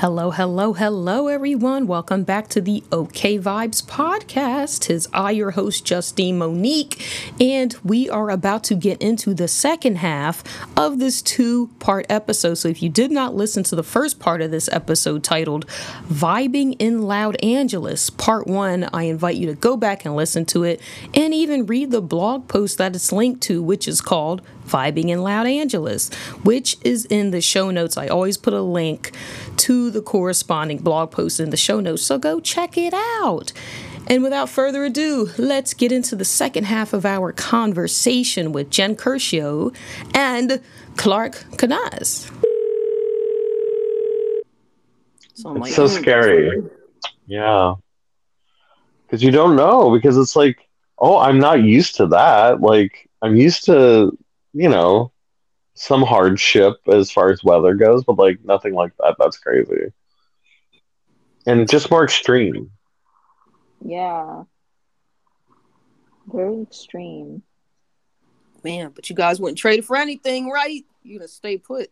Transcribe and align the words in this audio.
Hello, 0.00 0.30
hello, 0.30 0.72
hello, 0.72 1.28
everyone. 1.28 1.86
Welcome 1.86 2.24
back 2.24 2.48
to 2.48 2.62
the 2.62 2.82
OK 2.90 3.38
Vibes 3.38 3.84
podcast. 3.84 4.80
Tis 4.80 5.06
I, 5.12 5.32
your 5.32 5.50
host, 5.50 5.84
Justine 5.84 6.38
Monique, 6.38 7.06
and 7.38 7.76
we 7.84 8.08
are 8.08 8.30
about 8.30 8.64
to 8.64 8.74
get 8.74 9.02
into 9.02 9.34
the 9.34 9.46
second 9.46 9.96
half 9.96 10.42
of 10.74 11.00
this 11.00 11.20
two 11.20 11.66
part 11.80 12.06
episode. 12.08 12.54
So, 12.54 12.68
if 12.68 12.82
you 12.82 12.88
did 12.88 13.10
not 13.10 13.34
listen 13.34 13.62
to 13.64 13.76
the 13.76 13.82
first 13.82 14.18
part 14.18 14.40
of 14.40 14.50
this 14.50 14.70
episode 14.72 15.22
titled 15.22 15.66
Vibing 16.08 16.76
in 16.78 17.02
Loud 17.02 17.36
Angeles, 17.44 18.08
part 18.08 18.46
one, 18.46 18.88
I 18.94 19.02
invite 19.02 19.36
you 19.36 19.48
to 19.48 19.54
go 19.54 19.76
back 19.76 20.06
and 20.06 20.16
listen 20.16 20.46
to 20.46 20.64
it 20.64 20.80
and 21.12 21.34
even 21.34 21.66
read 21.66 21.90
the 21.90 22.00
blog 22.00 22.48
post 22.48 22.78
that 22.78 22.96
it's 22.96 23.12
linked 23.12 23.42
to, 23.42 23.62
which 23.62 23.86
is 23.86 24.00
called 24.00 24.40
Vibing 24.70 25.08
in 25.08 25.22
Loud 25.22 25.46
Angeles, 25.46 26.12
which 26.42 26.76
is 26.82 27.04
in 27.06 27.30
the 27.30 27.40
show 27.40 27.70
notes. 27.70 27.96
I 27.96 28.06
always 28.06 28.36
put 28.36 28.54
a 28.54 28.62
link 28.62 29.12
to 29.58 29.90
the 29.90 30.00
corresponding 30.00 30.78
blog 30.78 31.10
post 31.10 31.40
in 31.40 31.50
the 31.50 31.56
show 31.56 31.80
notes, 31.80 32.02
so 32.02 32.18
go 32.18 32.40
check 32.40 32.78
it 32.78 32.94
out. 32.94 33.52
And 34.06 34.22
without 34.22 34.48
further 34.48 34.84
ado, 34.84 35.30
let's 35.38 35.74
get 35.74 35.92
into 35.92 36.16
the 36.16 36.24
second 36.24 36.64
half 36.64 36.92
of 36.92 37.06
our 37.06 37.32
conversation 37.32 38.52
with 38.52 38.70
Jen 38.70 38.96
Curcio 38.96 39.74
and 40.14 40.60
Clark 40.96 41.34
Kanaz. 41.52 42.30
So 45.34 45.52
it's 45.52 45.60
like, 45.60 45.72
so 45.72 45.86
scary. 45.86 46.62
Yeah. 47.26 47.74
Because 49.06 49.22
you 49.22 49.30
don't 49.30 49.56
know, 49.56 49.90
because 49.90 50.16
it's 50.16 50.34
like, 50.34 50.68
oh, 50.98 51.18
I'm 51.18 51.38
not 51.38 51.62
used 51.62 51.94
to 51.96 52.06
that. 52.08 52.60
Like, 52.60 53.08
I'm 53.22 53.36
used 53.36 53.64
to 53.66 54.16
you 54.52 54.68
know, 54.68 55.12
some 55.74 56.02
hardship 56.02 56.76
as 56.92 57.10
far 57.10 57.30
as 57.30 57.44
weather 57.44 57.74
goes, 57.74 58.04
but 58.04 58.18
like 58.18 58.44
nothing 58.44 58.74
like 58.74 58.92
that. 58.98 59.16
That's 59.18 59.38
crazy. 59.38 59.92
And 61.46 61.68
just 61.68 61.90
more 61.90 62.04
extreme. 62.04 62.70
Yeah. 63.84 64.44
Very 66.26 66.62
extreme. 66.62 67.42
Man, 68.62 68.92
but 68.94 69.08
you 69.08 69.16
guys 69.16 69.40
wouldn't 69.40 69.58
trade 69.58 69.84
for 69.84 69.96
anything, 69.96 70.50
right? 70.50 70.84
You 71.02 71.18
gonna 71.18 71.28
stay 71.28 71.56
put. 71.56 71.90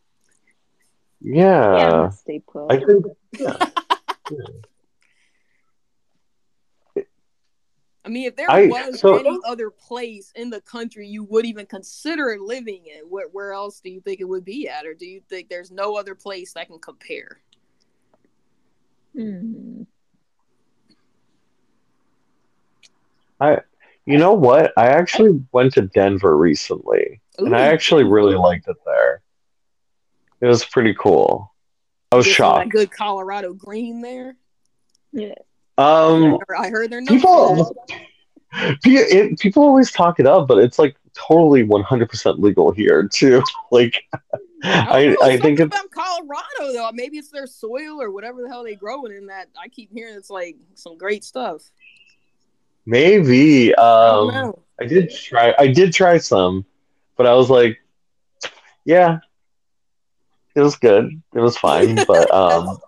Yeah. 1.21 1.77
yeah 1.77 2.09
stay 2.11 2.41
put. 2.41 2.71
I 2.71 2.85
think 2.85 3.07
yeah. 3.39 3.57
yeah. 4.31 4.39
I 8.09 8.11
mean, 8.11 8.27
if 8.27 8.37
there 8.37 8.51
I, 8.51 8.69
was 8.69 9.01
so, 9.01 9.19
any 9.19 9.39
other 9.47 9.69
place 9.69 10.33
in 10.35 10.49
the 10.49 10.63
country 10.63 11.07
you 11.07 11.25
would 11.25 11.45
even 11.45 11.67
consider 11.67 12.39
living 12.41 12.87
in, 12.87 13.03
where, 13.11 13.29
where 13.29 13.53
else 13.53 13.81
do 13.81 13.91
you 13.91 14.01
think 14.01 14.21
it 14.21 14.25
would 14.25 14.47
be 14.47 14.67
at? 14.67 14.87
Or 14.87 14.95
do 14.95 15.05
you 15.05 15.21
think 15.29 15.51
there's 15.51 15.71
no 15.71 15.95
other 15.95 16.15
place 16.15 16.55
that 16.55 16.69
can 16.69 16.79
compare? 16.79 17.43
Hmm. 19.15 19.83
I, 23.39 23.59
you 24.07 24.17
know 24.17 24.33
what? 24.33 24.73
I 24.79 24.87
actually 24.87 25.45
went 25.53 25.75
to 25.75 25.83
Denver 25.83 26.35
recently, 26.35 27.21
Ooh. 27.43 27.45
and 27.45 27.55
I 27.55 27.67
actually 27.67 28.05
really 28.05 28.37
liked 28.37 28.69
it 28.69 28.77
there. 28.87 29.21
It 30.41 30.47
was 30.47 30.65
pretty 30.65 30.95
cool. 30.95 31.53
I 32.11 32.17
was 32.17 32.27
shocked. 32.27 32.71
good 32.71 32.91
Colorado 32.91 33.53
green 33.53 34.01
there. 34.01 34.35
Yeah. 35.13 35.35
Um, 35.79 36.39
I 36.59 36.71
heard 36.71 36.91
they're 36.91 37.05
people. 37.05 37.75
It, 38.53 39.39
people 39.39 39.63
always 39.63 39.93
talk 39.93 40.19
it 40.19 40.27
up, 40.27 40.49
but 40.49 40.59
it's 40.59 40.79
like 40.79 40.97
totally 41.15 41.65
100% 41.65 42.39
legal 42.39 42.73
here 42.73 43.09
too. 43.09 43.43
Like, 43.71 44.03
I, 44.65 45.15
I, 45.21 45.27
I 45.27 45.37
think 45.37 45.61
it's 45.61 45.67
about 45.67 45.91
Colorado 45.91 46.73
though. 46.73 46.91
Maybe 46.95 47.19
it's 47.19 47.29
their 47.29 47.47
soil 47.47 48.01
or 48.01 48.11
whatever 48.11 48.41
the 48.43 48.49
hell 48.49 48.65
they 48.65 48.75
grow 48.75 49.05
it 49.05 49.13
in. 49.13 49.27
That 49.27 49.49
I 49.63 49.69
keep 49.69 49.93
hearing 49.93 50.15
it's 50.15 50.31
like 50.31 50.57
some 50.75 50.97
great 50.97 51.23
stuff. 51.23 51.63
Maybe. 52.87 53.75
Um, 53.75 54.55
I, 54.81 54.85
I 54.85 54.87
did 54.87 55.11
try. 55.15 55.55
I 55.59 55.67
did 55.69 55.93
try 55.93 56.17
some, 56.17 56.65
but 57.17 57.27
I 57.27 57.35
was 57.35 57.51
like, 57.51 57.79
yeah, 58.87 59.19
it 60.59 60.63
was 60.63 60.77
good. 60.77 61.23
It 61.35 61.41
was 61.41 61.57
fine, 61.57 61.95
but 62.09 62.31
um, 62.35 62.79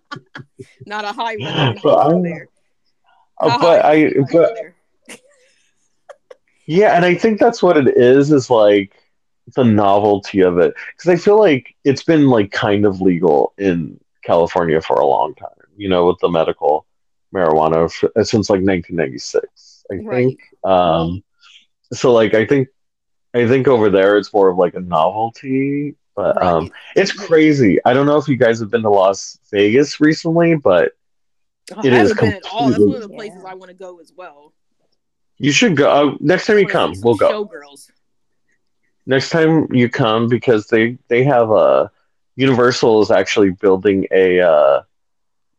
not 0.86 1.04
a 1.04 1.12
high 1.12 1.36
but 1.82 2.22
there. 2.22 2.48
Uh, 3.40 3.58
but 3.58 3.84
I, 3.84 4.12
but 4.32 4.56
yeah, 6.66 6.94
and 6.94 7.04
I 7.04 7.16
think 7.16 7.40
that's 7.40 7.62
what 7.62 7.76
it 7.76 7.96
is. 7.96 8.30
Is 8.30 8.48
like 8.48 8.94
the 9.56 9.64
novelty 9.64 10.40
of 10.40 10.58
it 10.58 10.74
because 10.96 11.10
I 11.10 11.16
feel 11.16 11.38
like 11.38 11.74
it's 11.84 12.04
been 12.04 12.28
like 12.28 12.52
kind 12.52 12.86
of 12.86 13.00
legal 13.00 13.52
in 13.58 13.98
California 14.22 14.80
for 14.80 15.00
a 15.00 15.06
long 15.06 15.34
time. 15.34 15.48
You 15.76 15.88
know, 15.88 16.06
with 16.06 16.18
the 16.20 16.30
medical 16.30 16.86
marijuana 17.34 17.86
f- 17.86 18.26
since 18.26 18.48
like 18.48 18.62
1996. 18.62 19.84
I 19.90 19.96
right. 19.96 20.26
think. 20.26 20.40
Um, 20.62 21.24
so 21.92 22.12
like 22.12 22.34
I 22.34 22.46
think 22.46 22.68
I 23.34 23.48
think 23.48 23.66
over 23.66 23.90
there 23.90 24.16
it's 24.16 24.32
more 24.32 24.48
of 24.48 24.56
like 24.56 24.74
a 24.74 24.80
novelty 24.80 25.96
but 26.14 26.36
right. 26.36 26.46
um, 26.46 26.70
it's 26.94 27.12
crazy. 27.12 27.78
I 27.84 27.92
don't 27.92 28.06
know 28.06 28.16
if 28.16 28.28
you 28.28 28.36
guys 28.36 28.60
have 28.60 28.70
been 28.70 28.82
to 28.82 28.90
Las 28.90 29.38
Vegas 29.50 30.00
recently, 30.00 30.54
but 30.54 30.92
it 31.82 31.92
is 31.92 32.12
completely. 32.12 32.50
All, 32.52 32.68
that's 32.68 32.78
one 32.78 32.96
of 32.96 33.02
the 33.02 33.08
places 33.08 33.44
I 33.44 33.54
want 33.54 33.70
to 33.70 33.76
go 33.76 33.98
as 34.00 34.12
well. 34.16 34.52
You 35.38 35.50
should 35.52 35.76
go 35.76 35.90
uh, 35.90 36.16
next 36.20 36.46
time 36.46 36.58
you 36.58 36.66
come. 36.66 36.94
We'll 37.02 37.16
go. 37.16 37.44
Showgirls. 37.46 37.90
Next 39.06 39.30
time 39.30 39.66
you 39.72 39.88
come 39.88 40.28
because 40.28 40.68
they 40.68 40.98
they 41.08 41.24
have 41.24 41.50
a 41.50 41.90
Universal 42.36 43.02
is 43.02 43.10
actually 43.10 43.50
building 43.50 44.06
a 44.10 44.40
uh, 44.40 44.82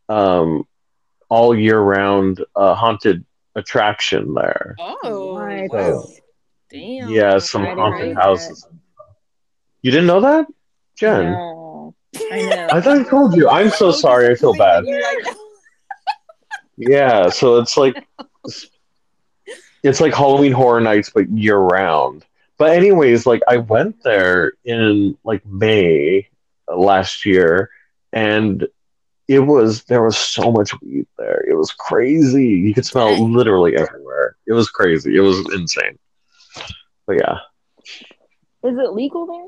um 0.09 0.67
all 1.29 1.55
year 1.55 1.79
round 1.79 2.43
uh, 2.55 2.75
haunted 2.75 3.25
attraction 3.55 4.33
there. 4.33 4.75
Oh, 4.79 5.67
so, 5.71 6.11
damn! 6.69 7.09
Yeah, 7.09 7.37
some 7.39 7.65
haunted 7.65 8.15
houses. 8.15 8.67
You 9.85 9.91
didn't 9.91 10.07
know 10.07 10.21
that, 10.21 10.47
Jen? 10.97 11.33
No, 11.33 11.93
I 12.31 12.41
know. 12.41 12.67
I 12.71 12.81
thought 12.81 12.97
I 12.97 13.03
told 13.03 13.35
you. 13.35 13.47
I'm 13.47 13.69
so 13.69 13.91
sorry. 13.91 14.31
I 14.31 14.33
feel 14.33 14.55
bad. 14.55 14.83
yeah, 16.75 17.29
so 17.29 17.59
it's 17.59 17.77
like 17.77 18.03
it's 19.83 20.01
like 20.01 20.11
Halloween 20.11 20.53
Horror 20.53 20.81
Nights, 20.81 21.11
but 21.13 21.29
year 21.29 21.59
round. 21.59 22.25
But 22.57 22.71
anyways, 22.71 23.27
like 23.27 23.43
I 23.47 23.57
went 23.57 24.01
there 24.01 24.53
in 24.63 25.19
like 25.23 25.45
May 25.45 26.29
last 26.67 27.23
year, 27.23 27.69
and 28.11 28.67
it 29.27 29.41
was 29.41 29.83
there 29.83 30.01
was 30.01 30.17
so 30.17 30.51
much 30.51 30.73
weed 30.81 31.05
there. 31.19 31.45
It 31.47 31.53
was 31.53 31.71
crazy. 31.71 32.47
You 32.47 32.73
could 32.73 32.87
smell 32.87 33.23
literally 33.23 33.77
everywhere. 33.77 34.35
It 34.47 34.53
was 34.53 34.67
crazy. 34.67 35.15
It 35.15 35.21
was 35.21 35.47
insane. 35.53 35.99
But 37.05 37.17
yeah. 37.17 37.37
Is 38.63 38.79
it 38.79 38.93
legal 38.93 39.27
there? 39.27 39.45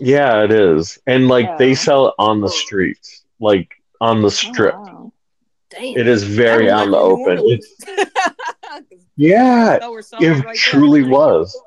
Yeah, 0.00 0.44
it 0.44 0.52
is. 0.52 0.98
And 1.06 1.28
like 1.28 1.46
yeah. 1.46 1.56
they 1.56 1.74
sell 1.74 2.08
it 2.08 2.14
on 2.18 2.40
the 2.40 2.48
streets, 2.48 3.24
like 3.38 3.74
on 4.00 4.20
the 4.20 4.26
oh, 4.26 4.30
strip. 4.30 4.74
Oh, 4.76 4.82
wow. 4.82 5.12
It 5.72 6.06
is 6.08 6.24
very 6.24 6.68
on 6.68 6.90
the 6.90 6.96
open. 6.96 7.60
yeah, 9.16 9.78
it 9.80 10.44
right 10.44 10.56
truly 10.56 11.02
there. 11.02 11.10
was. 11.10 11.60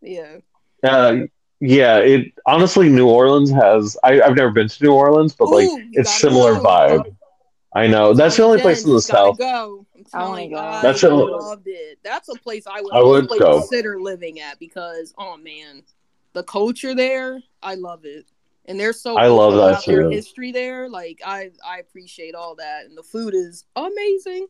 Yeah. 0.00 0.36
Uh, 0.82 1.16
yeah, 1.60 1.98
it 1.98 2.32
honestly 2.46 2.88
New 2.88 3.08
Orleans 3.08 3.50
has 3.50 3.96
I, 4.02 4.14
have 4.14 4.36
never 4.36 4.50
been 4.50 4.68
to 4.68 4.84
New 4.84 4.92
Orleans, 4.92 5.34
but 5.34 5.48
Ooh, 5.48 5.54
like 5.54 5.84
it's 5.92 6.14
similar 6.14 6.54
go. 6.54 6.62
vibe. 6.62 7.16
I 7.74 7.86
know. 7.86 8.14
That's 8.14 8.36
the 8.36 8.44
only 8.44 8.60
place 8.60 8.84
in 8.84 8.92
the 8.92 9.00
south. 9.00 9.38
Go. 9.38 9.84
Oh 10.14 10.30
my 10.30 10.46
god. 10.46 10.84
That's 10.84 11.02
I 11.02 11.08
a, 11.08 11.14
loved 11.14 11.66
it. 11.66 11.98
That's 12.04 12.28
a 12.28 12.34
place 12.34 12.66
I 12.66 12.80
would, 12.80 12.92
I 12.94 13.02
would 13.02 13.28
go. 13.28 13.60
consider 13.60 14.00
living 14.00 14.40
at 14.40 14.58
because 14.58 15.12
oh 15.18 15.36
man 15.36 15.82
the 16.34 16.42
culture 16.42 16.94
there, 16.94 17.40
I 17.62 17.74
love 17.76 18.04
it. 18.04 18.26
And 18.66 18.78
they're 18.78 18.92
so 18.92 19.16
I 19.16 19.28
love 19.28 19.54
that 19.54 19.82
too. 19.82 19.92
Their 19.92 20.10
history 20.10 20.52
there, 20.52 20.88
like 20.88 21.20
I 21.24 21.50
I 21.66 21.78
appreciate 21.78 22.34
all 22.34 22.54
that, 22.56 22.86
and 22.86 22.96
the 22.96 23.02
food 23.02 23.34
is 23.34 23.64
amazing. 23.76 24.48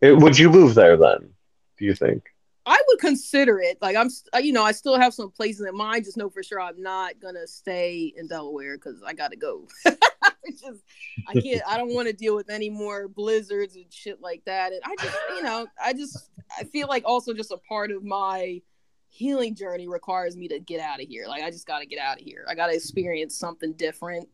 It, 0.00 0.16
would 0.16 0.38
you 0.38 0.50
move 0.50 0.74
there 0.74 0.96
then? 0.96 1.30
Do 1.78 1.84
you 1.84 1.94
think? 1.94 2.24
I 2.64 2.80
would 2.88 2.98
consider 2.98 3.58
it. 3.58 3.78
Like 3.82 3.96
I'm, 3.96 4.08
you 4.42 4.52
know, 4.52 4.64
I 4.64 4.72
still 4.72 4.98
have 4.98 5.12
some 5.12 5.30
places 5.30 5.66
in 5.66 5.76
mind. 5.76 6.04
Just 6.04 6.16
know 6.16 6.30
for 6.30 6.42
sure 6.42 6.60
I'm 6.60 6.80
not 6.80 7.20
gonna 7.20 7.46
stay 7.46 8.12
in 8.16 8.26
Delaware 8.26 8.78
because 8.78 9.02
I 9.06 9.12
gotta 9.12 9.36
go. 9.36 9.68
just, 10.50 10.80
I 11.28 11.38
can't. 11.40 11.62
I 11.68 11.76
don't 11.76 11.94
want 11.94 12.08
to 12.08 12.14
deal 12.14 12.34
with 12.34 12.48
any 12.48 12.70
more 12.70 13.08
blizzards 13.08 13.76
and 13.76 13.92
shit 13.92 14.20
like 14.20 14.42
that. 14.46 14.72
And 14.72 14.80
I 14.84 14.96
just, 14.96 15.18
you 15.36 15.42
know, 15.42 15.66
I 15.82 15.92
just, 15.92 16.30
I 16.58 16.64
feel 16.64 16.88
like 16.88 17.04
also 17.04 17.34
just 17.34 17.50
a 17.50 17.58
part 17.58 17.90
of 17.90 18.02
my 18.02 18.62
healing 19.10 19.54
journey 19.54 19.88
requires 19.88 20.36
me 20.36 20.48
to 20.48 20.58
get 20.58 20.80
out 20.80 21.02
of 21.02 21.08
here. 21.08 21.26
Like 21.28 21.42
I 21.42 21.50
just 21.50 21.66
got 21.66 21.80
to 21.80 21.86
get 21.86 21.98
out 21.98 22.20
of 22.20 22.24
here. 22.24 22.46
I 22.48 22.54
got 22.54 22.68
to 22.68 22.74
experience 22.74 23.36
something 23.36 23.74
different. 23.74 24.28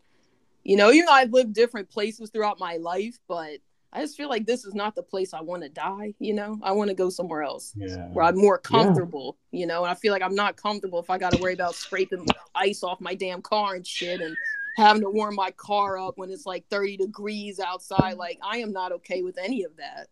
You 0.62 0.76
know, 0.76 0.90
you 0.90 1.05
know 1.05 1.12
I've 1.12 1.32
lived 1.32 1.55
different 1.55 1.88
places 1.88 2.31
throughout 2.31 2.61
my 2.61 2.76
life, 2.76 3.19
but 3.26 3.58
I 3.93 4.00
just 4.00 4.17
feel 4.17 4.28
like 4.28 4.44
this 4.44 4.64
is 4.64 4.75
not 4.75 4.94
the 4.94 5.02
place 5.02 5.32
I 5.32 5.40
want 5.40 5.62
to 5.62 5.70
die, 5.70 6.12
you 6.19 6.34
know? 6.34 6.58
I 6.62 6.73
want 6.73 6.90
to 6.90 6.94
go 6.94 7.08
somewhere 7.08 7.43
else 7.43 7.73
yeah. 7.76 8.08
where 8.08 8.26
I'm 8.26 8.37
more 8.37 8.58
comfortable, 8.58 9.38
yeah. 9.52 9.61
you 9.61 9.67
know? 9.67 9.84
And 9.84 9.90
I 9.90 9.94
feel 9.94 10.12
like 10.12 10.23
I'm 10.23 10.34
not 10.34 10.56
comfortable 10.56 10.99
if 10.99 11.08
I 11.08 11.17
got 11.17 11.32
to 11.32 11.40
worry 11.40 11.55
about 11.55 11.75
scraping 11.75 12.26
ice 12.55 12.82
off 12.82 13.00
my 13.00 13.14
damn 13.14 13.40
car 13.40 13.75
and 13.75 13.87
shit 13.87 14.20
and 14.20 14.37
having 14.76 15.00
to 15.02 15.08
warm 15.08 15.34
my 15.34 15.50
car 15.52 15.99
up 15.99 16.19
when 16.19 16.31
it's 16.31 16.44
like 16.44 16.67
30 16.69 16.99
degrees 16.99 17.58
outside. 17.58 18.19
Like, 18.19 18.38
I 18.43 18.58
am 18.58 18.73
not 18.73 18.93
okay 18.93 19.23
with 19.23 19.38
any 19.38 19.64
of 19.64 19.75
that. 19.78 20.08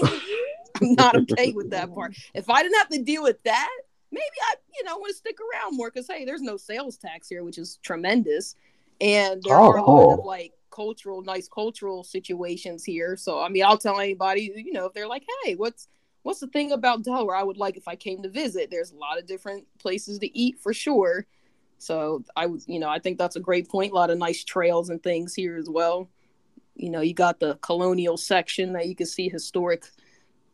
I'm 0.00 0.94
not 0.94 1.16
okay 1.16 1.52
with 1.52 1.70
that 1.70 1.92
part. 1.94 2.14
If 2.34 2.48
I 2.50 2.62
didn't 2.62 2.78
have 2.78 2.88
to 2.90 3.02
deal 3.02 3.22
with 3.22 3.42
that, 3.44 3.70
maybe 4.10 4.24
I, 4.42 4.54
you 4.76 4.84
know, 4.84 4.96
want 4.98 5.10
to 5.10 5.16
stick 5.16 5.38
around 5.40 5.76
more 5.76 5.90
because 5.90 6.06
hey, 6.08 6.24
there's 6.24 6.42
no 6.42 6.56
sales 6.56 6.96
tax 6.96 7.28
here, 7.28 7.44
which 7.44 7.58
is 7.58 7.78
tremendous, 7.82 8.56
and 9.00 9.42
there 9.42 9.58
Oh, 9.58 9.70
are 9.72 9.76
a 9.78 9.82
oh. 9.84 9.94
lot 9.94 10.18
of 10.18 10.24
like 10.24 10.52
cultural, 10.70 11.22
nice 11.22 11.48
cultural 11.48 12.02
situations 12.04 12.84
here. 12.84 13.16
So 13.16 13.40
I 13.40 13.48
mean, 13.48 13.64
I'll 13.64 13.78
tell 13.78 14.00
anybody, 14.00 14.52
you 14.56 14.72
know, 14.72 14.86
if 14.86 14.94
they're 14.94 15.08
like, 15.08 15.24
hey, 15.44 15.54
what's 15.54 15.88
what's 16.22 16.40
the 16.40 16.46
thing 16.48 16.72
about 16.72 17.04
Delaware 17.04 17.36
I 17.36 17.42
would 17.42 17.56
like 17.58 17.76
if 17.76 17.88
I 17.88 17.96
came 17.96 18.22
to 18.22 18.28
visit? 18.28 18.70
There's 18.70 18.92
a 18.92 18.96
lot 18.96 19.18
of 19.18 19.26
different 19.26 19.66
places 19.78 20.18
to 20.20 20.38
eat 20.38 20.58
for 20.60 20.72
sure. 20.72 21.26
So 21.78 22.22
I 22.36 22.46
would, 22.46 22.62
you 22.66 22.78
know, 22.78 22.88
I 22.88 23.00
think 23.00 23.18
that's 23.18 23.34
a 23.36 23.40
great 23.40 23.68
point. 23.68 23.90
A 23.92 23.94
lot 23.94 24.10
of 24.10 24.18
nice 24.18 24.44
trails 24.44 24.88
and 24.88 25.02
things 25.02 25.34
here 25.34 25.56
as 25.56 25.68
well. 25.68 26.08
You 26.74 26.90
know, 26.90 27.00
you 27.00 27.14
got 27.14 27.40
the 27.40 27.56
colonial 27.56 28.16
section 28.16 28.72
that 28.72 28.88
you 28.88 28.94
can 28.94 29.06
see 29.06 29.28
historic 29.28 29.84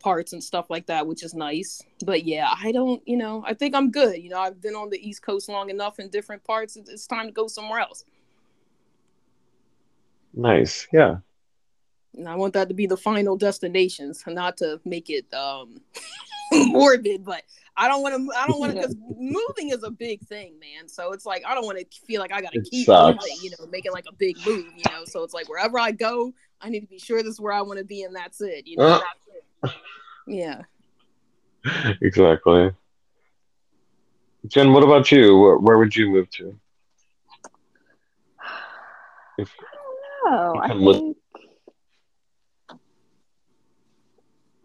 parts 0.00 0.32
and 0.32 0.42
stuff 0.42 0.70
like 0.70 0.86
that, 0.86 1.06
which 1.06 1.22
is 1.22 1.34
nice. 1.34 1.82
But 2.04 2.24
yeah, 2.24 2.52
I 2.62 2.72
don't, 2.72 3.02
you 3.06 3.16
know, 3.16 3.44
I 3.46 3.54
think 3.54 3.74
I'm 3.74 3.90
good. 3.90 4.22
You 4.22 4.30
know, 4.30 4.38
I've 4.38 4.60
been 4.60 4.74
on 4.74 4.90
the 4.90 5.08
East 5.08 5.22
Coast 5.22 5.48
long 5.48 5.70
enough 5.70 5.98
in 5.98 6.08
different 6.08 6.44
parts. 6.44 6.76
It's 6.76 7.06
time 7.06 7.26
to 7.26 7.32
go 7.32 7.46
somewhere 7.46 7.80
else. 7.80 8.04
Nice. 10.34 10.86
Yeah. 10.92 11.16
And 12.16 12.28
I 12.28 12.36
want 12.36 12.54
that 12.54 12.68
to 12.68 12.74
be 12.74 12.86
the 12.86 12.96
final 12.96 13.36
destinations, 13.36 14.22
not 14.26 14.56
to 14.58 14.80
make 14.84 15.10
it 15.10 15.32
um 15.32 15.80
morbid, 16.52 17.24
but 17.24 17.42
I 17.78 17.86
don't 17.88 18.02
want 18.02 18.14
to. 18.16 18.36
I 18.36 18.46
don't 18.46 18.58
want 18.58 18.72
to 18.72 18.78
because 18.80 18.96
moving 19.16 19.70
is 19.70 19.82
a 19.84 19.90
big 19.90 20.20
thing, 20.26 20.58
man. 20.58 20.88
So 20.88 21.12
it's 21.12 21.24
like 21.24 21.42
I 21.46 21.54
don't 21.54 21.64
want 21.64 21.78
to 21.78 21.86
feel 22.06 22.20
like 22.20 22.32
I 22.32 22.40
got 22.40 22.52
to 22.52 22.60
keep 22.60 22.86
sucks. 22.86 23.24
moving, 23.24 23.36
you 23.42 23.50
know, 23.50 23.66
making 23.70 23.92
like 23.92 24.04
a 24.08 24.12
big 24.14 24.36
move, 24.44 24.66
you 24.76 24.82
know. 24.90 25.04
So 25.04 25.22
it's 25.22 25.32
like 25.32 25.48
wherever 25.48 25.78
I 25.78 25.92
go, 25.92 26.32
I 26.60 26.68
need 26.70 26.80
to 26.80 26.86
be 26.88 26.98
sure 26.98 27.22
this 27.22 27.34
is 27.34 27.40
where 27.40 27.52
I 27.52 27.62
want 27.62 27.78
to 27.78 27.84
be, 27.84 28.02
and 28.02 28.14
that's 28.14 28.40
it, 28.40 28.66
you 28.66 28.76
know. 28.76 28.84
Uh. 28.84 29.00
That's 29.62 29.74
it. 29.74 29.80
Yeah. 30.26 30.62
Exactly. 32.02 32.70
Jen, 34.46 34.72
what 34.72 34.82
about 34.84 35.10
you? 35.12 35.36
Where, 35.38 35.58
where 35.58 35.78
would 35.78 35.94
you 35.94 36.08
move 36.10 36.30
to? 36.30 36.58
If 39.38 39.52
You 40.24 40.30
I 40.62 40.68
can 40.68 40.80
live- 40.80 40.96
think 40.96 41.16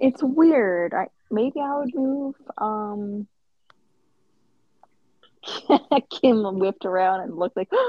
it's 0.03 0.21
weird. 0.21 0.93
I 0.93 1.07
maybe 1.31 1.61
I 1.61 1.77
would 1.77 1.95
move. 1.95 2.35
Um, 2.57 3.25
Kim 6.09 6.59
whipped 6.59 6.83
around 6.85 7.21
and 7.21 7.37
looked 7.37 7.55
like. 7.55 7.69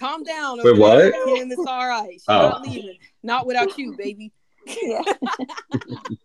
Calm 0.00 0.22
down. 0.24 0.58
Wait, 0.62 0.78
what? 0.78 1.12
Kim. 1.12 1.50
It's 1.52 1.66
all 1.66 1.86
right. 1.88 2.12
She's 2.12 2.24
Oh. 2.28 2.48
not 2.50 2.62
leaving. 2.62 2.96
Not 3.22 3.46
without 3.46 3.76
you, 3.78 3.94
baby. 3.96 4.32
yeah. 4.82 5.02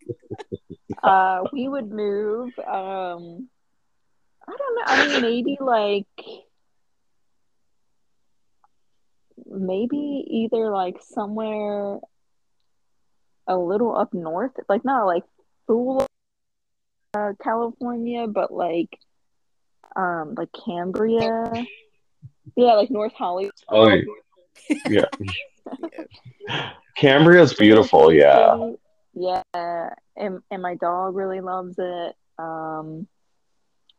uh, 1.02 1.44
we 1.52 1.68
would 1.68 1.90
move. 1.90 2.50
Um, 2.58 3.48
I 4.48 4.56
don't 4.56 4.74
know. 4.76 4.82
I 4.86 5.06
mean, 5.08 5.22
maybe 5.22 5.56
like 5.60 6.06
maybe 9.46 10.24
either 10.28 10.70
like 10.70 10.96
somewhere 11.02 11.98
a 13.46 13.56
little 13.56 13.96
up 13.96 14.12
north, 14.14 14.52
like 14.68 14.84
not 14.84 15.04
like 15.04 15.24
full 15.66 16.06
uh, 17.14 17.32
California, 17.42 18.26
but 18.26 18.52
like 18.52 18.98
um 19.96 20.34
like 20.36 20.50
Cambria. 20.64 21.66
Yeah, 22.56 22.72
like 22.74 22.90
North 22.90 23.12
Hollywood. 23.12 23.52
oh 23.68 23.88
yeah, 24.88 25.04
Cambria's 26.96 27.54
beautiful. 27.54 28.12
Yeah. 28.12 28.72
Yeah, 29.14 29.42
and 29.54 30.40
and 30.50 30.62
my 30.62 30.74
dog 30.74 31.14
really 31.14 31.40
loves 31.40 31.76
it. 31.78 32.16
Um, 32.38 33.06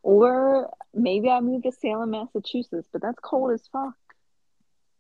or 0.02 0.72
maybe 0.94 1.30
I 1.30 1.40
move 1.40 1.64
to 1.64 1.72
Salem, 1.72 2.12
Massachusetts, 2.12 2.90
but 2.92 3.02
that's 3.02 3.20
cold 3.22 3.52
as 3.52 3.68
fuck. 3.72 3.94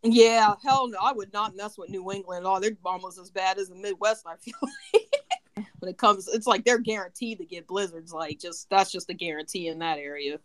Yeah, 0.03 0.53
hell 0.61 0.87
no. 0.89 0.97
I 1.01 1.13
would 1.13 1.31
not 1.31 1.55
mess 1.55 1.77
with 1.77 1.89
New 1.89 2.11
England 2.11 2.45
at 2.45 2.45
all. 2.45 2.59
They're 2.59 2.77
almost 2.83 3.17
as 3.17 3.31
bad 3.31 3.57
as 3.57 3.69
the 3.69 3.75
Midwest, 3.75 4.25
I 4.27 4.35
feel 4.35 4.53
like. 4.61 5.23
when 5.83 5.89
it 5.89 5.97
comes 5.97 6.27
it's 6.29 6.47
like 6.47 6.63
they're 6.63 6.79
guaranteed 6.79 7.37
to 7.39 7.45
get 7.45 7.67
blizzards. 7.67 8.13
Like 8.13 8.39
just 8.39 8.69
that's 8.69 8.91
just 8.91 9.09
a 9.09 9.13
guarantee 9.13 9.67
in 9.67 9.79
that 9.79 9.97
area. 9.97 10.39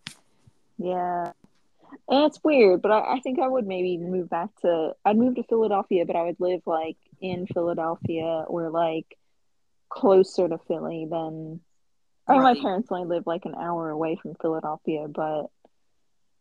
Yeah. 0.78 1.32
And 2.08 2.24
it's 2.24 2.40
weird, 2.44 2.82
but 2.82 2.90
I, 2.90 3.14
I 3.14 3.20
think 3.20 3.38
I 3.38 3.48
would 3.48 3.66
maybe 3.66 3.96
move 3.98 4.28
back 4.28 4.50
to 4.62 4.94
I'd 5.04 5.16
move 5.16 5.36
to 5.36 5.42
Philadelphia, 5.44 6.04
but 6.04 6.16
I 6.16 6.24
would 6.24 6.40
live 6.40 6.62
like 6.66 6.96
in 7.20 7.46
Philadelphia 7.46 8.44
or 8.46 8.70
like 8.70 9.16
closer 9.88 10.48
to 10.48 10.58
Philly 10.68 11.06
than 11.10 11.60
I 12.26 12.32
mean 12.34 12.42
my 12.42 12.54
parents 12.60 12.88
only 12.90 13.06
live 13.06 13.26
like 13.26 13.44
an 13.44 13.54
hour 13.54 13.90
away 13.90 14.18
from 14.20 14.34
Philadelphia, 14.34 15.06
but 15.08 15.46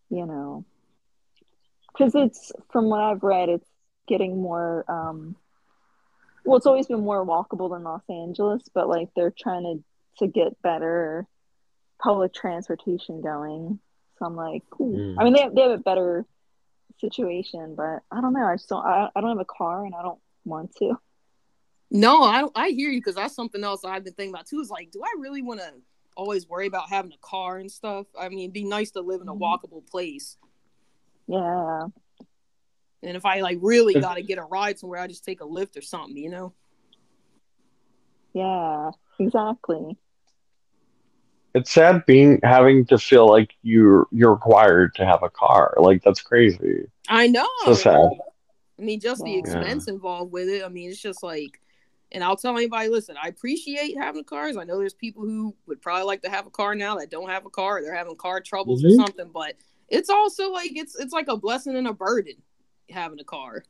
you 0.10 0.26
know 0.26 0.66
because 1.98 2.14
it's 2.16 2.52
from 2.72 2.90
what 2.90 3.00
I've 3.02 3.24
read, 3.24 3.50
it's 3.50 3.68
getting 4.08 4.42
more 4.42 4.86
um 4.88 5.36
well 6.46 6.58
it's 6.58 6.66
always 6.66 6.88
been 6.88 7.02
more 7.02 7.26
walkable 7.26 7.70
than 7.70 7.84
Los 7.84 8.04
Angeles, 8.10 8.64
but 8.74 8.88
like 8.88 9.10
they're 9.16 9.34
trying 9.38 9.64
to 9.64 9.84
to 10.26 10.32
get 10.32 10.62
better 10.62 11.28
public 12.02 12.34
transportation 12.34 13.22
going. 13.22 13.80
So 14.18 14.26
I'm 14.26 14.36
like. 14.36 14.64
Mm. 14.80 15.16
I 15.18 15.24
mean, 15.24 15.34
they 15.34 15.42
have, 15.42 15.54
they 15.56 15.62
have 15.62 15.72
a 15.72 15.78
better 15.78 16.26
situation, 17.00 17.76
but 17.76 18.02
I 18.12 18.22
don't 18.22 18.34
know. 18.34 18.46
I 18.46 18.56
just 18.56 18.70
don't. 18.70 18.84
I, 18.86 19.10
I 19.16 19.22
don't 19.22 19.30
have 19.30 19.40
a 19.40 19.46
car, 19.46 19.86
and 19.86 19.94
I 19.94 20.02
don't 20.02 20.20
want 20.46 20.76
to. 20.78 20.98
No, 21.92 22.24
I 22.24 22.44
I 22.56 22.70
hear 22.70 22.90
you 22.90 23.00
because 23.00 23.16
that's 23.16 23.36
something 23.36 23.64
else 23.64 23.86
I've 23.86 24.04
been 24.04 24.14
thinking 24.14 24.34
about 24.34 24.48
too. 24.48 24.60
Is 24.60 24.70
like, 24.70 24.92
do 24.92 25.02
I 25.04 25.14
really 25.20 25.42
want 25.42 25.60
to 25.60 25.72
always 26.16 26.48
worry 26.48 26.68
about 26.68 26.90
having 26.90 27.12
a 27.12 27.18
car 27.22 27.58
and 27.58 27.72
stuff? 27.72 28.08
I 28.20 28.30
mean, 28.30 28.40
it'd 28.40 28.54
be 28.54 28.64
nice 28.64 28.92
to 28.92 29.02
live 29.02 29.22
in 29.22 29.28
a 29.28 29.36
Mhm. 29.36 29.40
walkable 29.40 29.88
place. 29.88 30.38
Yeah, 31.28 31.88
And 33.04 33.18
if 33.18 33.26
I 33.26 33.42
like 33.42 33.58
really 33.62 33.94
got 34.00 34.16
to 34.16 34.22
get 34.24 34.38
a 34.38 34.44
ride 34.44 34.80
somewhere, 34.80 35.02
I 35.02 35.08
just 35.08 35.26
take 35.26 35.42
a 35.42 35.46
Lyft 35.46 35.78
or 35.78 35.82
something, 35.82 36.18
you 36.18 36.30
know? 36.30 36.54
yeah, 38.34 38.92
exactly. 39.20 39.98
It's 41.54 41.72
sad 41.72 42.06
being 42.06 42.40
having 42.44 42.86
to 42.88 42.98
feel 42.98 43.28
like 43.28 43.56
you're 43.64 44.08
you're 44.12 44.34
required 44.34 44.94
to 44.96 45.06
have 45.06 45.24
a 45.24 45.30
car. 45.30 45.74
Like 45.78 46.04
that's 46.04 46.22
crazy. 46.22 46.86
I 47.10 47.28
know. 47.28 47.48
So 47.66 47.74
sad. 47.74 48.10
I 48.80 48.82
mean, 48.84 49.00
just 49.00 49.24
the 49.24 49.32
Yeah. 49.32 49.40
expense 49.40 49.88
involved 49.88 50.32
with 50.32 50.50
it. 50.50 50.64
I 50.64 50.70
mean, 50.70 50.92
it's 50.92 51.02
just 51.02 51.24
like, 51.24 51.60
and 52.12 52.24
I'll 52.24 52.36
tell 52.38 52.56
anybody, 52.56 52.90
listen, 52.90 53.16
I 53.22 53.28
appreciate 53.28 53.98
having 53.98 54.24
cars. 54.24 54.56
I 54.56 54.66
know 54.66 54.78
there's 54.78 54.94
people 54.94 55.24
who 55.24 55.56
would 55.66 55.82
probably 55.82 56.06
like 56.06 56.22
to 56.24 56.30
have 56.30 56.46
a 56.46 56.52
car 56.52 56.76
now 56.76 56.98
that 56.98 57.10
don't 57.10 57.30
have 57.30 57.46
a 57.46 57.50
car. 57.50 57.80
Or 57.80 57.82
they're 57.82 57.96
having 57.96 58.16
car 58.16 58.40
troubles 58.40 58.84
or 58.86 58.90
Mhm. 58.90 58.96
something, 58.96 59.30
but 59.34 59.56
it's 59.90 60.10
also 60.10 60.52
like 60.52 60.72
it's 60.76 60.98
it's 61.00 61.14
like 61.14 61.28
a 61.28 61.38
blessing 61.38 61.76
and 61.76 61.88
a 61.88 61.94
burden 61.94 62.36
having 62.90 63.20
a 63.20 63.24
car. 63.24 63.64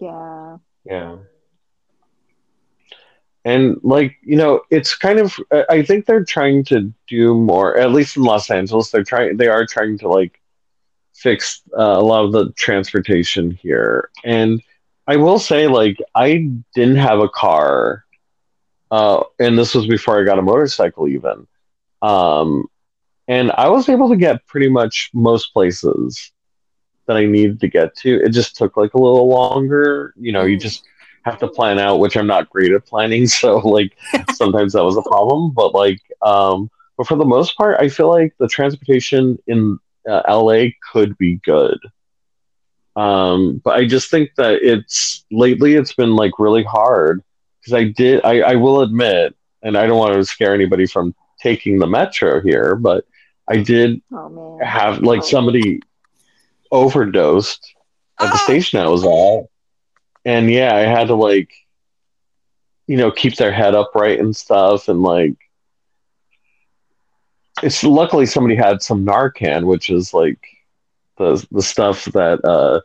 Yeah, 0.00 0.58
Yeah. 0.84 1.16
And 3.44 3.78
like, 3.84 4.16
you 4.22 4.36
know, 4.36 4.62
it's 4.70 4.96
kind 4.96 5.20
of 5.20 5.38
I 5.52 5.64
I 5.70 5.82
think 5.82 6.06
they're 6.06 6.24
trying 6.24 6.64
to 6.64 6.92
do 7.06 7.34
more, 7.34 7.76
at 7.76 7.92
least 7.92 8.16
in 8.16 8.24
Los 8.24 8.50
Angeles, 8.50 8.90
they're 8.90 9.04
trying 9.04 9.36
they 9.36 9.46
are 9.46 9.64
trying 9.64 9.98
to 9.98 10.08
like 10.08 10.40
fix 11.14 11.62
uh, 11.78 11.82
a 11.82 12.02
lot 12.02 12.24
of 12.24 12.32
the 12.32 12.52
transportation 12.52 13.52
here. 13.52 14.10
And 14.24 14.62
I 15.06 15.16
will 15.16 15.38
say 15.38 15.68
like 15.68 15.96
I 16.14 16.50
didn't 16.74 16.96
have 16.96 17.20
a 17.20 17.28
car 17.28 18.04
uh 18.90 19.22
and 19.38 19.58
this 19.58 19.74
was 19.74 19.86
before 19.86 20.20
I 20.20 20.24
got 20.24 20.38
a 20.38 20.42
motorcycle 20.42 21.06
even. 21.08 21.46
Um 22.02 22.66
and 23.28 23.52
I 23.52 23.68
was 23.68 23.88
able 23.88 24.08
to 24.10 24.16
get 24.16 24.46
pretty 24.46 24.68
much 24.68 25.10
most 25.14 25.52
places 25.52 26.32
that 27.06 27.16
I 27.16 27.26
needed 27.26 27.60
to 27.60 27.68
get 27.68 27.94
to. 27.98 28.20
It 28.22 28.30
just 28.30 28.56
took 28.56 28.76
like 28.76 28.94
a 28.94 29.00
little 29.00 29.28
longer. 29.28 30.12
You 30.16 30.32
know, 30.32 30.44
you 30.44 30.56
Mm. 30.56 30.60
just 30.60 30.84
have 31.24 31.38
to 31.38 31.48
plan 31.48 31.78
out, 31.78 31.98
which 31.98 32.16
I'm 32.16 32.26
not 32.26 32.50
great 32.50 32.72
at 32.72 32.84
planning. 32.86 33.26
So 33.28 33.58
like 33.58 33.96
sometimes 34.34 34.72
that 34.72 34.84
was 34.84 34.96
a 34.96 35.02
problem. 35.02 35.52
But 35.52 35.74
like, 35.74 36.00
um, 36.22 36.70
but 36.96 37.06
for 37.06 37.16
the 37.16 37.24
most 37.24 37.56
part, 37.56 37.76
I 37.80 37.88
feel 37.88 38.08
like 38.08 38.34
the 38.38 38.48
transportation 38.48 39.38
in 39.46 39.78
uh, 40.08 40.22
LA 40.28 40.66
could 40.92 41.16
be 41.18 41.36
good. 41.44 41.78
Um, 42.96 43.60
but 43.62 43.74
I 43.76 43.86
just 43.86 44.10
think 44.10 44.30
that 44.36 44.62
it's 44.62 45.24
lately 45.30 45.74
it's 45.74 45.92
been 45.92 46.16
like 46.16 46.38
really 46.38 46.62
hard 46.64 47.22
because 47.60 47.74
I 47.74 47.84
did 47.84 48.24
I, 48.24 48.40
I 48.40 48.54
will 48.54 48.80
admit, 48.80 49.34
and 49.62 49.76
I 49.76 49.86
don't 49.86 49.98
want 49.98 50.14
to 50.14 50.24
scare 50.24 50.54
anybody 50.54 50.86
from 50.86 51.14
taking 51.38 51.78
the 51.78 51.86
metro 51.86 52.40
here, 52.40 52.74
but 52.74 53.04
I 53.48 53.58
did 53.58 54.02
oh 54.12 54.58
have 54.62 55.00
like 55.00 55.22
somebody 55.22 55.80
overdosed 56.70 57.74
at 58.20 58.26
the 58.32 58.34
Ah! 58.34 58.44
station 58.44 58.80
I 58.80 58.88
was 58.88 59.04
at. 59.04 59.46
And 60.24 60.50
yeah, 60.50 60.74
I 60.74 60.80
had 60.80 61.08
to 61.08 61.14
like, 61.14 61.52
you 62.86 62.96
know, 62.96 63.10
keep 63.10 63.36
their 63.36 63.52
head 63.52 63.74
upright 63.74 64.18
and 64.20 64.34
stuff. 64.34 64.88
And 64.88 65.02
like, 65.02 65.36
it's 67.62 67.82
luckily 67.84 68.26
somebody 68.26 68.56
had 68.56 68.82
some 68.82 69.04
Narcan, 69.06 69.64
which 69.66 69.90
is 69.90 70.12
like 70.12 70.38
the 71.18 71.44
the 71.50 71.62
stuff 71.62 72.04
that 72.06 72.44
uh, 72.44 72.80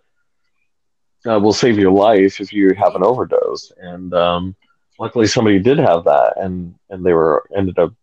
uh, 1.29 1.39
will 1.39 1.53
save 1.53 1.77
your 1.77 1.91
life 1.91 2.39
if 2.39 2.53
you 2.53 2.73
have 2.75 2.95
an 2.95 3.03
overdose. 3.03 3.71
And 3.77 4.13
um, 4.13 4.55
luckily, 4.99 5.27
somebody 5.27 5.59
did 5.59 5.77
have 5.79 6.05
that, 6.05 6.33
and 6.37 6.75
and 6.89 7.05
they 7.05 7.13
were 7.13 7.43
ended 7.55 7.79
up, 7.79 7.93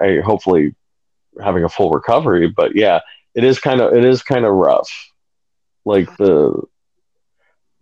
I, 0.00 0.18
hopefully, 0.24 0.74
having 1.42 1.64
a 1.64 1.68
full 1.68 1.90
recovery. 1.90 2.48
But 2.48 2.74
yeah, 2.74 3.00
it 3.34 3.44
is 3.44 3.58
kind 3.58 3.80
of 3.80 3.94
it 3.94 4.04
is 4.04 4.22
kind 4.22 4.44
of 4.44 4.52
rough, 4.52 4.90
like 5.84 6.08
the 6.16 6.62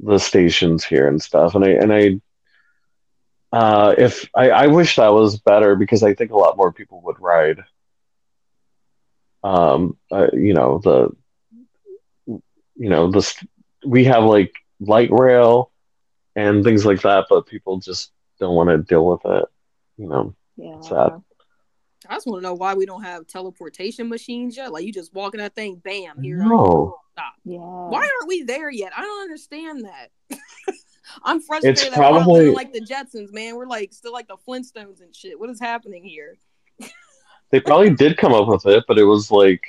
the 0.00 0.18
stations 0.18 0.84
here 0.84 1.08
and 1.08 1.20
stuff. 1.20 1.54
And 1.54 1.64
I 1.64 1.70
and 1.70 1.92
I. 1.92 2.20
Uh, 3.52 3.94
if 3.96 4.28
I, 4.34 4.50
I 4.50 4.66
wish 4.66 4.96
that 4.96 5.12
was 5.12 5.38
better 5.38 5.76
because 5.76 6.02
I 6.02 6.14
think 6.14 6.30
a 6.30 6.36
lot 6.36 6.56
more 6.56 6.72
people 6.72 7.00
would 7.02 7.18
ride 7.20 7.64
um, 9.46 9.96
uh, 10.10 10.26
you 10.32 10.54
know 10.54 10.78
the 10.82 11.10
you 12.26 12.88
know 12.90 13.10
the 13.10 13.46
we 13.84 14.04
have 14.04 14.24
like 14.24 14.52
light 14.80 15.10
rail 15.12 15.70
and 16.34 16.64
things 16.64 16.84
like 16.84 17.02
that, 17.02 17.26
but 17.28 17.46
people 17.46 17.78
just 17.78 18.12
don't 18.40 18.54
want 18.54 18.68
to 18.70 18.78
deal 18.78 19.06
with 19.06 19.24
it. 19.24 19.44
You 19.96 20.08
know, 20.08 20.34
Yeah. 20.56 20.80
sad. 20.80 21.12
I 22.08 22.14
just 22.14 22.26
want 22.26 22.42
to 22.42 22.48
know 22.48 22.54
why 22.54 22.74
we 22.74 22.86
don't 22.86 23.02
have 23.02 23.26
teleportation 23.26 24.08
machines 24.08 24.56
yet. 24.56 24.72
Like 24.72 24.84
you 24.84 24.92
just 24.92 25.14
walk 25.14 25.34
in 25.34 25.38
that 25.38 25.54
thing, 25.54 25.76
bam, 25.76 26.22
here. 26.22 26.38
No. 26.38 26.98
Stop. 27.12 27.34
Yeah. 27.44 27.58
Why 27.58 28.00
aren't 28.00 28.28
we 28.28 28.42
there 28.42 28.70
yet? 28.70 28.92
I 28.96 29.00
don't 29.02 29.22
understand 29.22 29.84
that. 29.86 30.10
I'm 31.22 31.40
frustrated. 31.40 31.78
It's 31.78 31.88
that 31.90 31.98
we're 31.98 32.04
not 32.04 32.24
probably- 32.24 32.40
living 32.40 32.54
like 32.54 32.72
the 32.72 32.80
Jetsons, 32.80 33.32
man. 33.32 33.56
We're 33.56 33.66
like 33.66 33.92
still 33.92 34.12
like 34.12 34.28
the 34.28 34.36
Flintstones 34.36 35.00
and 35.00 35.14
shit. 35.14 35.38
What 35.38 35.50
is 35.50 35.60
happening 35.60 36.04
here? 36.04 36.36
They 37.50 37.60
probably 37.60 37.90
did 37.90 38.16
come 38.16 38.34
up 38.34 38.48
with 38.48 38.66
it, 38.66 38.84
but 38.88 38.98
it 38.98 39.04
was 39.04 39.30
like 39.30 39.62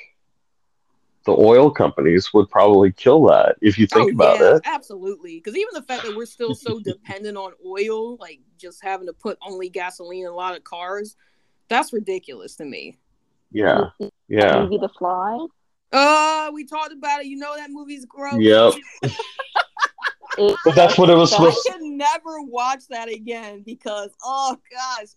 the 1.28 1.34
oil 1.34 1.70
companies 1.70 2.34
would 2.34 2.50
probably 2.50 2.92
kill 2.92 3.26
that 3.28 3.58
if 3.62 3.78
you 3.78 3.86
think 3.86 4.12
oh, 4.12 4.16
about 4.16 4.40
yeah, 4.40 4.56
it. 4.56 4.62
absolutely. 4.66 5.36
Because 5.36 5.56
even 5.56 5.70
the 5.74 5.84
fact 5.84 6.04
that 6.04 6.16
we're 6.16 6.26
still 6.26 6.56
so 6.56 6.80
dependent 6.84 7.38
on 7.38 7.52
oil, 7.66 8.16
like 8.16 8.40
just 8.58 8.82
having 8.82 9.06
to 9.08 9.14
put 9.14 9.38
only 9.42 9.70
gasoline 9.70 10.22
in 10.22 10.32
a 10.32 10.36
lot 10.36 10.56
of 10.56 10.64
cars, 10.64 11.18
that's 11.70 11.94
ridiculous 11.94 12.56
to 12.58 12.66
me. 12.66 12.98
Yeah, 13.52 13.86
That 14.00 14.12
yeah, 14.28 14.62
movie 14.64 14.78
The 14.78 14.90
Fly. 14.90 15.46
Oh, 15.94 16.52
we 16.54 16.66
talked 16.66 16.92
about 16.92 17.22
it. 17.22 17.28
You 17.28 17.38
know 17.38 17.56
that 17.56 17.70
movie's 17.70 18.06
gross. 18.06 18.40
yep. 18.40 18.74
But 20.38 20.76
that's 20.76 20.98
what 21.00 21.10
it 21.10 21.16
was 21.16 21.32
that- 21.32 21.38
supposed. 21.38 21.68
I 21.70 21.78
can 21.78 21.98
never 21.98 22.42
watch 22.44 22.84
that 22.90 23.10
again 23.10 23.64
because 23.66 24.12
oh 24.24 24.56
gosh, 24.72 25.08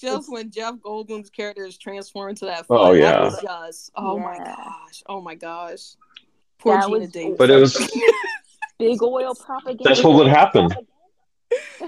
just 0.00 0.32
when 0.32 0.50
Jeff 0.50 0.76
Goldblum's 0.76 1.28
character 1.28 1.66
is 1.66 1.76
transformed 1.76 2.38
to 2.38 2.46
that, 2.46 2.64
Oh, 2.70 2.92
yeah. 2.92 3.12
that 3.12 3.22
was 3.22 3.40
just 3.42 3.92
oh 3.96 4.18
my 4.18 4.38
gosh, 4.38 5.02
oh 5.08 5.20
my 5.20 5.34
gosh, 5.34 5.96
poor 6.58 6.76
That 6.76 6.84
Geena 6.86 6.90
was- 7.00 7.10
Davis. 7.10 7.36
But 7.38 7.50
it 7.50 7.56
was. 7.60 7.76
big 8.78 9.02
oil 9.02 9.34
propaganda. 9.34 9.84
That's 9.84 10.02
what 10.02 10.14
would 10.14 10.28
happen. 10.28 10.68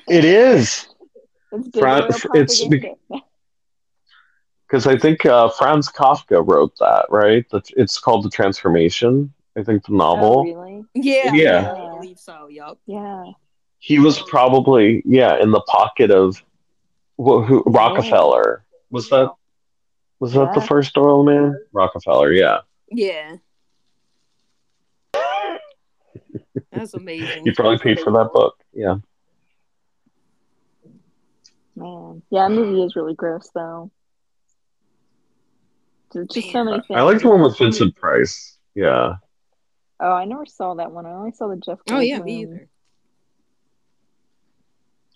It 0.09 0.26
is 0.26 0.87
It's 1.52 1.68
big 1.68 1.80
Fran- 1.83 2.02
oil 2.02 2.09
it's 2.11 2.21
propaganda. 2.66 2.97
Because 4.66 4.87
I 4.87 4.97
think 4.99 5.25
uh, 5.26 5.49
Franz 5.50 5.88
Kafka 5.90 6.42
wrote 6.47 6.73
that, 6.80 7.06
right? 7.11 7.44
It's 7.76 7.99
called 7.99 8.25
the 8.25 8.30
Transformation. 8.30 9.33
I 9.56 9.62
think 9.62 9.85
the 9.85 9.92
Oh, 9.92 9.97
novel. 9.97 10.44
really? 10.44 10.85
yeah, 10.94 11.33
Yeah. 11.33 11.73
I 11.73 11.90
believe 12.00 12.18
so. 12.18 12.49
Yup. 12.49 12.78
Yeah. 12.87 13.25
He 13.78 13.99
was 13.99 14.21
probably 14.23 15.02
yeah 15.04 15.40
in 15.40 15.50
the 15.50 15.61
pocket 15.61 16.11
of 16.11 16.42
wh- 17.18 17.44
who, 17.47 17.62
Rockefeller. 17.66 18.64
Was 18.90 19.09
that 19.11 19.30
was 20.21 20.33
that 20.33 20.54
the 20.54 20.61
first 20.61 20.97
oil 20.97 21.23
man? 21.25 21.56
Rockefeller, 21.73 22.33
yeah. 22.33 22.61
Yeah. 22.90 23.37
That's 26.73 26.94
amazing. 26.94 27.44
He 27.44 27.52
probably 27.52 27.78
paid 27.78 28.00
for 28.00 28.11
that 28.12 28.30
book. 28.33 28.56
Yeah. 28.73 28.97
Man. 31.76 32.23
Yeah, 32.30 32.49
that 32.49 32.54
movie 32.54 32.83
is 32.83 32.97
really 32.97 33.14
gross 33.14 33.49
though. 33.54 33.90
There's 36.14 36.28
just 36.28 36.50
so 36.52 36.64
many 36.64 36.78
things. 36.78 36.97
I 36.99 37.02
like 37.02 37.21
the 37.21 37.28
one 37.28 37.42
with 37.42 37.59
Vincent 37.59 37.94
Price. 37.97 38.56
Yeah. 38.75 39.14
Oh, 40.00 40.12
I 40.12 40.25
never 40.25 40.47
saw 40.47 40.75
that 40.75 40.90
one. 40.90 41.04
I 41.06 41.12
only 41.12 41.33
saw 41.33 41.49
the 41.49 41.56
Jeff. 41.56 41.78
Oh 41.90 41.99
yeah, 42.00 42.18
me 42.21 42.44
Goldblum. 42.44 42.52
either. 42.54 42.68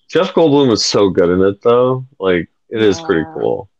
Jeff 0.09 0.33
Goldblum 0.35 0.73
is 0.73 0.85
so 0.85 1.09
good 1.11 1.31
in 1.31 1.41
it 1.43 1.63
though. 1.63 2.07
Like 2.19 2.49
it 2.71 2.83
is 2.83 3.01
pretty 3.01 3.25
cool. 3.35 3.71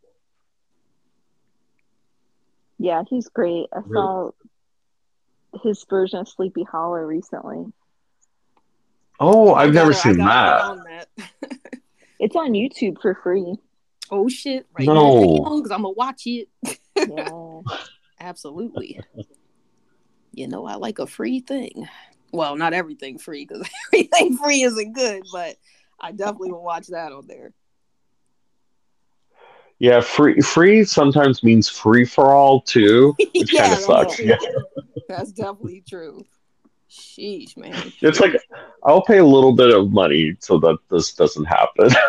Yeah, 2.79 3.03
he's 3.09 3.29
great. 3.29 3.67
I 3.73 3.79
Really? 3.79 3.93
saw 3.95 4.31
his 5.63 5.85
version 5.89 6.21
of 6.21 6.29
Sleepy 6.29 6.63
Hollow 6.65 6.99
recently. 6.99 7.67
Oh, 9.21 9.55
I've 9.55 9.71
I 9.71 9.73
never 9.73 9.93
seen 9.93 10.19
that. 10.19 10.61
on 10.63 10.85
that. 10.85 11.09
It's 12.21 12.35
on 12.35 12.51
YouTube 12.51 13.01
for 13.01 13.15
free. 13.15 13.55
oh 14.11 14.29
shit! 14.29 14.67
Right 14.77 14.87
No. 14.89 15.37
because 15.37 15.71
I'm 15.71 15.83
gonna 15.83 15.91
watch 15.91 16.23
it. 16.27 16.49
Yeah. 17.09 17.61
Absolutely. 18.21 19.01
You 20.33 20.49
know, 20.49 20.67
I 20.67 20.75
like 20.75 20.99
a 20.99 21.07
free 21.07 21.41
thing. 21.41 21.89
Well, 22.33 22.57
not 22.57 22.75
everything 22.75 23.19
free 23.19 23.47
because 23.47 23.69
everything 23.93 24.37
free 24.37 24.63
isn't 24.63 24.93
good, 24.93 25.23
but 25.33 25.57
I 26.01 26.13
definitely 26.13 26.53
will 26.53 26.65
watch 26.65 26.89
that 26.89 27.13
on 27.13 27.27
there. 27.27 27.53
Yeah, 29.79 30.01
free 30.01 30.41
free 30.41 30.85
sometimes 30.85 31.45
means 31.45 31.69
free 31.69 32.05
for 32.05 32.35
all 32.35 32.61
too, 32.61 33.15
which 33.35 33.55
kind 33.57 33.73
of 33.73 33.79
sucks. 33.79 34.19
Yeah. 34.19 34.37
That's 35.09 35.31
definitely 35.31 35.85
true. 35.89 36.25
Sheesh, 36.91 37.57
man. 37.57 37.93
It's 38.01 38.19
like 38.19 38.33
I'll 38.83 39.05
pay 39.05 39.19
a 39.19 39.25
little 39.25 39.55
bit 39.55 39.73
of 39.73 39.93
money 39.93 40.37
so 40.41 40.59
that 40.59 40.79
this 40.91 41.15
doesn't 41.15 41.45
happen. 41.45 41.91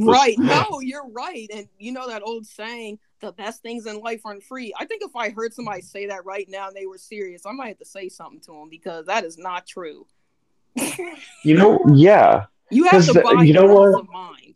Right. 0.00 0.38
No, 0.38 0.78
you're 0.80 1.08
right. 1.08 1.50
And 1.52 1.66
you 1.76 1.90
know 1.90 2.06
that 2.06 2.22
old 2.22 2.46
saying, 2.46 3.00
the 3.20 3.32
best 3.32 3.62
things 3.62 3.86
in 3.86 4.00
life 4.00 4.22
aren't 4.24 4.42
free. 4.42 4.72
I 4.78 4.84
think 4.84 5.02
if 5.02 5.14
I 5.14 5.30
heard 5.30 5.52
somebody 5.52 5.80
mm-hmm. 5.80 5.86
say 5.86 6.06
that 6.06 6.24
right 6.24 6.48
now 6.48 6.68
and 6.68 6.76
they 6.76 6.86
were 6.86 6.98
serious, 6.98 7.46
I 7.46 7.52
might 7.52 7.68
have 7.68 7.78
to 7.78 7.84
say 7.84 8.08
something 8.08 8.40
to 8.40 8.52
them 8.52 8.68
because 8.70 9.06
that 9.06 9.24
is 9.24 9.38
not 9.38 9.66
true. 9.66 10.06
you 11.44 11.56
know, 11.56 11.80
yeah. 11.94 12.46
You 12.70 12.84
have 12.84 13.06
to 13.06 13.20
buy 13.20 13.42
you 13.42 13.54
know 13.54 13.66
what? 13.66 13.92
peace 13.92 14.00
of 14.00 14.08
mind. 14.10 14.54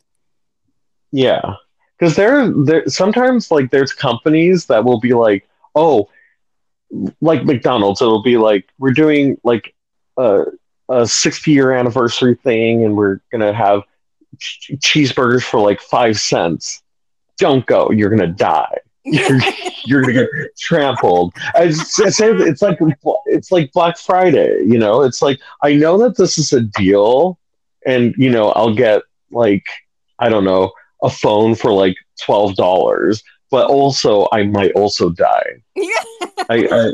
Yeah, 1.11 1.55
because 1.97 2.15
there, 2.15 2.51
there 2.65 2.87
sometimes 2.87 3.51
like 3.51 3.71
there's 3.71 3.93
companies 3.93 4.65
that 4.67 4.83
will 4.83 4.99
be 4.99 5.13
like, 5.13 5.47
oh, 5.75 6.09
like 7.21 7.43
McDonald's, 7.45 8.01
it'll 8.01 8.23
be 8.23 8.37
like 8.37 8.69
we're 8.77 8.91
doing 8.91 9.37
like 9.43 9.73
a 10.17 10.43
a 10.89 11.07
60 11.07 11.51
year 11.51 11.71
anniversary 11.71 12.35
thing, 12.35 12.85
and 12.85 12.95
we're 12.95 13.19
gonna 13.31 13.53
have 13.53 13.81
ch- 14.37 14.71
cheeseburgers 14.77 15.43
for 15.43 15.59
like 15.59 15.81
five 15.81 16.19
cents. 16.19 16.82
Don't 17.37 17.65
go, 17.65 17.91
you're 17.91 18.09
gonna 18.09 18.27
die. 18.27 18.77
You're, 19.05 19.39
you're 19.83 20.01
gonna 20.01 20.13
get 20.13 20.29
trampled. 20.57 21.33
I 21.55 21.67
just- 21.67 21.99
I 22.01 22.07
say 22.09 22.31
it's 22.31 22.61
like 22.61 22.77
it's 23.25 23.51
like 23.51 23.73
Black 23.73 23.97
Friday, 23.97 24.59
you 24.63 24.77
know. 24.79 25.01
It's 25.01 25.21
like 25.21 25.39
I 25.61 25.73
know 25.73 25.97
that 25.97 26.15
this 26.15 26.37
is 26.37 26.53
a 26.53 26.61
deal, 26.61 27.37
and 27.85 28.15
you 28.17 28.29
know 28.31 28.51
I'll 28.51 28.73
get 28.73 29.01
like 29.29 29.65
I 30.19 30.29
don't 30.29 30.45
know 30.45 30.71
a 31.03 31.09
phone 31.09 31.53
for 31.53 31.73
like 31.73 31.97
twelve 32.21 32.55
dollars, 32.55 33.21
but 33.51 33.67
also 33.69 34.29
I 34.31 34.43
might 34.43 34.71
also 34.71 35.09
die. 35.09 35.61
yeah. 35.75 35.89
I, 36.49 36.65
I 36.71 36.91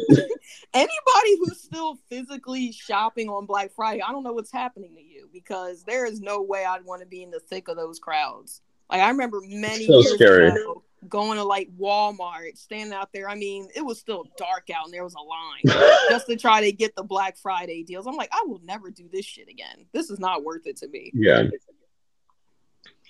Anybody 0.74 1.38
who's 1.40 1.62
still 1.62 1.98
physically 2.10 2.72
shopping 2.72 3.30
on 3.30 3.46
Black 3.46 3.72
Friday, 3.76 4.02
I 4.02 4.12
don't 4.12 4.24
know 4.24 4.34
what's 4.34 4.52
happening 4.52 4.96
to 4.96 5.02
you 5.02 5.28
because 5.34 5.84
there 5.84 6.06
is 6.06 6.22
no 6.22 6.42
way 6.42 6.66
I'd 6.66 6.86
want 6.86 7.02
to 7.02 7.08
be 7.08 7.22
in 7.24 7.30
the 7.32 7.40
thick 7.40 7.68
of 7.68 7.76
those 7.76 7.98
crowds. 8.00 8.62
Like 8.90 9.02
I 9.02 9.10
remember 9.10 9.42
many 9.46 9.86
So 9.86 10.00
years 10.00 10.16
scary. 10.16 10.48
ago 10.50 10.84
going 11.08 11.38
to 11.38 11.44
like 11.44 11.70
Walmart, 11.80 12.58
standing 12.58 12.94
out 12.94 13.10
there. 13.14 13.30
I 13.30 13.36
mean, 13.36 13.70
it 13.74 13.82
was 13.86 14.00
still 14.00 14.26
dark 14.38 14.70
out 14.76 14.86
and 14.86 14.94
there 14.94 15.04
was 15.04 15.16
a 15.16 15.22
line 15.22 15.94
just 16.10 16.28
to 16.28 16.36
try 16.36 16.62
to 16.62 16.72
get 16.72 16.96
the 16.96 17.04
Black 17.04 17.38
Friday 17.38 17.84
deals. 17.84 18.06
I'm 18.06 18.16
like, 18.16 18.30
I 18.34 18.44
will 18.46 18.60
never 18.64 18.92
do 18.92 19.08
this 19.12 19.26
shit 19.26 19.48
again. 19.48 19.86
This 19.94 20.10
is 20.10 20.20
not 20.20 20.44
worth 20.44 20.68
it 20.68 20.78
to 20.78 20.88
me. 20.90 21.12
yeah. 21.14 21.44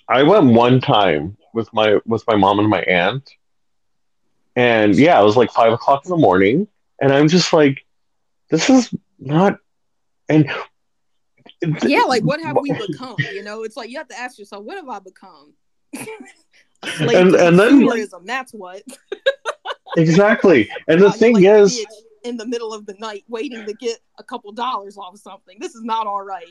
I 0.08 0.24
went 0.24 0.46
one 0.54 0.80
time 0.80 1.36
with 1.54 1.72
my 1.72 1.98
with 2.04 2.24
my 2.26 2.34
mom 2.34 2.58
and 2.58 2.68
my 2.68 2.82
aunt, 2.82 3.30
and 4.56 4.96
yeah, 4.96 5.20
it 5.20 5.24
was 5.24 5.36
like 5.36 5.52
five 5.52 5.72
o'clock 5.72 6.04
in 6.04 6.10
the 6.10 6.16
morning, 6.16 6.66
and 7.00 7.12
I'm 7.12 7.28
just 7.28 7.52
like, 7.52 7.86
this 8.50 8.68
is 8.68 8.92
not, 9.20 9.58
and 10.28 10.50
Yeah, 11.84 12.02
like 12.08 12.24
what 12.24 12.40
have 12.40 12.56
we 12.60 12.72
become? 12.72 13.16
You 13.32 13.44
know, 13.44 13.62
it's 13.62 13.76
like 13.76 13.88
you 13.88 13.98
have 13.98 14.08
to 14.08 14.18
ask 14.18 14.36
yourself, 14.36 14.64
what 14.64 14.76
have 14.78 14.88
I 14.88 14.98
become? 14.98 15.52
Slave 15.94 17.16
And- 17.16 17.34
and 17.34 17.58
then- 17.58 17.86
that's 18.24 18.52
what. 18.52 18.82
exactly, 19.96 20.68
and 20.88 21.00
the 21.00 21.12
thing 21.12 21.34
like 21.34 21.44
is, 21.44 21.84
in 22.24 22.36
the 22.36 22.46
middle 22.46 22.72
of 22.72 22.86
the 22.86 22.94
night 22.98 23.24
waiting 23.28 23.64
to 23.66 23.72
get 23.74 23.98
a 24.18 24.22
couple 24.22 24.52
dollars 24.52 24.96
off 24.96 25.16
something. 25.18 25.56
This 25.60 25.74
is 25.74 25.82
not 25.82 26.06
all 26.06 26.22
right. 26.22 26.44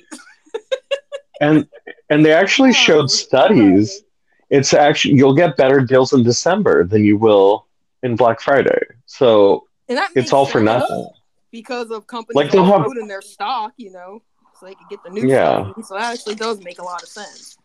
and 1.41 1.67
and 2.10 2.25
they 2.25 2.34
actually 2.34 2.74
showed 2.74 3.10
studies. 3.12 4.03
It's 4.50 4.74
actually 4.74 5.13
you'll 5.15 5.36
get 5.36 5.55
better 5.58 5.79
deals 5.81 6.12
in 6.13 6.24
December 6.24 6.84
than 6.86 7.03
you 7.03 7.17
will 7.17 7.67
in 8.03 8.15
Black 8.15 8.41
Friday. 8.41 8.81
So 9.05 9.67
it's 9.88 10.34
all 10.34 10.46
for 10.48 10.60
nothing. 10.60 11.08
because 11.51 11.91
of 11.91 12.08
companies 12.08 12.36
Like, 12.36 12.51
they'll 12.51 12.63
have- 12.65 12.81
promoting 12.81 13.08
their 13.08 13.22
stock, 13.22 13.74
you 13.77 13.91
know, 13.91 14.22
so 14.60 14.65
they 14.65 14.74
can 14.75 14.86
get 14.89 15.03
the 15.03 15.12
new 15.12 15.27
Yeah. 15.27 15.72
So 15.84 15.93
that 15.96 16.13
actually 16.13 16.36
does 16.36 16.63
make 16.63 16.79
a 16.79 16.84
lot 16.84 17.03
of 17.03 17.10
sense. 17.10 17.58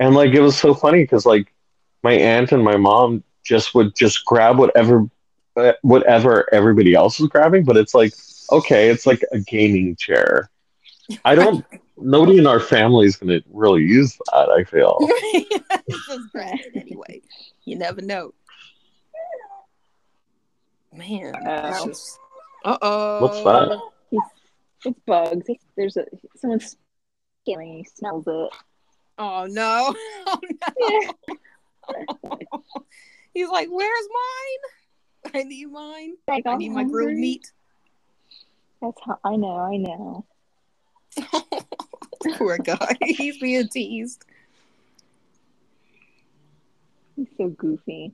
And 0.00 0.14
like 0.14 0.32
it 0.32 0.40
was 0.40 0.58
so 0.58 0.74
funny 0.74 1.04
because 1.04 1.26
like 1.26 1.52
my 2.02 2.12
aunt 2.12 2.52
and 2.52 2.64
my 2.64 2.76
mom 2.76 3.22
just 3.44 3.74
would 3.74 3.94
just 3.94 4.24
grab 4.24 4.58
whatever 4.58 5.08
uh, 5.56 5.72
whatever 5.82 6.52
everybody 6.52 6.94
else 6.94 7.20
was 7.20 7.28
grabbing, 7.28 7.64
but 7.64 7.76
it's 7.76 7.94
like 7.94 8.14
okay, 8.50 8.88
it's 8.88 9.06
like 9.06 9.22
a 9.30 9.38
gaming 9.38 9.94
chair. 9.94 10.50
I 11.24 11.34
don't. 11.34 11.64
nobody 12.00 12.38
in 12.38 12.46
our 12.46 12.60
family 12.60 13.06
is 13.06 13.16
gonna 13.16 13.40
really 13.52 13.82
use 13.82 14.16
that. 14.32 14.48
I 14.48 14.64
feel. 14.64 14.98
just 15.90 16.32
grab 16.32 16.58
it 16.58 16.76
anyway. 16.76 17.20
You 17.64 17.76
never 17.76 18.00
know. 18.00 18.32
Man, 20.94 21.34
Uh-oh. 21.34 21.44
that's 21.44 22.18
uh 22.64 22.78
oh. 22.80 23.22
What's 23.22 23.44
that? 23.44 23.80
It's 24.86 24.98
Bugs. 25.06 25.46
There's 25.76 25.98
a 25.98 26.06
someone's 26.36 26.76
scaling. 27.42 27.78
He 27.78 27.84
smells 27.84 28.24
it. 28.26 28.50
Oh 29.20 29.46
no! 29.46 29.94
Oh 30.26 30.38
no! 31.90 32.64
He's 33.34 33.48
like, 33.48 33.68
"Where's 33.70 34.08
mine? 34.12 35.34
I 35.34 35.42
need 35.42 35.70
mine. 35.70 36.16
I 36.28 36.40
I'm 36.46 36.58
need 36.58 36.70
my 36.70 36.84
grilled 36.84 37.12
meat." 37.12 37.52
That's 38.80 38.98
how 39.04 39.18
I 39.22 39.36
know. 39.36 39.56
I 39.56 39.76
know. 39.76 40.24
Poor 42.38 42.56
guy. 42.58 42.96
He's 43.02 43.38
being 43.38 43.68
teased. 43.68 44.24
He's 47.16 47.28
so 47.36 47.48
goofy. 47.48 48.12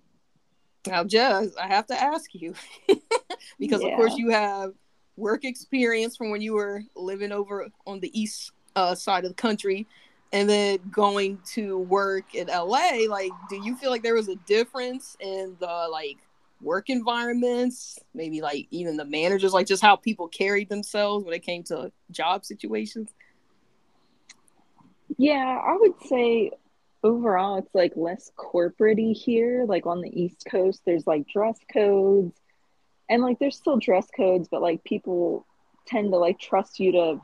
Now, 0.89 1.05
just 1.05 1.57
I 1.57 1.69
have 1.69 1.87
to 1.87 2.03
ask 2.03 2.35
you 2.35 2.55
because, 3.61 3.85
of 3.85 3.91
course, 3.93 4.17
you 4.17 4.31
have 4.31 4.73
work 5.17 5.45
experience 5.45 6.17
from 6.17 6.31
when 6.31 6.41
you 6.41 6.55
were 6.55 6.83
living 6.97 7.31
over 7.31 7.69
on 7.87 8.01
the 8.01 8.21
east 8.21 8.51
uh, 8.75 8.95
side 8.95 9.25
of 9.25 9.31
the 9.31 9.35
country, 9.41 9.87
and 10.33 10.49
then 10.49 10.79
going 10.91 11.39
to 11.55 11.79
work 11.79 12.35
in 12.35 12.49
LA. 12.49 13.07
Like, 13.09 13.31
do 13.49 13.57
you 13.57 13.77
feel 13.77 13.91
like 13.91 14.03
there 14.03 14.15
was 14.15 14.29
a 14.29 14.37
difference 14.47 15.17
in 15.21 15.57
the 15.61 15.89
like 15.91 16.19
work 16.61 16.91
environments? 16.91 17.99
Maybe 18.15 18.41
like 18.43 18.67
even 18.71 18.97
the 18.97 19.05
managers, 19.05 19.53
like 19.53 19.67
just 19.67 19.83
how 19.83 19.97
people 19.97 20.29
carried 20.29 20.69
themselves 20.69 21.25
when 21.25 21.35
it 21.35 21.43
came 21.43 21.63
to 21.65 21.93
job 22.11 22.45
situations. 22.45 23.11
Yeah, 25.17 25.61
I 25.65 25.77
would 25.79 25.95
say 26.09 26.51
overall 27.03 27.59
it's 27.59 27.75
like 27.75 27.93
less 27.97 28.31
corporate-y 28.37 29.13
here. 29.13 29.65
Like 29.67 29.87
on 29.87 30.01
the 30.01 30.11
East 30.11 30.45
Coast, 30.51 30.83
there's 30.85 31.07
like 31.07 31.29
dress 31.29 31.59
codes, 31.73 32.37
and 33.09 33.23
like 33.23 33.39
there's 33.39 33.57
still 33.57 33.79
dress 33.79 34.09
codes, 34.15 34.49
but 34.51 34.61
like 34.61 34.83
people 34.85 35.47
tend 35.87 36.11
to 36.11 36.19
like 36.19 36.41
trust 36.41 36.81
you 36.81 36.93
to 36.93 37.21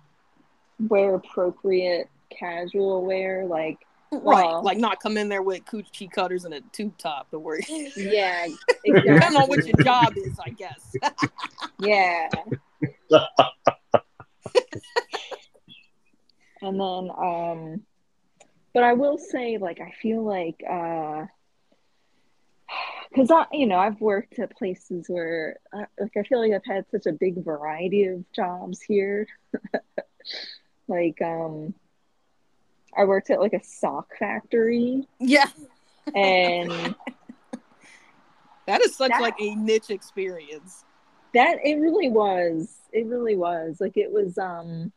wear 0.79 1.15
appropriate 1.17 2.09
casual 2.39 3.05
wear. 3.05 3.45
Like, 3.47 3.79
Right, 4.11 4.23
Well- 4.45 4.63
like 4.63 4.77
not 4.77 5.01
come 5.01 5.17
in 5.17 5.29
there 5.31 5.41
with 5.43 5.65
coochie 5.65 6.11
cutters 6.11 6.45
and 6.45 6.53
a 6.53 6.61
tube 6.73 6.99
top 6.99 7.31
to 7.31 7.39
work. 7.39 7.63
yeah, 7.97 8.47
Depending 8.85 9.37
on 9.37 9.49
what 9.49 9.65
your 9.67 9.83
job 9.83 10.13
is, 10.19 10.39
I 10.39 10.51
guess. 10.51 10.95
Yeah. 11.79 12.29
and 16.61 16.79
then 16.81 17.11
um 17.19 17.83
but 18.75 18.83
I 18.83 18.93
will 18.95 19.19
say 19.19 19.59
like 19.59 19.81
I 19.81 19.93
feel 20.01 20.23
like 20.25 20.63
uh 20.69 21.27
cuz 23.15 23.31
I 23.31 23.47
you 23.53 23.67
know 23.67 23.79
I've 23.79 24.01
worked 24.01 24.39
at 24.39 24.57
places 24.57 25.07
where 25.09 25.59
uh, 25.73 25.85
like 25.99 26.17
I 26.17 26.23
feel 26.23 26.39
like 26.41 26.53
I've 26.53 26.65
had 26.65 26.85
such 26.91 27.07
a 27.07 27.13
big 27.13 27.43
variety 27.45 28.05
of 28.07 28.31
jobs 28.33 28.81
here. 28.83 29.27
like 30.89 31.21
um 31.23 31.75
I 32.97 33.05
worked 33.05 33.31
at 33.31 33.41
like 33.41 33.53
a 33.55 33.63
sock 33.65 34.17
factory. 34.19 35.07
Yeah, 35.19 35.47
and 36.15 36.95
that 38.67 38.81
is 38.83 38.97
such 38.97 39.11
That- 39.11 39.21
like 39.23 39.41
a 39.41 39.55
niche 39.55 39.91
experience. 39.91 40.85
that 41.35 41.59
it 41.65 41.77
really 41.77 42.11
was. 42.11 42.77
It 42.93 43.07
really 43.07 43.37
was. 43.37 43.81
Like 43.81 43.97
it 43.97 44.11
was 44.13 44.37
um 44.39 44.93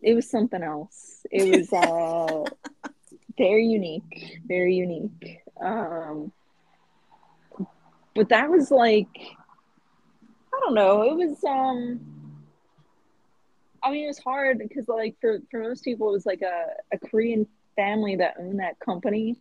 it 0.00 0.14
was 0.14 0.30
something 0.30 0.62
else. 0.62 1.26
It 1.30 1.58
was 1.58 1.72
uh 1.72 2.44
very 3.36 3.66
unique. 3.66 4.38
Very 4.46 4.74
unique. 4.76 5.40
Um 5.60 6.32
but 8.14 8.28
that 8.30 8.50
was 8.50 8.70
like 8.70 9.08
i 10.52 10.60
don't 10.60 10.74
know. 10.74 11.02
It 11.02 11.14
was 11.16 11.42
um 11.44 12.00
i 13.82 13.90
mean 13.90 14.04
it 14.04 14.08
was 14.08 14.18
hard 14.18 14.58
because 14.58 14.88
like 14.88 15.16
for 15.20 15.38
for 15.50 15.60
most 15.60 15.84
people 15.84 16.08
it 16.10 16.12
was 16.12 16.26
like 16.26 16.42
a, 16.42 16.66
a 16.92 16.98
korean 16.98 17.46
family 17.76 18.16
that 18.16 18.34
owned 18.38 18.60
that 18.60 18.78
company 18.80 19.36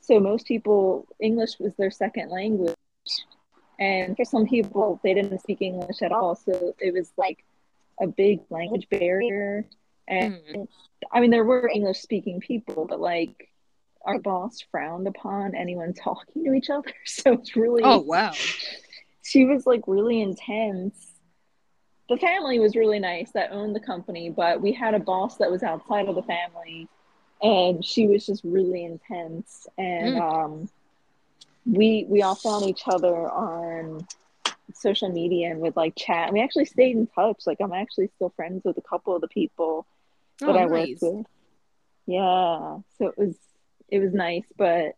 so 0.00 0.18
most 0.20 0.46
people 0.46 1.06
english 1.20 1.58
was 1.58 1.74
their 1.76 1.90
second 1.90 2.30
language 2.30 2.74
and 3.78 4.16
for 4.16 4.24
some 4.24 4.46
people, 4.46 4.98
they 5.04 5.14
didn't 5.14 5.38
speak 5.40 5.62
English 5.62 6.02
at 6.02 6.10
all. 6.10 6.34
So 6.34 6.74
it 6.80 6.92
was 6.92 7.12
like 7.16 7.44
a 8.00 8.06
big 8.08 8.40
language 8.50 8.88
barrier. 8.90 9.66
And 10.08 10.34
Mm. 10.52 10.68
I 11.12 11.20
mean, 11.20 11.30
there 11.30 11.44
were 11.44 11.70
English 11.72 12.00
speaking 12.00 12.40
people, 12.40 12.86
but 12.86 13.00
like 13.00 13.52
our 14.02 14.18
boss 14.18 14.60
frowned 14.72 15.06
upon 15.06 15.54
anyone 15.54 15.92
talking 16.06 16.44
to 16.44 16.52
each 16.54 16.70
other. 16.70 16.92
So 17.04 17.34
it's 17.34 17.54
really, 17.54 17.82
Oh 17.84 18.00
wow. 18.00 18.32
she 19.22 19.44
was 19.44 19.64
like 19.66 19.82
really 19.86 20.20
intense. 20.20 21.07
The 22.08 22.16
family 22.16 22.58
was 22.58 22.74
really 22.74 22.98
nice 22.98 23.30
that 23.32 23.52
owned 23.52 23.76
the 23.76 23.80
company, 23.80 24.30
but 24.30 24.60
we 24.62 24.72
had 24.72 24.94
a 24.94 24.98
boss 24.98 25.36
that 25.38 25.50
was 25.50 25.62
outside 25.62 26.08
of 26.08 26.14
the 26.14 26.22
family 26.22 26.88
and 27.42 27.84
she 27.84 28.06
was 28.06 28.26
just 28.26 28.42
really 28.44 28.84
intense. 28.84 29.66
And 29.76 30.16
Mm. 30.16 30.20
um, 30.20 30.68
we 31.66 32.06
we 32.08 32.22
all 32.22 32.34
found 32.34 32.64
each 32.64 32.82
other 32.86 33.14
on 33.30 34.06
social 34.72 35.10
media 35.10 35.50
and 35.50 35.60
would 35.60 35.76
like 35.76 35.94
chat. 35.96 36.28
And 36.28 36.34
we 36.34 36.40
actually 36.40 36.64
stayed 36.64 36.96
in 36.96 37.06
touch. 37.08 37.42
Like 37.46 37.58
I'm 37.60 37.72
actually 37.72 38.08
still 38.16 38.30
friends 38.30 38.62
with 38.64 38.78
a 38.78 38.82
couple 38.82 39.14
of 39.14 39.20
the 39.20 39.28
people 39.28 39.86
that 40.40 40.48
Oh, 40.48 40.52
I 40.56 40.66
nice. 40.66 41.00
worked 41.00 41.02
with. 41.02 41.26
Yeah, 42.06 42.78
so 42.98 43.08
it 43.08 43.18
was 43.18 43.36
it 43.90 43.98
was 43.98 44.12
nice, 44.14 44.46
but 44.56 44.96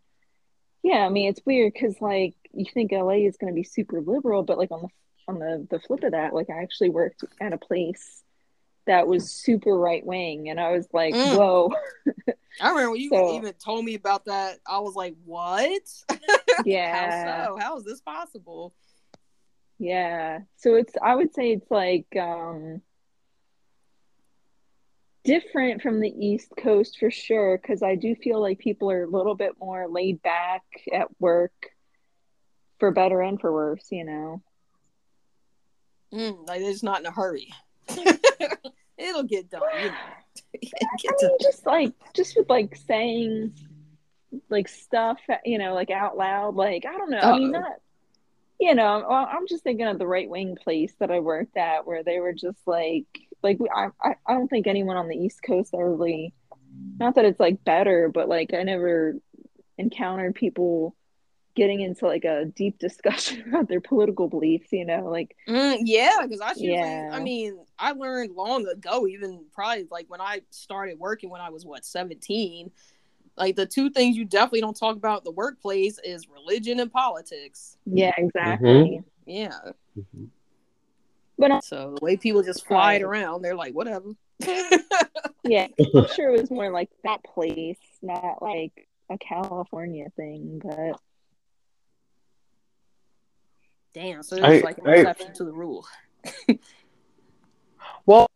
yeah, 0.83 1.05
I 1.05 1.09
mean 1.09 1.29
it's 1.29 1.45
weird 1.45 1.73
because 1.73 2.01
like 2.01 2.35
you 2.53 2.65
think 2.73 2.93
LA 2.93 3.27
is 3.27 3.37
going 3.37 3.53
to 3.53 3.55
be 3.55 3.65
super 3.65 4.01
liberal, 4.01 4.43
but 4.45 4.59
like 4.59 4.71
on 4.71 4.83
the 4.83 4.89
on 5.31 5.39
the 5.39 5.67
the 5.71 5.81
flip 5.81 6.03
of 6.05 6.13
that, 6.13 6.35
like 6.35 6.51
I 6.51 6.63
actually 6.63 6.91
worked 6.91 7.25
at 7.41 7.53
a 7.53 7.59
place 7.59 8.23
that 8.87 9.07
was 9.07 9.31
super 9.31 9.77
right 9.79 10.05
wing, 10.05 10.49
and 10.49 10.59
I 10.61 10.73
was 10.73 10.89
like, 10.93 11.15
Mm. 11.15 11.37
whoa, 11.37 11.71
I 12.61 12.69
remember 12.71 12.91
when 12.93 13.01
you 13.01 13.09
So- 13.11 13.37
even 13.37 13.53
told 13.55 13.85
me 13.85 13.95
about 13.95 14.25
that. 14.27 14.59
I 14.67 14.81
was 14.81 14.95
like, 14.95 15.15
"What? 15.25 15.83
yeah, 16.65 17.25
How 17.25 17.47
so? 17.47 17.59
How 17.61 17.77
is 17.79 17.85
this 17.85 18.01
possible?" 18.01 18.75
Yeah. 19.79 20.41
So 20.57 20.75
it's 20.75 20.93
I 21.03 21.15
would 21.15 21.33
say 21.35 21.53
it's 21.53 21.71
like 21.71 22.07
um 22.21 22.83
different 25.25 25.83
from 25.83 26.01
the 26.01 26.09
East 26.09 26.53
Coast 26.57 26.97
for 26.99 27.11
sure 27.11 27.59
because 27.59 27.83
I 27.83 27.95
do 27.95 28.15
feel 28.15 28.41
like 28.41 28.59
people 28.59 28.91
are 28.91 29.05
a 29.05 29.09
little 29.11 29.35
bit 29.35 29.53
more 29.61 29.87
laid 29.89 30.23
back 30.23 30.63
at 30.93 31.09
work 31.21 31.53
for 32.79 32.91
better 32.91 33.21
and 33.21 33.39
for 33.41 33.53
worse, 33.53 33.87
you 33.91 34.05
know. 34.05 34.43
Mm, 36.13 36.49
like 36.49 36.61
it's 36.61 36.83
not 36.83 37.01
in 37.01 37.07
a 37.07 37.11
hurry. 37.11 37.53
It'll 37.89 39.23
get 39.23 39.51
done, 39.51 39.63
you 39.83 39.89
know. 39.89 39.95
I 40.55 40.97
mean 41.03 41.13
done. 41.21 41.31
just 41.41 41.67
like 41.67 41.93
just 42.15 42.37
with 42.37 42.49
like 42.49 42.77
saying 42.77 43.55
like 44.49 44.69
stuff, 44.69 45.19
you 45.45 45.59
know, 45.59 45.75
like 45.75 45.91
out 45.91 46.17
loud, 46.17 46.55
like 46.55 46.85
I 46.87 46.93
don't 46.93 47.11
know. 47.11 47.19
I 47.19 47.39
mean 47.39 47.53
not 47.53 47.73
you 48.59 48.75
know, 48.75 49.07
well, 49.09 49.27
I'm 49.31 49.49
just 49.49 49.65
thinking 49.65 49.87
of 49.87 49.99
the 49.99 50.07
right 50.07 50.29
wing 50.29 50.55
place 50.63 50.93
that 50.99 51.11
I 51.11 51.21
worked 51.21 51.57
at 51.57 51.87
where 51.87 52.05
they 52.05 52.21
were 52.21 52.35
just 52.35 52.59
like 52.67 53.07
like 53.43 53.59
we- 53.59 53.71
I 53.75 53.89
I 54.03 54.35
don't 54.35 54.49
think 54.49 54.67
anyone 54.67 54.97
on 54.97 55.09
the 55.09 55.17
East 55.17 55.43
Coast 55.43 55.73
ever 55.75 55.95
really 55.95 56.35
not 56.99 57.15
that 57.15 57.25
it's 57.25 57.41
like 57.41 57.65
better, 57.65 58.11
but 58.13 58.29
like 58.29 58.53
I 58.53 58.63
never 58.63 59.17
encountered 59.79 60.35
people 60.35 60.95
getting 61.57 61.81
into 61.81 62.07
like 62.07 62.25
a 62.25 62.45
deep 62.45 62.79
discussion 62.79 63.43
about 63.49 63.69
their 63.69 63.81
political 63.81 64.29
beliefs, 64.29 64.69
you 64.73 64.85
know, 64.85 65.07
like 65.09 65.37
Mm, 65.49 65.79
yeah, 65.85 66.19
because 66.23 66.41
I 66.41 66.51
usually, 66.51 66.73
Yeah. 66.73 67.11
I 67.13 67.21
mean, 67.21 67.59
I 67.79 67.93
learned 67.93 68.35
long 68.37 68.67
ago, 68.67 69.07
even 69.07 69.45
probably 69.53 69.87
like 69.91 70.09
when 70.09 70.21
I 70.21 70.43
started 70.51 70.99
working 70.99 71.29
when 71.31 71.41
I 71.41 71.51
was 71.51 71.65
what 71.65 71.85
seventeen. 71.85 72.71
Like 73.37 73.57
the 73.57 73.65
two 73.67 73.89
things 73.91 74.17
you 74.17 74.25
definitely 74.27 74.61
don't 74.61 74.77
talk 74.77 74.97
about 74.97 75.19
in 75.21 75.25
the 75.25 75.31
workplace 75.31 75.99
is 76.05 76.29
religion 76.29 76.79
and 76.79 76.93
politics. 76.93 77.77
yeah, 77.87 78.13
exactly. 78.19 79.01
Yeah. 79.25 79.57
But 81.39 81.53
I- 81.53 81.61
So 81.61 81.95
the 81.99 82.05
way 82.05 82.17
people 82.17 82.43
just 82.43 82.67
fly 82.67 82.95
it 82.95 83.03
around, 83.03 83.43
they're 83.43 83.55
like, 83.57 83.73
whatever. 83.75 84.11
yeah, 85.45 85.69
I'm 85.95 86.07
sure 86.15 86.35
it 86.35 86.41
was 86.41 86.51
more 86.51 86.71
like 86.71 86.91
that 87.05 87.23
place, 87.25 87.79
not 88.03 88.43
like 88.43 88.89
a 89.09 89.17
California 89.19 90.07
thing, 90.17 90.61
but 90.63 91.01
Damn, 93.93 94.23
so 94.23 94.37
it's 94.37 94.65
like 94.65 94.79
an 94.79 94.89
I- 94.89 94.97
exception 94.97 95.35
to 95.35 95.45
the 95.45 95.53
rule. 95.53 95.87
Well, 98.07 98.27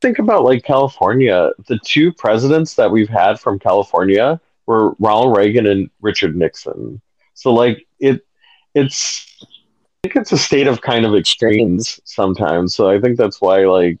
think 0.00 0.18
about 0.18 0.44
like 0.44 0.62
California. 0.62 1.50
The 1.66 1.80
two 1.84 2.12
presidents 2.12 2.74
that 2.74 2.90
we've 2.90 3.08
had 3.08 3.40
from 3.40 3.58
California 3.58 4.40
were 4.66 4.92
Ronald 4.98 5.36
Reagan 5.36 5.66
and 5.66 5.90
Richard 6.00 6.36
Nixon. 6.36 7.00
So 7.34 7.52
like 7.52 7.86
it 7.98 8.24
it's 8.74 9.26
I 9.42 10.08
think 10.08 10.16
it's 10.16 10.32
a 10.32 10.38
state 10.38 10.66
of 10.66 10.80
kind 10.80 11.04
of 11.04 11.14
extremes 11.14 12.00
sometimes. 12.04 12.74
So 12.74 12.88
I 12.88 13.00
think 13.00 13.16
that's 13.16 13.40
why 13.40 13.64
like 13.66 14.00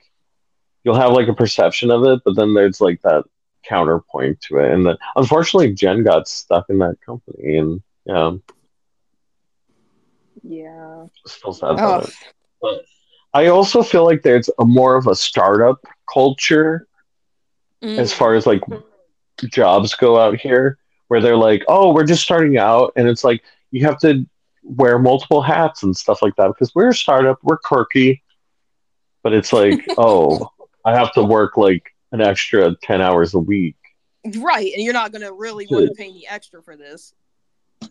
you'll 0.84 0.94
have 0.94 1.12
like 1.12 1.28
a 1.28 1.34
perception 1.34 1.90
of 1.90 2.04
it, 2.04 2.20
but 2.24 2.36
then 2.36 2.54
there's 2.54 2.80
like 2.80 3.02
that 3.02 3.24
counterpoint 3.64 4.40
to 4.42 4.58
it. 4.58 4.72
And 4.72 4.86
then 4.86 4.96
unfortunately 5.16 5.74
Jen 5.74 6.04
got 6.04 6.28
stuck 6.28 6.66
in 6.68 6.78
that 6.78 7.00
company 7.04 7.56
and 7.56 7.82
yeah, 8.04 8.32
Yeah. 10.48 11.06
still 11.26 11.52
sad 11.52 11.70
about 11.70 12.02
Oh, 12.02 12.06
it. 12.06 12.14
But 12.62 12.84
I 13.34 13.48
also 13.48 13.82
feel 13.82 14.04
like 14.04 14.22
there's 14.22 14.48
a 14.58 14.64
more 14.64 14.96
of 14.96 15.06
a 15.06 15.14
startup 15.14 15.84
culture 16.12 16.86
mm. 17.82 17.98
as 17.98 18.12
far 18.12 18.34
as 18.34 18.46
like 18.46 18.62
jobs 19.50 19.94
go 19.94 20.18
out 20.18 20.38
here 20.38 20.78
where 21.08 21.20
they're 21.20 21.36
like 21.36 21.62
oh 21.68 21.92
we're 21.92 22.06
just 22.06 22.22
starting 22.22 22.56
out 22.56 22.92
and 22.96 23.06
it's 23.06 23.22
like 23.22 23.42
you 23.70 23.84
have 23.84 23.98
to 23.98 24.24
wear 24.62 24.98
multiple 24.98 25.42
hats 25.42 25.82
and 25.82 25.94
stuff 25.94 26.22
like 26.22 26.34
that 26.36 26.48
because 26.48 26.74
we're 26.74 26.88
a 26.88 26.94
startup 26.94 27.38
we're 27.42 27.58
quirky 27.58 28.22
but 29.22 29.34
it's 29.34 29.52
like 29.52 29.84
oh 29.98 30.50
i 30.86 30.94
have 30.94 31.12
to 31.12 31.22
work 31.22 31.58
like 31.58 31.94
an 32.12 32.22
extra 32.22 32.74
10 32.82 33.02
hours 33.02 33.34
a 33.34 33.38
week 33.38 33.76
right, 34.38 34.72
and 34.74 34.82
you're 34.82 34.92
not 34.92 35.12
gonna 35.12 35.32
really 35.32 35.66
want 35.70 35.86
to 35.86 35.94
pay 35.94 36.12
me 36.12 36.26
extra 36.28 36.62
for 36.62 36.76
this. 36.76 37.14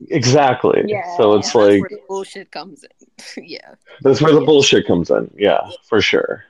Exactly 0.10 0.84
Yeah. 0.86 1.18
so 1.18 1.36
it's 1.36 1.54
Yeah, 1.54 1.62
like 1.62 1.82
that's 1.82 1.82
where 1.82 1.90
the 1.90 2.02
bullshit 2.08 2.52
comes 2.52 2.84
in. 2.84 3.44
yeah. 3.46 3.76
that's 4.02 4.22
where 4.22 4.34
the 4.34 4.42
bullshit 4.42 4.86
comes 4.88 5.10
in 5.10 5.30
yeah 5.38 5.62
for 5.84 6.02
sure 6.02 6.44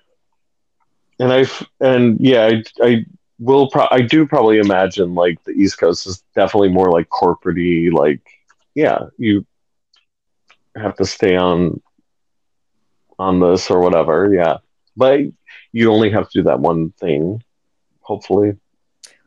and 1.19 1.31
i 1.31 1.45
and 1.79 2.17
yeah 2.19 2.45
i, 2.47 2.63
I 2.83 3.05
will 3.39 3.69
pro- 3.69 3.87
i 3.91 4.01
do 4.01 4.25
probably 4.25 4.59
imagine 4.59 5.13
like 5.15 5.43
the 5.43 5.51
east 5.51 5.77
coast 5.77 6.07
is 6.07 6.23
definitely 6.35 6.69
more 6.69 6.91
like 6.91 7.09
corporate 7.09 7.93
like 7.93 8.21
yeah 8.75 8.99
you 9.17 9.45
have 10.75 10.95
to 10.97 11.05
stay 11.05 11.35
on 11.35 11.81
on 13.17 13.39
this 13.39 13.69
or 13.71 13.79
whatever 13.79 14.33
yeah 14.33 14.57
but 14.97 15.19
you 15.71 15.91
only 15.91 16.09
have 16.09 16.29
to 16.29 16.39
do 16.39 16.43
that 16.43 16.59
one 16.59 16.91
thing 16.99 17.41
hopefully 18.01 18.53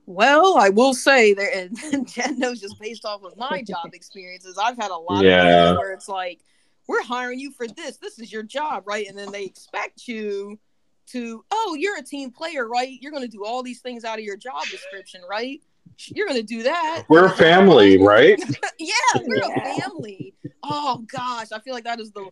Well, 0.08 0.56
I 0.56 0.70
will 0.70 0.94
say 0.94 1.34
there, 1.34 1.50
and 1.54 2.08
Jen 2.08 2.38
knows 2.38 2.62
just 2.62 2.80
based 2.80 3.04
off 3.04 3.22
of 3.24 3.36
my 3.36 3.60
job 3.66 3.90
experiences, 3.92 4.56
I've 4.56 4.78
had 4.78 4.90
a 4.90 4.96
lot 4.96 5.22
Yeah. 5.22 5.72
of 5.72 5.76
where 5.76 5.92
it's 5.92 6.08
like, 6.08 6.40
we're 6.86 7.02
hiring 7.02 7.38
you 7.38 7.50
for 7.52 7.66
this. 7.68 7.98
This 7.98 8.18
is 8.18 8.32
your 8.32 8.42
job, 8.42 8.84
right? 8.86 9.06
And 9.06 9.18
then 9.18 9.30
they 9.30 9.44
expect 9.44 10.08
you 10.08 10.58
to, 11.08 11.44
oh, 11.50 11.76
you're 11.78 11.98
a 11.98 12.02
team 12.02 12.30
player, 12.30 12.66
right? 12.66 12.96
You're 13.02 13.12
going 13.12 13.22
to 13.22 13.28
do 13.28 13.44
all 13.44 13.62
these 13.62 13.80
things 13.80 14.02
out 14.02 14.18
of 14.18 14.24
your 14.24 14.38
job 14.38 14.70
description, 14.70 15.20
right? 15.28 15.60
You're 16.06 16.26
going 16.26 16.40
to 16.40 16.46
do 16.46 16.62
that. 16.62 17.04
we're 17.10 17.26
a 17.26 17.30
family 17.30 17.98
right 18.02 18.38
yeah, 18.78 18.92
we're 19.26 19.36
Yeah. 19.36 19.48
a 19.48 19.80
family. 19.90 20.32
Oh 20.62 21.04
gosh, 21.12 21.48
I 21.52 21.58
feel 21.58 21.74
like 21.74 21.84
that 21.84 22.00
is 22.00 22.12
the 22.12 22.30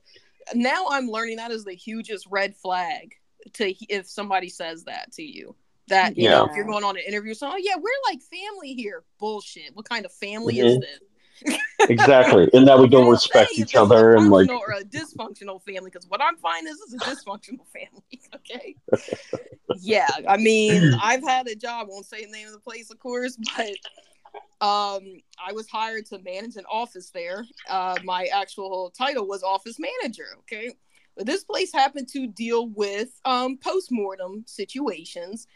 now 0.55 0.87
I'm 0.89 1.09
learning 1.11 1.37
that 1.37 1.51
is 1.51 1.65
the 1.65 1.75
hugest 1.75 2.27
red 2.31 2.57
flag 2.57 3.15
to 3.55 3.75
if 3.93 4.07
somebody 4.09 4.49
says 4.49 4.85
that 4.85 5.13
to 5.13 5.23
you. 5.23 5.55
That 5.89 6.17
you 6.17 6.29
know, 6.29 6.45
Yeah. 6.45 6.51
if 6.51 6.57
you're 6.57 6.65
going 6.67 6.83
on 6.85 6.97
an 6.97 7.03
interview, 7.07 7.35
so 7.35 7.49
oh 7.53 7.57
yeah, 7.57 7.77
we're 7.77 7.91
like 8.11 8.21
family 8.23 8.75
here. 8.75 9.05
Bullshit. 9.19 9.75
What 9.75 9.89
kind 9.89 10.05
of 10.05 10.13
family 10.13 10.59
is 10.61 10.79
Mhm. 10.79 10.81
this? 10.81 11.01
exactly 11.91 12.49
and 12.55 12.67
that 12.67 12.79
we 12.79 12.89
don't 12.89 13.11
respect 13.11 13.51
each 13.59 13.75
other 13.75 14.15
and 14.15 14.31
like 14.31 14.49
or 14.49 14.73
a 14.73 14.83
dysfunctional 14.83 15.63
family 15.63 15.91
because 15.91 16.09
what 16.09 16.19
I'm 16.23 16.39
finding 16.39 16.73
is 16.73 16.79
is 16.81 16.95
a 16.95 16.99
dysfunctional 16.99 17.67
family. 17.75 18.21
Okay. 18.35 18.75
yeah, 19.81 20.09
I 20.27 20.39
mean, 20.39 20.95
I've 21.01 21.23
had 21.23 21.47
a 21.47 21.55
job. 21.55 21.89
Won't 21.91 22.07
say 22.07 22.25
the 22.25 22.31
name 22.33 22.47
of 22.47 22.55
the 22.55 22.59
place, 22.59 22.91
of 22.91 22.99
course, 22.99 23.37
but 23.55 23.77
um, 24.67 25.21
I 25.47 25.53
was 25.53 25.69
hired 25.69 26.07
to 26.07 26.19
manage 26.21 26.57
an 26.57 26.65
office 26.71 27.11
there. 27.11 27.45
Uh, 27.69 27.97
my 28.03 28.27
actual 28.27 28.91
title 28.97 29.27
was 29.27 29.43
office 29.43 29.77
manager. 29.79 30.29
Okay. 30.41 30.73
But 31.17 31.27
this 31.27 31.45
place 31.45 31.73
happened 31.73 32.09
to 32.13 32.27
deal 32.27 32.69
with 32.69 33.09
um, 33.25 33.57
post-mortem 33.59 34.45
situations. 34.47 35.47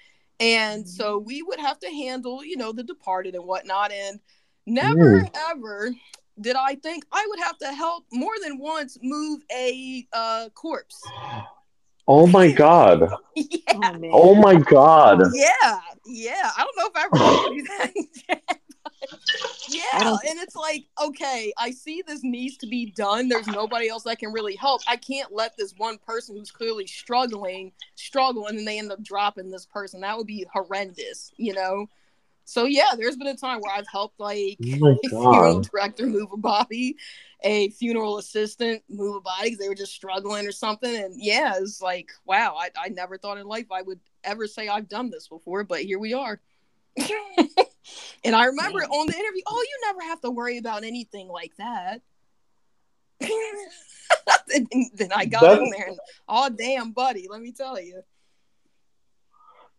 And 0.41 0.89
so 0.89 1.19
we 1.19 1.43
would 1.43 1.61
have 1.61 1.79
to 1.81 1.89
handle, 1.89 2.43
you 2.45 2.57
know, 2.57 2.73
the 2.73 2.83
departed 2.83 3.35
and 3.35 3.45
whatnot. 3.45 3.93
And 3.93 4.19
never, 4.67 5.27
ever 5.51 5.95
did 6.41 6.57
I 6.57 6.75
think 6.77 7.05
I 7.13 7.27
would 7.29 7.41
have 7.41 7.59
to 7.59 7.73
help 7.73 8.05
more 8.13 8.33
than 8.43 8.59
once 8.59 8.99
move 9.03 9.43
a 9.55 10.07
uh, 10.13 10.49
corpse. 10.55 11.01
oh 12.09 12.27
my 12.27 12.51
god 12.53 13.11
yeah. 13.37 13.59
Oh, 13.75 14.01
oh 14.13 14.35
my 14.35 14.57
god 14.57 15.23
Yeah, 15.35 15.81
yeah. 16.07 16.51
I 16.57 16.65
don't 16.65 16.77
know 16.77 16.87
if 16.87 16.97
I 16.97 17.05
ever 17.05 17.19
told 17.19 17.57
you 17.57 17.67
that. 18.29 18.59
yeah, 19.69 20.17
and 20.29 20.39
it's 20.41 20.57
like, 20.57 20.85
okay, 21.03 21.53
I 21.59 21.71
see 21.71 22.03
this 22.07 22.23
needs 22.23 22.57
to 22.59 22.67
be 22.67 22.87
done. 22.87 23.29
There's 23.29 23.47
nobody 23.47 23.89
else 23.89 24.05
that 24.05 24.19
can 24.19 24.33
really 24.33 24.57
help. 24.57 24.83
I 24.89 24.97
can't 24.97 25.33
let 25.33 25.57
this 25.57 25.75
one 25.77 25.99
person 25.99 26.37
who's 26.37 26.51
clearly 26.51 26.87
struggling 26.87 27.73
struggle, 27.95 28.47
and 28.47 28.59
then 28.59 28.65
they 28.65 28.79
end 28.79 28.93
up 28.93 29.03
dropping 29.03 29.51
this 29.51 29.67
person. 29.67 30.01
That 30.01 30.17
would 30.17 30.27
be 30.27 30.47
horrendous, 30.53 31.33
you 31.37 31.55
know. 31.55 31.89
So 32.45 32.65
yeah, 32.65 32.91
there's 32.97 33.17
been 33.17 33.29
a 33.29 33.37
time 33.37 33.61
where 33.61 33.73
I've 33.73 33.87
helped 33.87 34.19
like 34.19 34.59
Oh 34.61 34.99
a 35.05 35.09
funeral 35.09 35.61
director 35.61 36.07
move 36.07 36.33
a 36.33 36.37
body, 36.37 36.97
a 37.43 37.71
funeral 37.71 38.19
assistant 38.19 38.83
move 38.89 39.17
a 39.17 39.21
body 39.21 39.51
because 39.51 39.59
they 39.59 39.69
were 39.69 39.75
just 39.75 39.95
struggling 39.95 40.49
or 40.49 40.53
something. 40.53 40.95
And 40.95 41.15
yeah, 41.17 41.55
it's 41.59 41.81
like, 41.81 42.11
wow, 42.25 42.57
I, 42.59 42.71
I 42.77 42.89
never 42.89 43.19
thought 43.19 43.39
in 43.39 43.47
life 43.47 43.67
I 43.71 43.83
would 43.83 44.01
ever 44.25 44.49
say 44.49 44.69
I've 44.69 44.89
done 44.89 45.11
this 45.11 45.29
before, 45.29 45.63
but 45.63 45.83
here 45.83 46.01
we 46.01 46.13
are. 46.13 46.41
and 48.25 48.35
I 48.35 48.47
remember 48.47 48.81
on 48.81 49.07
the 49.07 49.15
interview, 49.15 49.43
oh, 49.47 49.65
you 49.69 49.87
never 49.87 50.03
have 50.03 50.21
to 50.23 50.31
worry 50.31 50.59
about 50.59 50.85
anything 50.85 51.29
like 51.29 51.53
that. 51.59 52.03
then 53.21 55.11
I 55.15 55.27
got 55.27 55.43
That- 55.43 55.59
in 55.59 55.71
there 55.71 55.89
and, 55.89 55.99
oh, 56.29 56.49
damn, 56.49 56.93
buddy, 56.93 57.27
let 57.29 57.41
me 57.41 57.53
tell 57.53 57.81
you. 57.81 58.03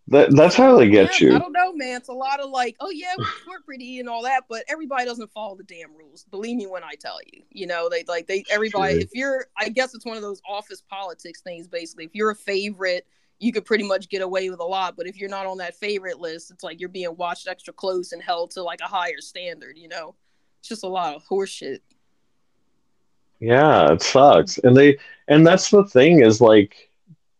That, 0.08 0.36
that's 0.36 0.56
how 0.56 0.78
they 0.78 0.90
get 0.90 1.22
Yeah, 1.22 1.36
I 1.36 1.40
don't 1.40 1.54
know, 1.54 1.72
man. 1.74 1.96
It's 1.96 2.10
a 2.10 2.14
lot 2.14 2.42
of 2.42 2.50
like, 2.50 2.76
oh 2.82 2.90
yeah, 2.90 3.14
we're 3.48 3.62
pretty 3.62 4.00
and 4.02 4.10
all 4.10 4.24
that, 4.24 4.44
but 4.50 4.66
everybody 4.68 5.06
doesn't 5.06 5.32
follow 5.32 5.56
the 5.56 5.64
damn 5.64 5.96
rules. 5.96 6.26
Believe 6.30 6.58
me 6.58 6.68
when 6.68 6.84
I 6.84 6.96
tell 7.00 7.20
you. 7.32 7.44
You 7.50 7.68
know, 7.68 7.88
they 7.88 8.04
like 8.06 8.28
they 8.28 8.44
everybody. 8.50 8.96
Sure. 8.96 9.02
If 9.02 9.10
you're, 9.14 9.46
I 9.58 9.70
guess 9.70 9.94
it's 9.94 10.06
one 10.06 10.18
of 10.18 10.22
those 10.22 10.42
office 10.50 10.82
politics 10.82 11.42
things. 11.42 11.66
Basically, 11.68 12.04
if 12.04 12.12
you're 12.14 12.32
a 12.32 12.36
favorite, 12.36 13.08
you 13.42 13.52
could 13.52 13.66
pretty 13.66 13.84
much 13.84 14.08
get 14.08 14.22
away 14.22 14.52
with 14.52 14.60
a 14.60 14.64
lot. 14.64 14.96
But 14.96 15.08
if 15.08 15.18
you're 15.18 15.28
not 15.30 15.48
on 15.48 15.58
that 15.58 15.76
favorite 15.76 16.20
list, 16.20 16.52
it's 16.52 16.64
like 16.64 16.80
you're 16.80 16.90
being 16.90 17.16
watched 17.18 17.48
extra 17.48 17.74
close 17.74 18.12
and 18.12 18.22
held 18.22 18.52
to 18.52 18.62
like 18.62 18.82
a 18.82 18.88
higher 18.88 19.20
standard. 19.20 19.78
You 19.80 19.88
know, 19.88 20.14
it's 20.60 20.70
just 20.70 20.84
a 20.84 20.88
lot 20.88 21.16
of 21.16 21.24
horseshit. 21.26 21.80
Yeah, 23.40 23.92
it 23.92 24.04
sucks. 24.04 24.60
And 24.60 24.78
they 24.78 25.00
and 25.28 25.46
that's 25.46 25.72
the 25.72 25.84
thing 25.86 26.22
is 26.24 26.40
like 26.40 26.92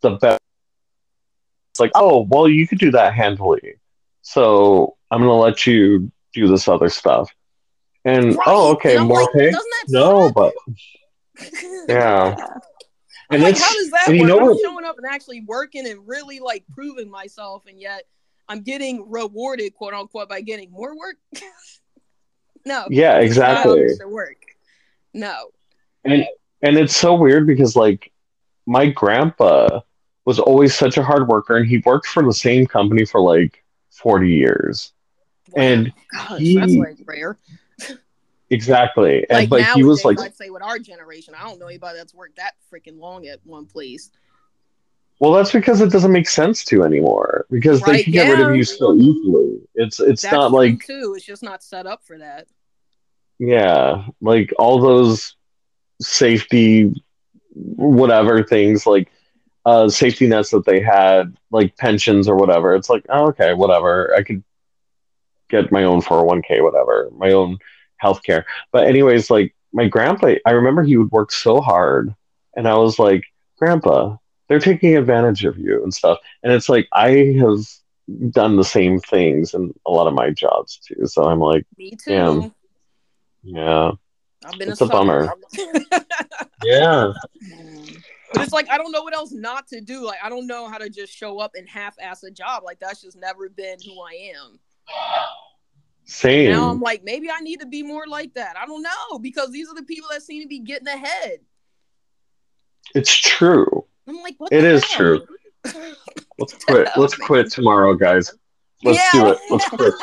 the 0.02 0.12
best 0.12 0.40
it's 1.72 1.80
like, 1.80 1.92
oh, 1.94 2.26
well 2.30 2.50
you 2.50 2.68
could 2.68 2.80
do 2.80 2.90
that 2.92 3.14
handily. 3.14 3.76
So 4.24 4.98
I'm 5.12 5.22
gonna 5.22 5.36
let 5.36 5.68
you 5.68 6.12
do 6.34 6.48
this 6.48 6.68
other 6.68 6.90
stuff. 6.90 7.30
And 8.06 8.34
oh, 8.34 8.38
Right. 8.38 8.48
oh 8.48 8.72
okay, 8.72 8.98
And 8.98 9.08
more 9.08 9.22
like, 9.22 9.34
pay? 9.34 9.52
No, 9.90 10.28
suck? 10.30 10.34
but 10.34 10.54
yeah. 11.88 12.36
And 13.32 13.42
like, 13.44 13.58
how 13.58 13.74
does 13.74 13.90
that 13.92 14.08
and 14.10 14.18
you 14.18 14.22
work? 14.24 14.30
know 14.30 14.40
I'm 14.40 14.46
what- 14.48 14.60
showing 14.62 14.86
up 14.86 14.98
and 14.98 15.06
actually 15.08 15.42
working 15.42 15.88
and 15.88 16.08
really 16.08 16.40
like 16.40 16.64
proving 16.74 17.10
myself, 17.10 17.64
and 17.68 17.80
yet 17.80 18.04
I'm 18.50 18.62
getting 18.62 19.10
rewarded, 19.10 19.74
quote 19.76 19.94
unquote, 19.94 20.28
by 20.30 20.42
getting 20.42 20.70
more 20.72 20.96
work. 20.98 21.16
no, 22.66 22.86
yeah, 22.90 23.22
that's 23.22 23.38
not 23.38 23.58
how 23.64 23.74
exactly. 23.74 24.12
work. 24.12 24.38
No, 25.14 25.50
And 26.06 26.26
and 26.62 26.78
it's 26.78 26.96
so 26.96 27.16
weird 27.16 27.48
because 27.48 27.76
like 27.76 28.12
my 28.66 28.88
grandpa 28.90 29.82
was 30.26 30.40
always 30.40 30.76
such 30.76 30.98
a 30.98 31.04
hard 31.04 31.28
worker 31.28 31.58
and 31.58 31.68
he 31.68 31.80
worked 31.86 32.06
for 32.08 32.24
the 32.24 32.34
same 32.34 32.66
company 32.68 33.04
for 33.06 33.20
like 33.20 33.64
40 33.90 34.30
years. 34.30 34.94
And 35.56 35.92
gosh, 36.14 36.40
he- 36.40 36.56
that's 36.58 36.74
like 36.74 36.98
rare. 37.06 37.38
Exactly. 38.52 39.26
And 39.30 39.38
Like 39.38 39.50
but 39.50 39.58
nowadays, 39.62 39.76
he 39.76 39.84
was 39.84 40.06
like 40.06 40.18
I'd 40.20 40.36
say 40.36 40.50
with 40.50 40.64
our 40.64 40.80
generation, 40.80 41.34
I 41.36 41.44
don't 41.44 41.60
know 41.60 41.68
anybody 41.68 41.98
that's 41.98 42.14
worked 42.14 42.38
that 42.38 42.56
freaking 42.72 43.00
long 43.00 43.28
at 43.28 43.40
one 43.46 43.66
place. 43.68 44.12
well 45.20 45.34
that's 45.34 45.52
because 45.52 45.82
it 45.82 45.92
doesn't 45.92 46.12
make 46.12 46.28
sense 46.28 46.64
to 46.66 46.84
anymore 46.84 47.46
because 47.52 47.84
they 47.84 47.94
Right, 47.94 48.04
can 48.04 48.14
get 48.14 48.28
rid 48.28 48.40
of 48.40 48.50
you 48.50 48.64
so 48.64 48.96
easily. 48.96 49.60
It's 49.76 50.00
it's 50.00 50.22
That's 50.22 50.34
not 50.34 50.52
like 50.52 50.80
too. 50.86 51.14
It's 51.16 51.26
just 51.26 51.44
not 51.44 51.64
set 51.64 51.88
up 51.88 52.04
for 52.04 52.18
that. 52.20 52.48
yeah, 53.40 54.06
like 54.22 54.54
all 54.60 54.80
those 54.82 55.36
safety 56.02 56.94
whatever 57.54 58.44
things 58.44 58.86
like 58.88 59.12
uh 59.66 59.90
safety 59.90 60.28
nets 60.28 60.52
that 60.52 60.66
they 60.66 60.80
had 60.82 61.38
like 61.52 61.78
pensions 61.78 62.28
or 62.28 62.36
whatever. 62.36 62.76
It's 62.76 62.90
like, 62.90 63.06
oh, 63.10 63.28
okay, 63.30 63.54
whatever. 63.54 64.14
I 64.16 64.24
could 64.24 64.44
get 65.50 65.72
my 65.72 65.84
own 65.84 66.02
401k 66.02 66.62
whatever, 66.62 67.10
my 67.16 67.32
own 67.32 67.58
healthcare. 68.02 68.44
But 68.72 68.88
anyways, 68.88 69.30
like 69.30 69.56
my 69.74 69.88
grandpa, 69.88 70.36
I 70.46 70.52
remember 70.52 70.84
he 70.84 70.98
would 70.98 71.12
work 71.12 71.32
so 71.32 71.62
hard 71.62 72.14
and 72.56 72.68
I 72.68 72.76
was 72.76 73.00
like, 73.00 73.24
Grandpa, 73.58 74.18
they're 74.48 74.60
taking 74.60 74.98
advantage 74.98 75.46
of 75.46 75.58
you 75.58 75.84
and 75.84 75.94
stuff. 75.94 76.18
And 76.44 76.52
it's 76.52 76.68
like 76.68 76.88
I 76.94 77.36
have 77.40 77.66
done 78.32 78.58
the 78.58 78.64
same 78.64 79.00
things 79.00 79.54
in 79.54 79.74
a 79.86 79.92
lot 79.92 80.08
of 80.08 80.14
my 80.14 80.32
jobs 80.32 80.80
too. 80.80 81.06
So 81.06 81.24
I'm 81.24 81.40
like, 81.40 81.66
Me 81.78 81.92
too. 81.92 82.12
Damn. 82.12 82.54
yeah, 83.44 83.92
I've 84.46 84.60
been 84.60 84.70
It's 84.70 84.82
a, 84.82 84.86
a 84.86 84.90
bummer. 84.90 85.32
yeah, 86.64 87.14
but 88.34 88.42
it's 88.42 88.54
like 88.54 88.70
I 88.70 88.78
don't 88.78 88.92
know 88.92 89.04
what 89.04 89.14
else 89.14 89.32
not 89.32 89.68
to 89.68 89.82
do. 89.82 90.06
Like 90.06 90.20
I 90.24 90.30
don't 90.30 90.48
know 90.48 90.68
how 90.68 90.78
to 90.78 90.90
just 90.90 91.14
show 91.14 91.40
up 91.40 91.52
and 91.56 91.70
half-ass 91.70 92.24
a 92.24 92.32
job. 92.32 92.64
Like 92.64 92.80
that's 92.80 93.02
just 93.02 93.18
never 93.18 93.50
been 93.50 93.78
who 93.86 94.02
I 94.02 94.34
am. 94.36 94.60
Same. 96.12 96.52
Now 96.52 96.70
I'm 96.70 96.82
like, 96.82 97.04
maybe 97.04 97.30
I 97.32 97.40
need 97.40 97.62
to 97.62 97.66
be 97.66 97.84
more 97.84 98.06
like 98.08 98.34
that. 98.34 98.58
I 98.58 98.66
don't 98.66 98.82
know 98.82 99.20
because 99.20 99.52
these 99.52 99.70
are 99.70 99.76
the 99.76 99.84
people 99.84 100.10
that 100.12 100.22
seem 100.22 100.44
to 100.44 100.48
be 100.48 100.60
getting 100.60 100.88
ahead. 100.88 101.40
it's 102.94 103.16
true. 103.16 103.86
I'm 104.08 104.22
like, 104.22 104.36
what? 104.38 104.52
It 104.52 104.62
the 104.62 104.74
is 104.74 104.84
hell? 104.84 104.98
true. 104.98 105.26
Let's 106.38 106.66
quit. 106.66 106.90
Let's 106.98 107.16
quit 107.16 107.52
tomorrow, 107.52 107.96
guys. 107.96 108.34
Let's 108.84 109.12
do 109.12 109.28
it. 109.28 109.38
Let's 109.50 109.70
quit. 109.70 109.94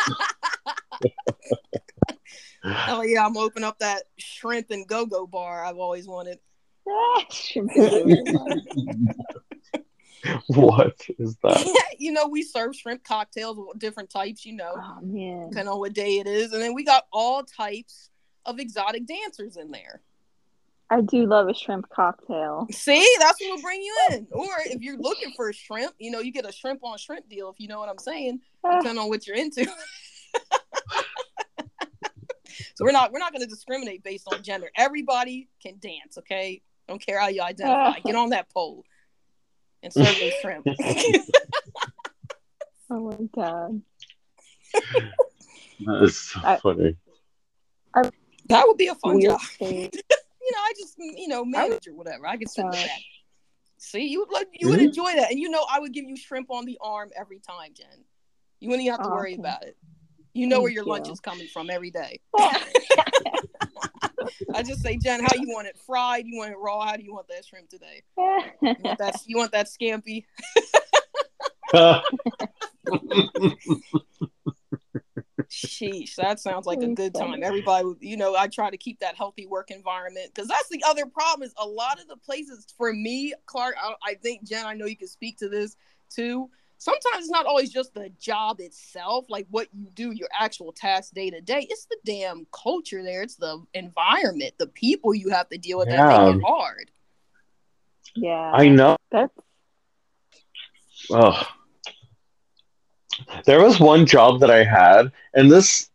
oh 2.64 3.02
yeah, 3.02 3.26
I'm 3.26 3.36
opening 3.36 3.66
up 3.66 3.78
that 3.80 4.04
shrimp 4.18 4.70
and 4.70 4.86
go-go 4.86 5.26
bar 5.26 5.64
I've 5.64 5.78
always 5.78 6.06
wanted. 6.06 6.38
Shrimp 10.22 10.42
and 10.46 10.57
go-go. 10.57 10.66
what 10.66 11.07
is 11.18 11.37
that? 11.42 11.96
you 11.98 12.12
know, 12.12 12.26
we 12.26 12.42
serve 12.42 12.74
shrimp 12.74 13.04
cocktails, 13.04 13.59
different 13.78 14.11
types. 14.11 14.44
You 14.44 14.54
know, 14.54 14.74
oh 14.76 14.98
man. 15.02 15.48
depending 15.50 15.72
on 15.72 15.78
what 15.78 15.92
day 15.92 16.18
it 16.18 16.26
is, 16.26 16.52
and 16.52 16.62
then 16.62 16.74
we 16.74 16.85
got 16.85 17.07
all 17.12 17.42
types 17.44 18.11
of 18.44 18.59
exotic 18.59 19.07
dancers 19.07 19.57
in 19.57 19.70
there. 19.70 20.00
I 20.90 21.02
do 21.02 21.26
love 21.26 21.48
a 21.48 21.54
shrimp 21.54 21.90
cocktail. 21.90 22.66
See, 22.70 23.07
that's 23.18 23.38
what 23.40 23.57
will 23.57 23.62
bring 23.62 23.83
you 23.83 23.94
in. 24.12 24.26
Or 24.31 24.48
if 24.64 24.81
you're 24.81 24.96
looking 24.96 25.33
for 25.37 25.50
a 25.50 25.52
shrimp, 25.52 25.94
you 25.98 26.11
know, 26.11 26.20
you 26.20 26.33
get 26.33 26.48
a 26.48 26.52
shrimp 26.52 26.83
on 26.83 26.96
shrimp 26.96 27.28
deal. 27.28 27.50
If 27.50 27.61
you 27.61 27.68
know 27.68 27.78
what 27.78 27.90
I'm 27.90 27.98
saying, 27.98 28.40
ah. 28.64 28.78
depending 28.78 29.02
on 29.02 29.11
what 29.11 29.26
you're 29.26 29.37
into. 29.37 29.66
so 32.74 32.85
we're 32.85 32.92
not 32.92 33.12
we're 33.12 33.18
not 33.18 33.33
going 33.33 33.42
to 33.42 33.48
discriminate 33.48 34.02
based 34.02 34.26
on 34.33 34.42
gender. 34.42 34.70
Everybody 34.76 35.48
can 35.62 35.78
dance. 35.78 36.16
Okay, 36.18 36.62
don't 36.88 37.04
care 37.04 37.20
how 37.20 37.28
you 37.28 37.42
identify. 37.42 37.98
Get 38.00 38.14
on 38.16 38.31
that 38.31 38.48
pole 38.48 38.85
and 39.82 39.92
serve 39.92 40.06
those 40.18 40.32
shrimp. 40.40 40.66
Oh 42.90 43.00
my 43.10 43.28
god. 43.34 43.82
That 45.80 46.02
is 46.02 46.18
so 46.18 46.40
I- 46.42 46.56
funny. 46.56 46.96
that 47.94 48.66
would 48.66 48.78
be 48.78 48.88
a 48.88 48.94
fun 48.94 49.20
job. 49.20 49.38
You 49.60 50.56
know, 50.56 50.62
I 50.62 50.72
just 50.78 50.94
you 50.98 51.28
know 51.28 51.44
manage 51.44 51.86
or 51.86 51.92
whatever. 51.94 52.26
I 52.26 52.38
could 52.38 52.48
sit 52.48 52.64
with 52.64 52.72
Gosh. 52.72 52.84
that. 52.86 53.00
See, 53.76 54.06
you 54.06 54.20
would 54.20 54.30
look, 54.30 54.48
you 54.54 54.70
would 54.70 54.80
Mhm. 54.80 54.84
enjoy 54.84 55.14
that, 55.16 55.30
and 55.30 55.38
you 55.38 55.50
know, 55.50 55.66
I 55.70 55.78
would 55.78 55.92
give 55.92 56.06
you 56.06 56.16
shrimp 56.16 56.50
on 56.50 56.64
the 56.64 56.78
arm 56.80 57.10
every 57.14 57.38
time, 57.38 57.74
Jen. 57.74 57.86
You 58.60 58.70
wouldn't 58.70 58.86
even 58.86 58.98
have 58.98 59.06
to 59.06 59.12
worry 59.12 59.32
Awesome. 59.34 59.40
about 59.44 59.64
it. 59.64 59.76
You 60.32 60.46
know 60.46 60.60
where 60.62 60.68
Thank 60.70 60.76
your 60.76 60.84
lunch 60.86 61.10
is 61.10 61.20
coming 61.20 61.48
from 61.48 61.68
every 61.68 61.90
day. 61.90 62.20
I 64.55 64.62
just 64.62 64.83
say, 64.83 64.96
Jen, 64.96 65.20
how 65.20 65.35
you 65.35 65.48
want 65.48 65.66
it? 65.66 65.79
Fried? 65.87 66.27
You 66.27 66.38
want 66.38 66.53
it 66.53 66.59
raw? 66.59 66.85
How 66.85 66.96
do 66.96 67.03
you 67.03 67.12
want 67.12 67.29
that 67.29 67.44
shrimp 67.44 67.68
today? 67.68 68.03
You 68.16 68.74
want 68.83 68.98
that? 68.98 69.16
You 69.27 69.37
want 69.37 69.53
that 69.53 69.66
scampi? 69.66 70.24
Sheesh, 75.51 76.14
that 76.16 76.40
sounds 76.40 76.66
like 76.66 76.83
a 76.83 76.88
good 76.88 77.14
time. 77.14 77.42
Everybody, 77.42 77.88
you 78.01 78.16
know, 78.16 78.37
I 78.37 78.48
try 78.48 78.70
to 78.70 78.77
keep 78.77 79.01
that 79.01 79.16
healthy 79.16 79.46
work 79.46 79.70
environment 79.70 80.31
because 80.35 80.48
that's 80.48 80.68
the 80.68 80.83
other 80.87 81.07
problem. 81.07 81.46
Is 81.46 81.55
a 81.59 81.66
lot 81.66 82.01
of 82.01 82.09
the 82.09 82.16
places 82.16 82.66
for 82.77 82.92
me, 82.92 83.35
Clark. 83.46 83.77
I, 83.81 83.94
I 84.05 84.14
think 84.14 84.44
Jen, 84.44 84.66
I 84.66 84.74
know 84.74 84.87
you 84.87 84.96
can 84.96 85.09
speak 85.09 85.38
to 85.38 85.48
this 85.48 85.77
too. 86.11 86.51
Sometimes 86.80 87.24
it's 87.24 87.30
not 87.30 87.44
always 87.46 87.70
just 87.70 87.92
the 87.92 88.08
job 88.20 88.60
itself, 88.60 89.26
like 89.28 89.46
what 89.50 89.66
you 89.72 89.88
do, 89.94 90.12
your 90.12 90.28
actual 90.38 90.72
task 90.72 91.12
day 91.12 91.28
to 91.28 91.40
day. 91.40 91.66
It's 91.68 91.86
the 91.86 91.96
damn 92.06 92.46
culture 92.52 93.02
there. 93.02 93.22
It's 93.22 93.34
the 93.34 93.60
environment, 93.74 94.54
the 94.58 94.68
people 94.68 95.12
you 95.12 95.28
have 95.30 95.48
to 95.48 95.58
deal 95.58 95.78
with 95.78 95.88
that 95.88 95.96
Yeah. 95.98 96.26
make 96.26 96.36
it 96.36 96.42
hard. 96.46 96.90
yeah. 98.14 98.52
I 98.54 98.68
know. 98.68 98.96
That's 99.10 99.32
Oh. 101.10 101.42
There 103.44 103.60
was 103.62 103.80
one 103.80 104.06
job 104.06 104.40
that 104.40 104.50
I 104.50 104.62
had, 104.64 105.10
and 105.34 105.50
this 105.50 105.90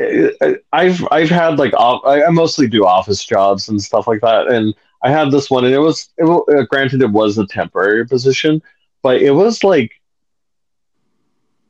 I- 0.00 0.56
I've 0.72 1.06
I've 1.10 1.28
had 1.30 1.58
like 1.58 1.74
off, 1.74 2.02
I 2.04 2.24
I 2.24 2.30
mostly 2.30 2.66
do 2.66 2.86
office 2.86 3.24
jobs 3.24 3.68
and 3.68 3.80
stuff 3.82 4.06
like 4.06 4.20
that, 4.22 4.48
and 4.48 4.74
I 5.04 5.10
had 5.10 5.30
this 5.30 5.50
one, 5.50 5.64
and 5.64 5.74
it 5.74 5.78
was 5.78 6.08
it, 6.18 6.24
uh, 6.24 6.62
granted 6.64 7.02
it 7.02 7.10
was 7.10 7.38
a 7.38 7.46
temporary 7.46 8.06
position, 8.06 8.62
but 9.02 9.20
it 9.22 9.32
was 9.32 9.62
like 9.64 9.92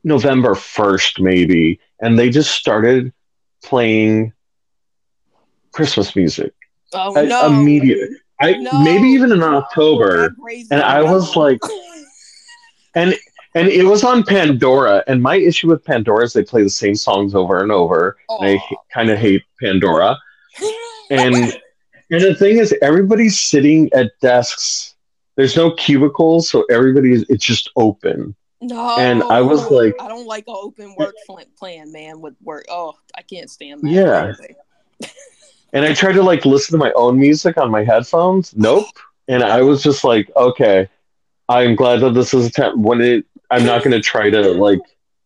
November 0.05 0.55
first 0.55 1.21
maybe, 1.21 1.79
and 2.01 2.19
they 2.19 2.29
just 2.31 2.51
started 2.53 3.13
playing 3.63 4.33
Christmas 5.73 6.15
music 6.17 6.53
Oh 6.93 7.17
I- 7.17 7.25
no! 7.25 7.47
immediately. 7.47 8.17
I 8.41 8.53
No. 8.55 8.83
maybe 8.83 9.09
even 9.09 9.31
in 9.33 9.43
October. 9.43 10.31
Grazes 10.31 10.69
and 10.73 10.83
I 10.83 11.01
me. 11.03 11.11
was 11.11 11.37
like- 11.37 11.61
and 12.95 13.15
and 13.55 13.69
it 13.69 13.85
was 13.85 14.03
on 14.03 14.23
Pandora. 14.25 15.05
And 15.07 15.23
my 15.23 15.37
issue 15.37 15.69
with 15.69 15.85
Pandora 15.85 16.25
is 16.25 16.33
they 16.33 16.43
play 16.43 16.63
the 16.63 16.71
same 16.71 16.95
songs 16.95 17.35
over 17.35 17.63
and 17.63 17.71
over. 17.71 18.17
And 18.31 18.59
I 18.59 18.63
kind 18.93 19.11
of 19.11 19.19
hate 19.19 19.43
Pandora. 19.61 20.17
And 21.11 21.35
and 22.11 22.21
the 22.23 22.35
thing 22.35 22.57
is, 22.59 22.75
everybody's 22.81 23.39
sitting 23.39 23.91
at 23.93 24.13
desks. 24.23 24.92
There's 25.37 25.57
no 25.57 25.71
cubicles, 25.73 26.49
so 26.49 26.65
everybody's 26.71 27.23
it's 27.29 27.45
just 27.45 27.71
open. 27.77 28.35
No, 28.61 28.97
And 28.99 29.23
I 29.25 29.41
was 29.41 29.69
like- 29.71 29.97
I 30.01 30.07
don't 30.07 30.27
like 30.27 30.45
an 30.47 30.55
open 30.57 30.95
work 30.97 31.15
plan, 31.59 31.91
man. 31.91 32.21
With 32.21 32.35
work, 32.43 32.67
oh, 32.69 32.95
I 33.17 33.23
can't 33.23 33.51
stand 33.51 33.83
that. 33.83 33.91
Yeah. 33.91 35.09
And 35.75 35.87
I 35.87 35.95
tried 35.95 36.13
to 36.13 36.23
like 36.23 36.45
listen 36.45 36.73
to 36.73 36.79
my 36.79 36.93
own 36.93 37.19
music 37.19 37.57
on 37.57 37.71
my 37.71 37.83
headphones. 37.83 38.55
Nope. 38.55 38.85
And 39.27 39.43
I 39.43 39.63
was 39.63 39.83
just 39.83 40.05
like, 40.05 40.31
okay, 40.37 40.87
I'm 41.49 41.75
glad 41.77 42.01
that 42.01 42.11
this 42.13 42.35
is 42.35 42.47
a 42.47 42.51
temp. 42.51 42.77
When 42.77 43.01
it, 43.01 43.25
I'm 43.51 43.65
not 43.65 43.83
going 43.83 43.93
to 43.93 44.01
try 44.01 44.29
to 44.29 44.53
like 44.53 44.81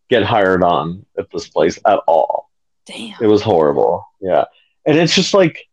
get 0.08 0.22
hired 0.22 0.62
on 0.62 1.04
at 1.18 1.30
this 1.32 1.48
place 1.48 1.80
at 1.84 1.98
all. 2.06 2.50
Damn. 2.86 3.16
It 3.20 3.26
was 3.26 3.42
horrible. 3.42 4.06
Yeah. 4.20 4.44
And 4.86 4.96
it's 4.96 5.16
just 5.16 5.34
like 5.34 5.65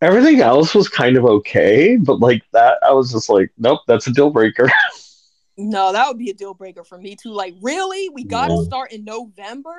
everything 0.00 0.40
else 0.40 0.74
was 0.74 0.88
kind 0.88 1.16
of 1.16 1.24
okay, 1.24 1.96
but 1.96 2.20
like 2.20 2.42
that, 2.52 2.78
I 2.82 2.92
was 2.92 3.12
just 3.12 3.28
like, 3.28 3.50
nope, 3.58 3.80
that's 3.86 4.06
a 4.06 4.12
deal 4.12 4.30
breaker. 4.30 4.70
No, 5.62 5.92
that 5.92 6.08
would 6.08 6.16
be 6.16 6.30
a 6.30 6.34
deal 6.34 6.54
breaker 6.54 6.84
for 6.84 6.96
me 6.96 7.16
too. 7.16 7.32
Like, 7.32 7.54
really? 7.60 8.08
We 8.08 8.24
got 8.24 8.48
to 8.48 8.54
Yeah. 8.54 8.62
start 8.62 8.92
in 8.92 9.04
November? 9.04 9.76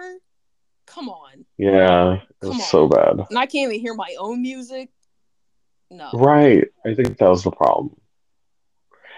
Come 0.85 1.09
on. 1.09 1.43
yeah. 1.57 2.15
It 2.17 2.21
Come 2.41 2.49
was 2.49 2.57
on. 2.59 2.61
so 2.67 2.87
bad. 2.87 3.25
And 3.29 3.39
I 3.39 3.47
can't 3.47 3.71
even 3.71 3.79
hear 3.79 3.95
my 3.95 4.13
own 4.19 4.43
music. 4.43 4.89
No. 5.89 6.11
Right. 6.13 6.65
I 6.85 6.93
think 6.93 7.17
that 7.17 7.27
was 7.29 7.43
the 7.43 7.49
problem. 7.49 7.95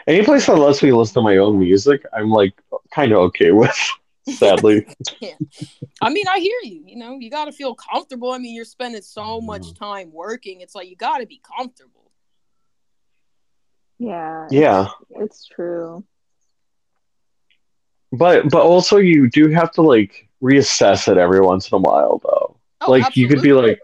Any 0.08 0.24
place 0.24 0.46
that 0.46 0.56
lets 0.56 0.82
me 0.82 0.94
listen 0.94 1.16
to 1.16 1.22
my 1.22 1.36
own 1.36 1.60
music, 1.60 2.06
I'm 2.14 2.30
like 2.30 2.54
kind 2.96 3.12
of 3.12 3.18
okay 3.18 3.52
with, 3.62 3.78
sadly. 4.28 4.86
I 6.02 6.10
mean, 6.10 6.26
I 6.30 6.40
hear 6.40 6.58
you. 6.64 6.84
You 6.86 6.96
know, 6.98 7.18
you 7.20 7.30
got 7.30 7.46
to 7.46 7.52
feel 7.52 7.76
comfortable. 7.76 8.32
I 8.32 8.38
mean, 8.38 8.56
you're 8.56 8.66
spending 8.66 9.02
so 9.02 9.42
much 9.42 9.74
time 9.74 10.12
working. 10.12 10.62
It's 10.62 10.76
like 10.76 10.90
you 10.90 10.96
got 10.96 11.20
to 11.20 11.26
be 11.26 11.42
comfortable. 11.58 12.12
yeah. 14.00 14.48
yeah. 14.50 14.88
It's 15.10 15.46
true. 15.46 16.04
But 18.12 18.50
but 18.52 18.62
also 18.62 18.98
you 18.98 19.28
do 19.28 19.50
have 19.50 19.72
to 19.72 19.82
like 19.82 20.30
reassess 20.42 21.12
it 21.12 21.18
every 21.18 21.42
once 21.42 21.72
in 21.72 21.78
a 21.78 21.80
while 21.80 22.22
though. 22.24 22.58
Oh, 22.82 22.92
like 22.92 23.16
you 23.18 23.28
could 23.28 23.42
be 23.42 23.54
like 23.54 23.80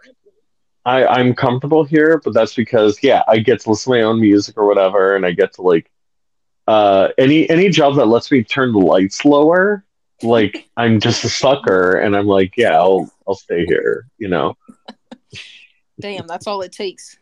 I, 0.86 1.06
I'm 1.06 1.34
comfortable 1.34 1.84
here, 1.84 2.22
but 2.24 2.34
that's 2.34 2.54
because 2.54 3.00
yeah, 3.02 3.24
I 3.28 3.40
get 3.40 3.62
to 3.62 3.70
listen 3.72 3.92
to 3.92 4.00
my 4.00 4.04
own 4.04 4.20
music 4.20 4.58
or 4.58 4.68
whatever, 4.68 5.16
and 5.16 5.26
I 5.26 5.32
get 5.32 5.54
to 5.54 5.62
like 5.64 5.90
uh 6.68 7.10
any 7.18 7.50
any 7.50 7.70
job 7.70 7.96
that 7.96 8.06
lets 8.06 8.32
me 8.32 8.44
turn 8.44 8.72
the 8.72 8.80
lights 8.80 9.26
lower, 9.26 9.84
like 10.24 10.70
I'm 10.78 11.00
just 11.00 11.24
a 11.24 11.30
sucker 11.30 11.98
and 11.98 12.16
I'm 12.16 12.28
like, 12.28 12.56
yeah, 12.58 12.78
I'll 12.78 13.12
I'll 13.28 13.36
stay 13.36 13.66
here, 13.66 14.08
you 14.18 14.28
know. 14.28 14.58
damn, 16.00 16.28
that's 16.28 16.48
all 16.48 16.62
it 16.62 16.72
takes. 16.72 17.18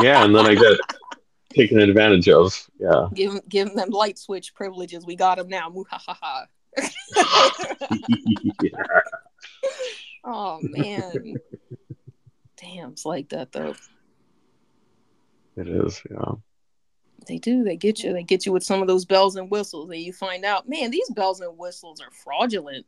Yeah, 0.00 0.24
and 0.24 0.34
then 0.34 0.46
I 0.46 0.54
get 0.54 0.78
taken 1.54 1.78
advantage 1.80 2.28
of. 2.28 2.68
Yeah. 2.78 3.08
Give 3.14 3.40
give 3.48 3.68
'em 3.68 3.76
them 3.76 3.90
light 3.90 4.18
switch 4.18 4.54
privileges. 4.54 5.04
We 5.04 5.16
got 5.16 5.38
them 5.38 5.48
now. 5.48 5.72
Yeah. 5.92 6.44
oh 10.24 10.60
man. 10.62 11.34
Damn, 12.56 12.92
it's 12.92 13.04
like 13.06 13.30
that 13.30 13.52
though. 13.52 13.74
It 15.56 15.68
is, 15.68 16.02
yeah. 16.10 16.32
They 17.30 17.38
do. 17.38 17.62
They 17.62 17.76
get 17.76 18.02
you. 18.02 18.12
They 18.12 18.24
get 18.24 18.44
you 18.44 18.50
with 18.50 18.64
some 18.64 18.82
of 18.82 18.88
those 18.88 19.04
bells 19.04 19.36
and 19.36 19.48
whistles, 19.48 19.88
and 19.88 20.00
you 20.00 20.12
find 20.12 20.44
out, 20.44 20.68
man, 20.68 20.90
these 20.90 21.08
bells 21.10 21.40
and 21.40 21.56
whistles 21.56 22.00
are 22.00 22.10
fraudulent. 22.10 22.84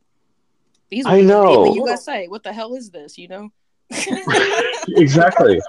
These 0.89 1.05
are 1.05 1.13
I 1.13 1.21
know. 1.21 1.73
You 1.73 1.85
gotta 1.85 1.97
say, 1.97 2.27
what 2.27 2.43
the 2.43 2.51
hell 2.51 2.75
is 2.75 2.89
this? 2.89 3.17
You 3.17 3.29
know? 3.29 3.51
exactly. 4.89 5.61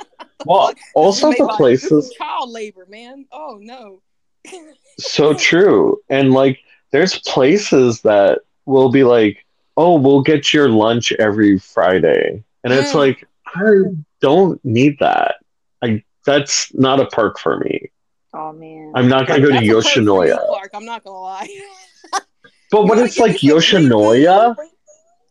Well, 0.45 0.73
also 0.97 1.31
the 1.31 1.55
places 1.57 2.13
child 2.19 2.51
labor, 2.51 2.85
man. 2.89 3.27
Oh 3.31 3.61
no. 3.61 4.03
so 4.99 5.35
true. 5.35 5.99
And 6.09 6.33
like 6.33 6.59
there's 6.91 7.21
places 7.21 8.01
that 8.01 8.41
will 8.67 8.91
be 8.91 9.05
like, 9.05 9.47
"Oh, 9.77 10.01
we'll 10.01 10.23
get 10.23 10.53
your 10.53 10.69
lunch 10.69 11.13
every 11.13 11.61
Friday." 11.61 12.43
And 12.65 12.73
it's 12.73 12.91
Mm. 12.91 12.97
like, 12.97 13.29
I 13.47 13.85
don't 14.21 14.63
need 14.65 14.99
that. 14.99 15.37
I 15.81 16.03
that's 16.27 16.75
not 16.75 16.99
a 16.99 17.07
perk 17.07 17.39
for 17.39 17.61
me. 17.61 17.93
Oh 18.37 18.53
man. 18.53 18.92
I'm 18.94 19.09
not 19.09 19.27
going 19.29 19.40
to 19.40 19.47
go 19.49 19.53
to 19.53 19.64
That's 19.64 19.68
a 19.68 19.73
perk 19.75 19.85
for 19.85 20.01
you, 20.01 20.03
Yoshinoya. 20.35 20.47
Clark. 20.49 20.70
I'm 20.75 20.85
not 20.85 21.05
gonna 21.05 21.18
lie. 21.20 21.49
But 22.70 22.83
You 22.83 22.88
when 22.88 22.99
it's 23.01 23.18
like 23.18 23.33
me 23.33 23.38
some 23.38 23.61
free 23.61 23.79
Yoshinoya. 23.81 24.57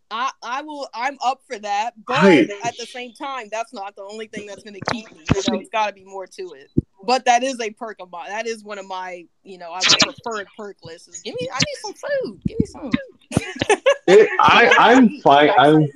I, 0.09 0.31
I 0.43 0.61
will 0.61 0.87
I'm 0.93 1.17
up 1.25 1.41
for 1.47 1.57
that, 1.59 1.93
but 2.05 2.21
Right. 2.23 2.49
at 2.63 2.77
the 2.77 2.85
same 2.85 3.13
time, 3.13 3.47
that's 3.51 3.73
not 3.73 3.95
the 3.95 4.03
only 4.03 4.27
thing 4.27 4.45
that's 4.45 4.63
gonna 4.63 4.79
keep 4.91 5.11
me. 5.11 5.19
You 5.27 5.41
know, 5.51 5.59
it's 5.59 5.69
gotta 5.69 5.91
be 5.91 6.05
more 6.05 6.27
to 6.27 6.53
it. 6.53 6.69
But 7.05 7.25
that 7.25 7.43
is 7.43 7.59
a 7.59 7.71
perk 7.71 7.97
of 7.99 8.11
mine. 8.11 8.29
That 8.29 8.47
is 8.47 8.63
one 8.63 8.77
of 8.79 8.85
my, 8.87 9.25
you 9.43 9.57
know, 9.57 9.71
I 9.71 9.79
would 9.79 9.99
preferred 9.99 10.47
perk 10.55 10.77
lists. 10.83 11.07
Is 11.09 11.19
give 11.21 11.35
me 11.35 11.49
I 11.51 11.57
need 11.59 11.77
some 11.81 11.93
food. 11.95 12.41
Give 12.47 12.59
me 12.59 12.65
some. 12.67 12.91
it, 14.07 14.29
I 14.39 14.73
I'm 14.77 15.19
fine. 15.21 15.49
I'm 15.57 15.89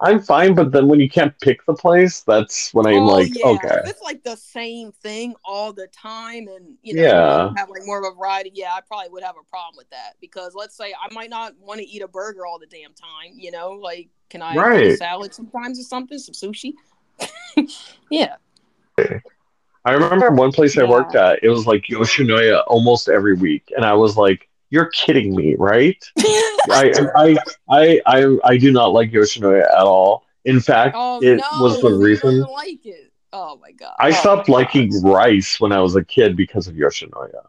I'm 0.00 0.20
fine. 0.20 0.54
But 0.54 0.72
then 0.72 0.88
when 0.88 1.00
you 1.00 1.08
can't 1.08 1.38
pick 1.40 1.64
the 1.66 1.74
place, 1.74 2.20
that's 2.22 2.72
when 2.72 2.86
I'm 2.86 3.02
Oh, 3.02 3.06
like, 3.06 3.34
yeah. 3.34 3.44
okay, 3.46 3.80
it's 3.86 4.02
like 4.02 4.22
the 4.24 4.36
same 4.36 4.92
thing 4.92 5.34
all 5.44 5.72
the 5.72 5.88
time 5.88 6.48
and 6.48 6.76
you 6.82 6.94
know 6.94 7.02
Yeah. 7.02 7.48
you 7.48 7.54
have 7.56 7.70
like 7.70 7.82
more 7.84 7.98
of 7.98 8.12
a 8.12 8.16
variety, 8.16 8.50
yeah, 8.54 8.72
I 8.74 8.80
probably 8.80 9.10
would 9.10 9.22
have 9.22 9.36
a 9.40 9.44
problem 9.48 9.74
with 9.76 9.90
that. 9.90 10.14
Because 10.20 10.54
let's 10.54 10.76
say 10.76 10.92
I 10.92 11.12
might 11.12 11.30
not 11.30 11.54
want 11.58 11.80
to 11.80 11.86
eat 11.86 12.02
a 12.02 12.08
burger 12.08 12.46
all 12.46 12.58
the 12.58 12.66
damn 12.66 12.92
time, 12.94 13.34
you 13.36 13.50
know, 13.50 13.70
like 13.72 14.08
can 14.30 14.42
I 14.42 14.54
have 14.54 14.72
a 14.72 14.96
salad 14.96 15.34
sometimes 15.34 15.78
or 15.80 15.82
something, 15.84 16.18
some 16.18 16.52
sushi? 16.52 16.74
yeah. 18.10 18.36
I 19.84 19.92
remember 19.94 20.30
one 20.30 20.52
place 20.52 20.78
I 20.78 20.84
worked 20.84 21.16
at. 21.16 21.40
It 21.42 21.48
was 21.48 21.66
like 21.66 21.84
Yoshinoya 21.90 22.62
almost 22.68 23.08
every 23.08 23.34
week, 23.34 23.72
and 23.74 23.84
I 23.84 23.94
was 23.94 24.16
like, 24.16 24.48
"You're 24.72 24.86
kidding 24.86 25.36
me, 25.36 25.54
right?" 25.56 26.02
I 26.70 27.10
I 27.14 27.36
I 27.70 28.00
I 28.06 28.38
I 28.42 28.56
do 28.56 28.72
not 28.72 28.86
like 28.86 29.12
Yoshinoya 29.12 29.64
at 29.64 29.84
all. 29.84 30.24
In 30.46 30.60
fact, 30.60 30.96
oh 30.98 31.20
it 31.22 31.36
no, 31.36 31.62
was 31.62 31.80
the 31.82 31.92
reason 31.92 32.40
like 32.40 32.84
it. 32.86 33.12
Oh 33.34 33.58
my 33.60 33.72
god. 33.72 33.94
I 34.00 34.08
Oh 34.08 34.12
stopped 34.12 34.48
my 34.48 34.54
liking 34.56 34.90
rice 35.02 35.60
when 35.60 35.72
I 35.72 35.80
was 35.80 35.94
a 35.94 36.02
kid 36.02 36.36
because 36.38 36.68
of 36.68 36.74
Yoshinoya, 36.74 37.44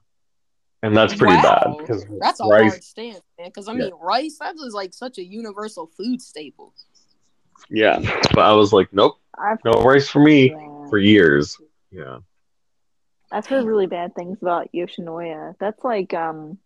and 0.84 0.96
that's 0.96 1.16
pretty 1.16 1.42
bad 1.42 1.76
because 1.80 2.06
That's 2.20 2.42
a 2.42 2.46
rice. 2.46 2.72
hard 2.72 2.84
stance, 2.84 3.22
man. 3.40 3.48
Because 3.48 3.70
I 3.70 3.72
Yeah. 3.74 3.86
mean, 3.86 3.94
rice 4.02 4.38
was 4.42 4.74
like 4.74 4.94
such 4.94 5.18
a 5.18 5.24
universal 5.24 5.88
food 5.88 6.22
staple. 6.22 6.74
Yeah, 7.70 8.00
but 8.34 8.40
I 8.40 8.52
was 8.54 8.74
like, 8.74 8.92
nope, 8.92 9.18
I've 9.38 9.64
no 9.64 9.72
rice 9.82 10.10
for 10.10 10.20
me 10.20 10.52
yeah. 10.52 10.90
for 10.90 10.98
years. 10.98 11.58
Yeah, 11.90 12.20
I've 13.32 13.46
heard 13.46 13.66
really 13.66 13.88
bad 13.88 14.14
things 14.14 14.40
about 14.42 14.70
Yoshinoya. 14.74 15.56
That's 15.60 15.84
like 15.86 16.14
um 16.14 16.58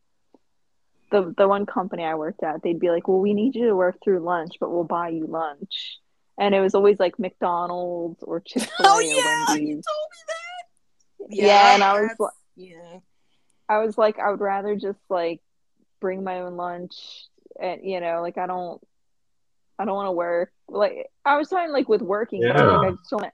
the 1.12 1.34
the 1.38 1.48
one 1.48 1.66
company 1.66 2.04
I 2.04 2.16
worked 2.16 2.44
at, 2.44 2.62
they'd 2.64 2.80
be 2.80 2.90
like, 2.92 3.08
Well, 3.08 3.20
we 3.20 3.34
need 3.34 3.56
you 3.56 3.68
to 3.68 3.76
work 3.76 3.98
through 4.04 4.20
lunch, 4.20 4.56
but 4.60 4.70
we'll 4.72 4.84
buy 4.84 5.10
you 5.10 5.26
lunch. 5.28 6.00
And 6.40 6.54
it 6.54 6.60
was 6.60 6.76
always 6.76 7.00
like 7.00 7.18
McDonald's 7.18 8.22
or 8.24 8.38
oh, 8.40 8.42
Chick-fil-A 8.46 8.88
Oh 8.90 8.98
or 8.98 9.02
yeah, 9.02 9.56
you 9.56 9.74
told 9.74 10.10
me 10.12 10.20
that. 10.28 11.28
Yeah, 11.30 11.74
and 11.74 11.84
I 11.84 12.02
was 12.02 12.16
like- 12.20 12.32
yeah. 12.56 13.00
I 13.70 13.80
was 13.80 13.98
like, 13.98 14.18
I 14.20 14.32
would 14.32 14.40
rather 14.40 14.76
just 14.76 15.00
like 15.10 15.42
bring 16.00 16.24
my 16.24 16.42
own 16.42 16.56
lunch 16.56 16.94
and 17.60 17.82
you 17.84 18.00
know, 18.00 18.22
like 18.22 18.38
I 18.38 18.48
don't 18.48 18.82
I 19.80 19.86
don't 19.86 19.96
want 19.96 20.08
to 20.08 20.12
work. 20.14 20.52
Like 20.68 21.08
I 21.26 21.38
was 21.38 21.50
talking 21.50 21.72
like 21.72 21.90
with 21.90 22.02
working, 22.02 22.42
but 22.54 22.66
like 22.66 22.88
I 22.88 22.92
just 22.92 23.10
don't 23.10 23.26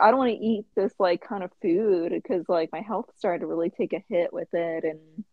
I 0.00 0.10
don't 0.10 0.18
want 0.18 0.32
to 0.32 0.44
eat 0.44 0.66
this 0.74 0.92
like 0.98 1.22
kind 1.26 1.44
of 1.44 1.50
food 1.62 2.12
because 2.12 2.44
like 2.48 2.70
my 2.72 2.80
health 2.80 3.06
started 3.16 3.40
to 3.40 3.46
really 3.46 3.70
take 3.70 3.92
a 3.92 4.04
hit 4.08 4.32
with 4.32 4.52
it 4.52 4.84
and 4.84 5.24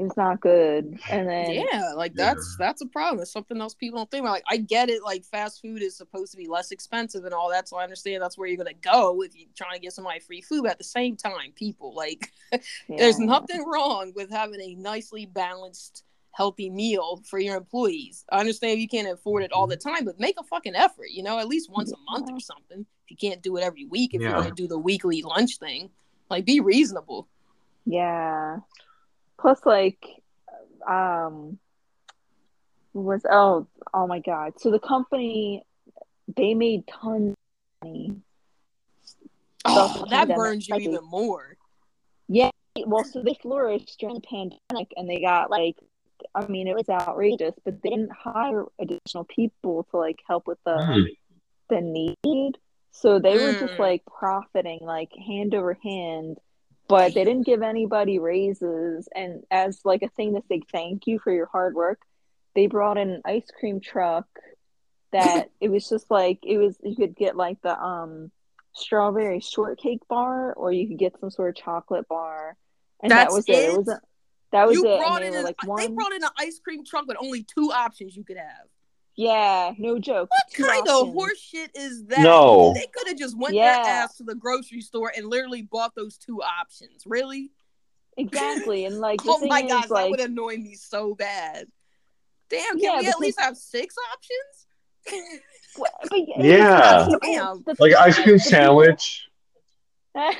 it's 0.00 0.16
not 0.16 0.40
good. 0.40 0.98
And 1.10 1.28
then 1.28 1.50
Yeah, 1.50 1.92
like 1.94 2.14
that's 2.14 2.56
that's 2.58 2.80
a 2.80 2.86
problem. 2.86 3.20
It's 3.20 3.32
something 3.32 3.60
else 3.60 3.74
people 3.74 3.98
don't 3.98 4.10
think 4.10 4.22
about. 4.22 4.32
Like 4.32 4.44
I 4.48 4.56
get 4.56 4.88
it, 4.88 5.02
like 5.02 5.24
fast 5.24 5.60
food 5.60 5.82
is 5.82 5.96
supposed 5.96 6.32
to 6.32 6.38
be 6.38 6.48
less 6.48 6.70
expensive 6.70 7.24
and 7.24 7.34
all 7.34 7.50
that, 7.50 7.68
so 7.68 7.76
I 7.76 7.82
understand 7.82 8.22
that's 8.22 8.38
where 8.38 8.48
you're 8.48 8.56
gonna 8.56 8.72
go 8.72 9.22
if 9.22 9.36
you're 9.36 9.48
trying 9.54 9.74
to 9.74 9.80
get 9.80 9.92
somebody 9.92 10.20
free 10.20 10.40
food. 10.40 10.62
But 10.62 10.72
at 10.72 10.78
the 10.78 10.84
same 10.84 11.16
time, 11.16 11.52
people 11.54 11.94
like 11.94 12.32
there's 12.88 13.18
nothing 13.18 13.64
wrong 13.66 14.12
with 14.16 14.30
having 14.30 14.60
a 14.60 14.74
nicely 14.76 15.26
balanced, 15.26 16.04
healthy 16.32 16.70
meal 16.70 17.22
for 17.28 17.38
your 17.38 17.56
employees. 17.56 18.24
I 18.30 18.40
understand 18.40 18.80
you 18.80 18.88
can't 18.88 19.08
afford 19.08 19.42
it 19.42 19.52
all 19.52 19.64
mm-hmm. 19.64 19.70
the 19.70 19.76
time, 19.76 20.04
but 20.06 20.18
make 20.18 20.40
a 20.40 20.44
fucking 20.44 20.76
effort, 20.76 21.10
you 21.10 21.22
know, 21.22 21.38
at 21.38 21.48
least 21.48 21.70
once 21.70 21.92
a 21.92 22.10
month 22.10 22.30
or 22.30 22.40
something. 22.40 22.86
If 23.04 23.10
you 23.10 23.16
can't 23.16 23.42
do 23.42 23.58
it 23.58 23.64
every 23.64 23.84
week, 23.84 24.14
if 24.14 24.22
you're 24.22 24.32
gonna 24.32 24.50
do 24.50 24.66
the 24.66 24.78
weekly 24.78 25.20
lunch 25.20 25.58
thing, 25.58 25.90
like 26.30 26.46
be 26.46 26.60
reasonable. 26.60 27.28
Yeah. 27.84 28.60
Plus, 29.40 29.64
like, 29.64 30.04
um, 30.86 31.58
was 32.92 33.22
oh 33.30 33.66
oh 33.94 34.06
my 34.06 34.18
god! 34.18 34.54
So 34.60 34.70
the 34.70 34.78
company 34.80 35.64
they 36.36 36.54
made 36.54 36.86
tons 36.86 37.34
of 37.82 37.88
money. 37.88 38.16
Oh, 39.64 40.04
that 40.10 40.28
pandemic, 40.28 40.36
burns 40.36 40.68
you 40.68 40.74
like- 40.74 40.82
even 40.82 41.04
more. 41.04 41.56
Yeah. 42.28 42.50
Well, 42.86 43.04
so 43.04 43.22
they 43.22 43.34
flourished 43.34 43.98
during 43.98 44.14
the 44.16 44.20
pandemic, 44.20 44.92
and 44.96 45.08
they 45.08 45.20
got 45.20 45.50
like, 45.50 45.76
I 46.34 46.46
mean, 46.46 46.68
it 46.68 46.74
was 46.76 46.88
outrageous, 46.88 47.54
but 47.64 47.82
they 47.82 47.90
didn't 47.90 48.12
hire 48.12 48.64
additional 48.78 49.24
people 49.24 49.84
to 49.90 49.96
like 49.96 50.20
help 50.26 50.46
with 50.46 50.58
the 50.64 50.84
Hmm. 50.84 51.02
the 51.68 51.80
need. 51.80 52.58
So 52.92 53.18
they 53.18 53.38
were 53.38 53.52
just 53.52 53.74
Mm. 53.74 53.78
like 53.78 54.04
profiting 54.06 54.80
like 54.82 55.12
hand 55.14 55.54
over 55.54 55.74
hand, 55.74 56.38
but 56.90 57.14
they 57.14 57.24
didn't 57.24 57.46
give 57.46 57.62
anybody 57.62 58.18
raises. 58.18 59.08
And 59.14 59.44
as 59.50 59.80
like 59.84 60.02
a 60.02 60.08
thing 60.08 60.34
to 60.34 60.42
say 60.48 60.62
thank 60.70 61.06
you 61.06 61.18
for 61.18 61.32
your 61.32 61.46
hard 61.46 61.74
work, 61.74 62.00
they 62.54 62.66
brought 62.66 62.98
in 62.98 63.10
an 63.10 63.22
ice 63.24 63.46
cream 63.58 63.80
truck 63.80 64.26
that 65.12 65.50
it 65.60 65.70
was 65.70 65.88
just 65.88 66.10
like 66.10 66.40
it 66.42 66.58
was 66.58 66.76
you 66.82 66.96
could 66.96 67.16
get 67.16 67.36
like 67.36 67.62
the 67.62 67.78
um 67.80 68.30
strawberry 68.72 69.40
shortcake 69.40 70.06
bar 70.08 70.52
or 70.52 70.72
you 70.72 70.88
could 70.88 70.98
get 70.98 71.18
some 71.20 71.30
sort 71.30 71.56
of 71.56 71.62
chocolate 71.62 72.08
bar. 72.08 72.56
And 73.02 73.10
That's 73.10 73.32
that 73.32 73.36
was 73.36 73.48
it. 73.48 73.52
It 73.52 73.70
it? 73.70 73.76
wasn't 73.76 74.02
that 74.52 74.66
was 74.66 74.76
you 74.76 74.86
it. 74.86 74.98
brought 74.98 75.22
And 75.22 75.26
in 75.26 75.32
they 75.32 75.38
were 75.38 75.38
an, 75.38 75.44
like 75.44 75.56
they 75.78 75.94
brought 75.94 76.12
in 76.12 76.24
an 76.24 76.30
ice 76.38 76.58
cream 76.58 76.84
truck 76.84 77.06
with 77.06 77.16
only 77.20 77.44
two 77.44 77.70
options 77.72 78.16
you 78.16 78.24
could 78.24 78.36
have. 78.36 78.66
Yeah, 79.20 79.74
no 79.76 79.98
joke. 79.98 80.30
What 80.30 80.40
Two 80.50 80.64
kind 80.64 80.88
of 80.88 80.94
options. 80.94 81.14
horse 81.14 81.38
shit 81.40 81.70
is 81.74 82.06
that? 82.06 82.20
No. 82.20 82.72
They 82.74 82.86
could 82.92 83.08
have 83.08 83.18
just 83.18 83.36
went 83.36 83.54
Yeah. 83.54 83.82
their 83.82 83.92
ass 83.92 84.16
to 84.16 84.22
the 84.22 84.34
grocery 84.34 84.80
store 84.80 85.12
and 85.14 85.26
literally 85.26 85.60
bought 85.62 85.94
those 85.94 86.16
two 86.16 86.42
options. 86.42 87.02
Really? 87.04 87.50
Exactly. 88.16 88.86
And 88.86 88.98
like 88.98 89.20
oh 89.26 89.46
my 89.46 89.60
is 89.60 89.68
gosh, 89.70 89.82
that 89.84 89.90
like 89.90 90.10
would 90.10 90.20
annoy 90.20 90.56
me 90.56 90.74
so 90.74 91.14
bad. 91.14 91.66
Damn, 92.48 92.62
can 92.72 92.78
Yeah, 92.78 92.92
we 92.92 92.96
at 92.98 93.00
because- 93.04 93.20
least 93.20 93.40
have 93.40 93.56
six 93.56 93.94
options? 94.12 95.40
But, 95.78 95.92
but 96.10 96.18
Yeah. 96.44 97.06
the 97.08 97.18
Damn. 97.22 97.64
like 97.78 97.94
ice 97.94 98.18
cream 98.18 98.38
sandwich. 98.40 99.28
well, 100.14 100.32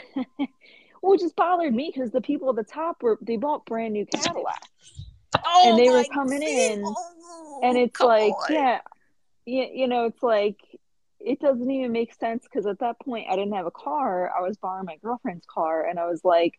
it 1.14 1.20
just 1.20 1.36
bothered 1.36 1.72
me 1.74 1.92
because 1.94 2.10
the 2.10 2.20
people 2.20 2.50
at 2.50 2.56
the 2.56 2.64
top 2.64 3.02
were 3.02 3.16
they 3.22 3.36
bought 3.36 3.64
brand 3.64 3.92
new 3.92 4.06
Cadillacs, 4.06 4.58
Oh 5.44 5.62
And 5.66 5.78
they 5.78 5.88
were 5.88 6.04
coming 6.12 6.40
see? 6.42 6.72
in, 6.72 6.84
Oh, 6.84 7.60
and 7.62 7.76
it's 7.78 7.96
come 7.98 8.08
like, 8.08 8.32
on. 8.32 8.52
yeah, 8.52 8.80
you, 9.46 9.68
you 9.72 9.88
know, 9.88 10.06
it's 10.06 10.22
like 10.22 10.58
it 11.20 11.38
doesn't 11.40 11.70
even 11.70 11.92
make 11.92 12.14
sense 12.14 12.44
because 12.44 12.66
at 12.66 12.78
that 12.80 12.98
point 13.00 13.26
I 13.30 13.36
didn't 13.36 13.52
have 13.54 13.66
a 13.66 13.70
car. 13.70 14.30
I 14.36 14.40
was 14.40 14.56
borrowing 14.56 14.86
my 14.86 14.96
girlfriend's 15.02 15.46
car, 15.46 15.84
and 15.86 15.98
I 15.98 16.06
was 16.06 16.20
like, 16.24 16.58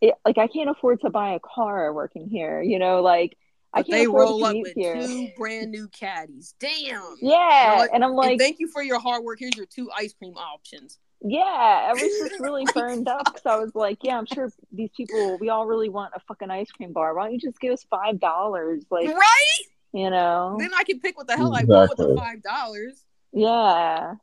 it, 0.00 0.14
like 0.24 0.38
I 0.38 0.46
can't 0.46 0.70
afford 0.70 1.00
to 1.00 1.10
buy 1.10 1.30
a 1.34 1.40
car 1.40 1.92
working 1.92 2.28
here. 2.28 2.62
You 2.62 2.78
know, 2.78 3.02
like 3.02 3.36
I 3.72 3.80
But 3.80 3.86
can't 3.86 3.98
they 3.98 4.06
afford 4.06 4.28
roll 4.28 4.38
to 4.40 4.44
up 4.46 4.56
with 4.62 4.74
here. 4.74 5.06
two 5.06 5.28
brand 5.36 5.70
new 5.72 5.88
caddies. 5.88 6.54
Damn. 6.60 7.16
Yeah, 7.20 7.78
what? 7.78 7.94
and 7.94 8.04
I'm 8.04 8.10
And 8.10 8.16
like, 8.16 8.38
thank 8.38 8.60
you 8.60 8.68
for 8.68 8.82
your 8.82 9.00
hard 9.00 9.24
work. 9.24 9.38
Here's 9.40 9.56
your 9.56 9.66
two 9.66 9.90
ice 9.96 10.14
cream 10.14 10.36
options. 10.36 10.98
Yeah, 11.22 11.40
I 11.44 11.92
was 11.92 12.02
just 12.28 12.40
really 12.40 12.64
burned 12.74 13.08
up 13.08 13.24
because 13.26 13.46
I 13.46 13.56
was 13.56 13.74
like, 13.74 13.98
yeah, 14.02 14.18
I'm 14.18 14.26
sure 14.26 14.52
these 14.72 14.90
people, 14.96 15.38
we 15.40 15.48
all 15.48 15.66
really 15.66 15.88
want 15.88 16.12
a 16.14 16.20
fucking 16.20 16.50
ice 16.50 16.70
cream 16.70 16.92
bar. 16.92 17.14
Why 17.14 17.24
don't 17.24 17.32
you 17.34 17.40
just 17.40 17.60
give 17.60 17.72
us 17.72 17.84
five 17.90 18.20
dollars? 18.20 18.84
Like, 18.90 19.08
right? 19.08 19.62
you 19.92 20.10
know? 20.10 20.56
Then 20.58 20.70
I 20.76 20.84
can 20.84 21.00
pick 21.00 21.16
what 21.16 21.26
the 21.26 21.36
hell 21.36 21.54
I 21.54 21.64
want 21.64 21.90
with 21.90 21.98
the 21.98 22.14
five 22.16 22.42
dollars. 22.42 23.02
Yeah. 23.32 24.14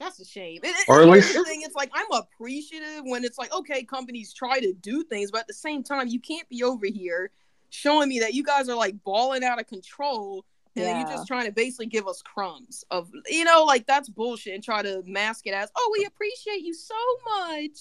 That's 0.00 0.20
a 0.20 0.24
shame. 0.24 0.60
And- 0.64 0.74
Or 0.88 1.02
at 1.02 1.08
least- 1.08 1.34
the 1.34 1.44
thing, 1.44 1.62
it's 1.62 1.74
like 1.74 1.90
I'm 1.94 2.06
appreciative 2.12 3.02
when 3.04 3.24
it's 3.24 3.38
like, 3.38 3.52
okay, 3.52 3.84
companies 3.84 4.32
try 4.32 4.60
to 4.60 4.72
do 4.72 5.02
things, 5.04 5.30
but 5.30 5.40
at 5.42 5.46
the 5.48 5.54
same 5.54 5.82
time, 5.82 6.08
you 6.08 6.20
can't 6.20 6.48
be 6.48 6.62
over 6.62 6.86
here 6.86 7.30
showing 7.70 8.08
me 8.08 8.20
that 8.20 8.34
you 8.34 8.42
guys 8.42 8.68
are 8.68 8.76
like 8.76 9.02
balling 9.04 9.44
out 9.44 9.60
of 9.60 9.66
control 9.66 10.44
and 10.78 10.86
then 10.86 11.00
you're 11.00 11.08
just 11.16 11.26
trying 11.26 11.46
to 11.46 11.52
basically 11.52 11.86
give 11.86 12.06
us 12.06 12.22
crumbs 12.22 12.84
of 12.90 13.10
you 13.28 13.44
know, 13.44 13.64
like 13.64 13.86
that's 13.86 14.08
bullshit 14.08 14.54
and 14.54 14.62
try 14.64 14.82
to 14.82 15.02
mask 15.06 15.46
it 15.46 15.54
as, 15.54 15.70
oh, 15.76 15.94
we 15.98 16.04
appreciate 16.04 16.62
you 16.62 16.74
so 16.74 16.94
much. 17.24 17.78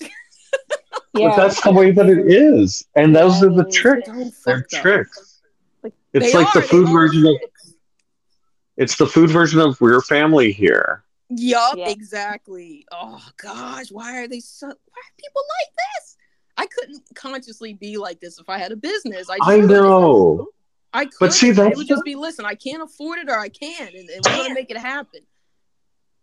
Yeah. 0.00 0.08
But 1.12 1.36
that's 1.36 1.60
the 1.62 1.72
way 1.72 1.90
that 1.92 2.06
it 2.06 2.26
is, 2.32 2.86
and 2.96 3.14
those 3.14 3.42
are 3.42 3.50
the 3.52 3.64
tricks. 3.64 4.08
They're 4.44 4.58
up. 4.58 4.68
tricks. 4.68 5.42
Like, 5.82 5.92
It's 6.12 6.32
They 6.32 6.38
like 6.38 6.52
the 6.52 6.58
are, 6.58 6.62
they 6.62 6.68
food 6.68 6.88
are 6.88 6.92
version 6.92 7.26
of 7.26 7.36
it's 8.76 8.96
the 8.96 9.06
food 9.06 9.30
version 9.30 9.60
of 9.60 9.80
We're 9.80 10.00
Family 10.00 10.52
here. 10.52 11.04
Yup, 11.30 11.76
Yeah. 11.76 11.88
exactly. 11.90 12.84
Oh 12.92 13.24
gosh, 13.36 13.90
why 13.90 14.18
are 14.18 14.28
they 14.28 14.40
so? 14.40 14.66
Why 14.66 14.72
are 14.72 15.14
people 15.18 15.42
like 15.60 15.74
this? 15.76 16.16
I 16.56 16.66
couldn't 16.66 17.02
consciously 17.14 17.74
be 17.74 17.96
like 17.96 18.20
this 18.20 18.38
if 18.38 18.48
I 18.48 18.58
had 18.58 18.72
a 18.72 18.76
business. 18.76 19.28
I, 19.30 19.38
I 19.42 19.60
couldn't. 19.60 19.68
know. 19.68 20.48
I 20.94 21.04
could. 21.04 21.14
But 21.20 21.34
see, 21.34 21.50
it 21.50 21.76
would 21.76 21.86
just 21.88 22.04
be 22.04 22.14
listen. 22.14 22.44
I 22.46 22.54
can't 22.54 22.82
afford 22.82 23.18
it, 23.18 23.28
or 23.28 23.38
I 23.38 23.48
can, 23.48 23.88
and, 23.88 24.08
and 24.08 24.24
we're 24.24 24.36
gonna 24.36 24.54
make 24.54 24.70
it 24.70 24.78
happen. 24.78 25.20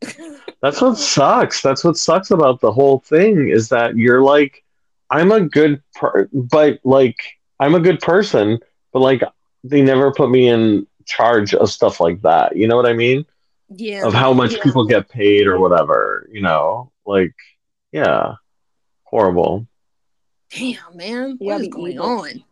That's 0.61 0.81
what 0.81 0.97
sucks. 0.97 1.61
That's 1.61 1.83
what 1.83 1.97
sucks 1.97 2.31
about 2.31 2.59
the 2.61 2.71
whole 2.71 2.99
thing 2.99 3.49
is 3.49 3.69
that 3.69 3.95
you're 3.95 4.21
like, 4.23 4.63
I'm 5.09 5.31
a 5.31 5.41
good, 5.41 5.81
per- 5.93 6.27
but 6.33 6.79
like, 6.83 7.17
I'm 7.59 7.75
a 7.75 7.79
good 7.79 7.99
person, 7.99 8.59
but 8.93 8.99
like, 8.99 9.21
they 9.63 9.81
never 9.81 10.11
put 10.11 10.31
me 10.31 10.47
in 10.47 10.87
charge 11.05 11.53
of 11.53 11.69
stuff 11.69 11.99
like 11.99 12.21
that. 12.23 12.55
You 12.55 12.67
know 12.67 12.75
what 12.77 12.87
I 12.87 12.93
mean? 12.93 13.25
yeah. 13.73 14.05
Of 14.05 14.13
how 14.13 14.33
much 14.33 14.53
Yeah. 14.55 14.63
people 14.63 14.85
get 14.85 15.07
paid 15.09 15.47
or 15.47 15.59
whatever. 15.59 16.27
You 16.31 16.41
know, 16.41 16.91
like, 17.05 17.35
yeah, 17.91 18.35
horrible. 19.03 19.67
Damn, 20.49 20.77
man, 20.95 21.29
You 21.39 21.47
what 21.47 21.53
gotta 21.53 21.63
is 21.63 21.69
going 21.69 21.91
evil. 21.93 22.05
on? 22.05 22.43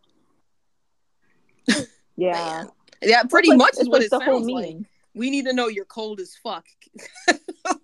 Yeah. 2.19 2.31
Man. 2.33 2.69
Yeah, 3.01 3.23
pretty 3.23 3.49
like- 3.49 3.57
much 3.57 3.73
is 3.79 3.87
what 3.87 3.99
like 3.99 4.05
it 4.05 4.09
the 4.11 4.19
whole 4.19 4.39
sounds 4.39 4.51
like. 4.51 4.77
We 5.15 5.29
need 5.31 5.45
to 5.45 5.53
know 5.53 5.67
you're 5.67 5.85
cold 5.85 6.19
as 6.19 6.35
fuck. 6.35 6.65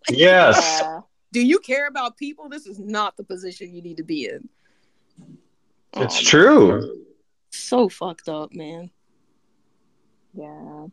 Yes. 0.10 0.80
Yeah. 0.82 1.00
Do 1.32 1.46
you 1.46 1.60
care 1.60 1.88
about 1.88 2.16
people? 2.18 2.48
This 2.50 2.66
is 2.68 2.80
not 2.80 3.18
the 3.18 3.24
position 3.24 3.74
you 3.76 3.82
need 3.82 3.98
to 3.98 4.04
be 4.04 4.26
in. 4.26 4.48
It's 5.96 6.20
Oh, 6.20 6.24
true. 6.24 7.06
So 7.50 7.90
fucked 7.90 8.30
up, 8.30 8.54
man. 8.54 8.90
Yeah. 10.34 10.88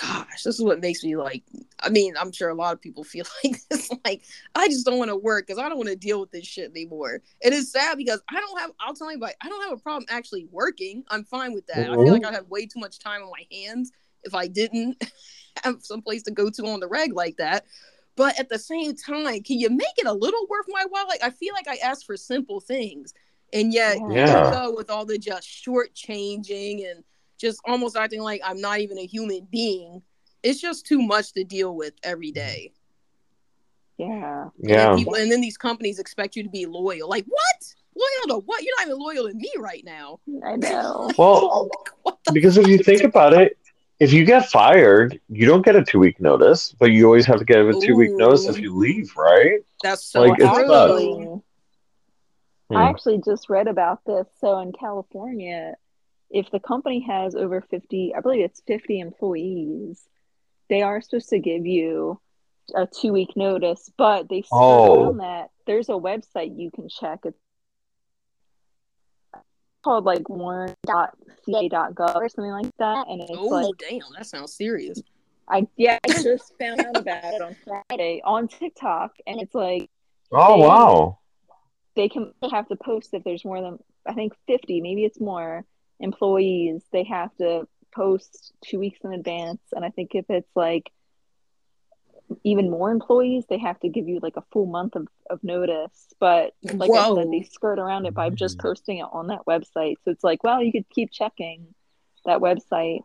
Gosh, 0.00 0.42
this 0.42 0.58
is 0.58 0.62
what 0.62 0.80
makes 0.80 1.02
me 1.02 1.16
like. 1.16 1.42
I 1.80 1.88
mean, 1.88 2.14
I'm 2.18 2.32
sure 2.32 2.48
a 2.48 2.54
lot 2.54 2.72
of 2.72 2.80
people 2.80 3.04
feel 3.04 3.24
like 3.44 3.56
this. 3.70 3.90
Like, 4.04 4.22
I 4.54 4.68
just 4.68 4.86
don't 4.86 4.98
want 4.98 5.10
to 5.10 5.16
work 5.16 5.46
because 5.46 5.62
I 5.62 5.68
don't 5.68 5.78
want 5.78 5.88
to 5.88 5.96
deal 5.96 6.20
with 6.20 6.30
this 6.30 6.46
shit 6.46 6.70
anymore. 6.70 7.20
It 7.40 7.52
is 7.52 7.70
sad 7.70 7.96
because 7.96 8.20
I 8.28 8.40
don't 8.40 8.60
have. 8.60 8.70
I'll 8.80 8.94
tell 8.94 9.10
you, 9.10 9.16
about, 9.16 9.32
I 9.42 9.48
don't 9.48 9.62
have 9.62 9.72
a 9.72 9.80
problem 9.80 10.06
actually 10.08 10.46
working. 10.50 11.04
I'm 11.08 11.24
fine 11.24 11.52
with 11.52 11.66
that. 11.68 11.90
I 11.90 11.94
feel 11.94 12.04
like 12.04 12.22
mm-hmm. 12.22 12.26
I'd 12.26 12.34
have 12.34 12.48
way 12.48 12.66
too 12.66 12.80
much 12.80 12.98
time 12.98 13.22
on 13.22 13.30
my 13.30 13.46
hands 13.50 13.92
if 14.24 14.34
I 14.34 14.46
didn't 14.46 15.02
have 15.64 15.82
some 15.82 16.02
place 16.02 16.22
to 16.24 16.30
go 16.30 16.50
to 16.50 16.66
on 16.66 16.80
the 16.80 16.88
reg 16.88 17.14
like 17.14 17.36
that. 17.36 17.64
But 18.14 18.38
at 18.38 18.48
the 18.48 18.58
same 18.58 18.94
time, 18.94 19.42
can 19.42 19.58
you 19.58 19.70
make 19.70 19.96
it 19.96 20.06
a 20.06 20.12
little 20.12 20.46
worth 20.48 20.66
my 20.68 20.84
while? 20.90 21.08
Like, 21.08 21.22
I 21.22 21.30
feel 21.30 21.54
like 21.54 21.66
I 21.66 21.76
ask 21.76 22.04
for 22.04 22.16
simple 22.16 22.60
things, 22.60 23.14
and 23.52 23.72
yet 23.72 23.98
Yeah. 24.10 24.24
here 24.26 24.50
go 24.52 24.74
with 24.74 24.90
all 24.90 25.06
the 25.06 25.18
just 25.18 25.48
short 25.48 25.94
changing 25.94 26.84
and 26.84 27.04
just 27.42 27.60
almost 27.66 27.96
acting 27.96 28.22
like 28.22 28.40
I'm 28.44 28.60
not 28.60 28.78
even 28.80 28.98
a 28.98 29.04
human 29.06 29.46
being. 29.50 30.00
It's 30.42 30.60
just 30.60 30.86
too 30.86 31.02
much 31.02 31.32
to 31.34 31.44
deal 31.44 31.74
with 31.76 31.92
every 32.02 32.30
day. 32.32 32.72
Yeah. 33.98 34.44
And 34.44 34.52
then, 34.58 34.70
Yeah. 34.70 34.96
people, 34.96 35.14
and 35.14 35.30
then 35.30 35.40
these 35.40 35.58
companies 35.58 35.98
expect 35.98 36.36
you 36.36 36.42
to 36.44 36.48
be 36.48 36.64
loyal. 36.66 37.08
Like 37.08 37.26
what? 37.26 37.74
Loyal 37.94 38.38
to 38.40 38.46
what? 38.46 38.62
You're 38.62 38.74
not 38.78 38.86
even 38.86 38.98
loyal 38.98 39.28
to 39.28 39.34
me 39.34 39.50
right 39.58 39.84
now. 39.84 40.20
I 40.46 40.56
know. 40.56 41.10
Well, 41.18 41.68
What 42.02 42.18
the? 42.24 42.32
because 42.36 42.56
if 42.56 42.66
you 42.66 42.78
think 42.78 43.02
about 43.04 43.34
it, 43.34 43.58
if 44.00 44.12
you 44.12 44.24
get 44.24 44.48
fired, 44.48 45.20
you 45.28 45.46
don't 45.46 45.64
get 45.64 45.76
a 45.76 45.84
two 45.84 45.98
week 45.98 46.20
notice, 46.20 46.74
but 46.78 46.90
you 46.92 47.04
always 47.06 47.26
have 47.26 47.38
to 47.38 47.44
get 47.44 47.58
a 47.58 47.78
two 47.80 47.94
week 47.96 48.12
notice 48.12 48.48
if 48.48 48.58
you 48.58 48.74
leave, 48.76 49.12
right? 49.16 49.60
That's 49.82 50.04
so 50.04 50.22
Like, 50.22 50.38
it's 50.40 50.48
true. 50.56 50.66
sucks. 50.68 50.90
actually, 50.90 51.42
Hmm. 52.70 52.76
I 52.76 52.88
actually 52.88 53.18
just 53.24 53.50
read 53.50 53.68
about 53.68 54.04
this. 54.06 54.26
So 54.40 54.58
in 54.60 54.72
California, 54.72 55.74
if 56.32 56.50
the 56.50 56.58
company 56.60 57.00
has 57.06 57.34
over 57.34 57.60
50, 57.60 58.14
I 58.16 58.20
believe 58.20 58.44
it's 58.44 58.62
50 58.66 58.98
employees, 59.00 60.02
they 60.68 60.82
are 60.82 61.00
supposed 61.00 61.28
to 61.28 61.38
give 61.38 61.66
you 61.66 62.18
a 62.74 62.86
two 62.86 63.12
week 63.12 63.36
notice, 63.36 63.90
but 63.98 64.28
they 64.28 64.40
skirt 64.42 64.50
Oh. 64.52 65.04
around 65.04 65.18
that. 65.18 65.50
There's 65.66 65.88
a 65.90 65.92
website 65.92 66.58
you 66.58 66.70
can 66.70 66.88
check. 66.88 67.20
It's 67.24 67.36
called 69.84 70.04
like 70.04 70.28
warn.ca.gov 70.28 72.14
or 72.14 72.28
something 72.28 72.52
like 72.52 72.70
that. 72.78 73.08
And 73.08 73.20
it's 73.20 73.30
Oh 73.36 73.46
like, 73.48 73.74
damn, 73.78 74.00
that 74.16 74.26
sounds 74.26 74.54
serious. 74.56 75.02
I 75.48 75.66
yeah, 75.76 75.98
I 76.06 76.12
just 76.22 76.56
found 76.58 76.80
out 76.80 76.96
about 76.96 77.34
it 77.34 77.42
on 77.42 77.56
Friday 77.88 78.22
on 78.24 78.48
TikTok, 78.48 79.12
and 79.26 79.40
it's 79.40 79.54
like 79.54 79.90
Oh 80.30 80.56
They- 80.56 80.66
wow. 80.68 81.18
they 81.94 82.08
can 82.08 82.32
they 82.40 82.48
have 82.48 82.68
to 82.68 82.76
post 82.76 83.10
if 83.12 83.22
there's 83.24 83.44
more 83.44 83.60
than 83.60 83.78
I 84.06 84.14
think 84.14 84.32
50, 84.46 84.80
maybe 84.80 85.04
it's 85.04 85.20
more 85.20 85.64
employees. 86.02 86.82
They 86.92 87.04
have 87.04 87.34
to 87.36 87.66
post 87.94 88.52
two 88.64 88.78
weeks 88.78 89.00
in 89.04 89.12
advance, 89.12 89.62
and 89.72 89.84
I 89.84 89.90
think 89.90 90.14
if 90.14 90.26
it's 90.28 90.50
like 90.54 90.90
even 92.44 92.70
more 92.70 92.90
employees, 92.90 93.44
they 93.48 93.58
have 93.58 93.78
to 93.80 93.88
give 93.88 94.08
you 94.08 94.20
like 94.22 94.36
a 94.36 94.44
full 94.52 94.66
month 94.66 94.96
of, 94.96 95.08
of 95.28 95.42
notice. 95.42 96.08
But 96.18 96.54
like 96.62 96.90
I 96.90 97.14
said, 97.14 97.30
they 97.30 97.42
skirt 97.42 97.78
around 97.78 98.06
it 98.06 98.14
by 98.14 98.30
just 98.30 98.58
posting 98.58 98.98
it 98.98 99.06
on 99.10 99.28
that 99.28 99.40
website. 99.46 99.96
So 100.04 100.10
it's 100.10 100.24
like, 100.24 100.42
well, 100.42 100.62
you 100.62 100.72
could 100.72 100.88
keep 100.88 101.10
checking 101.10 101.66
that 102.24 102.40
website. 102.40 103.00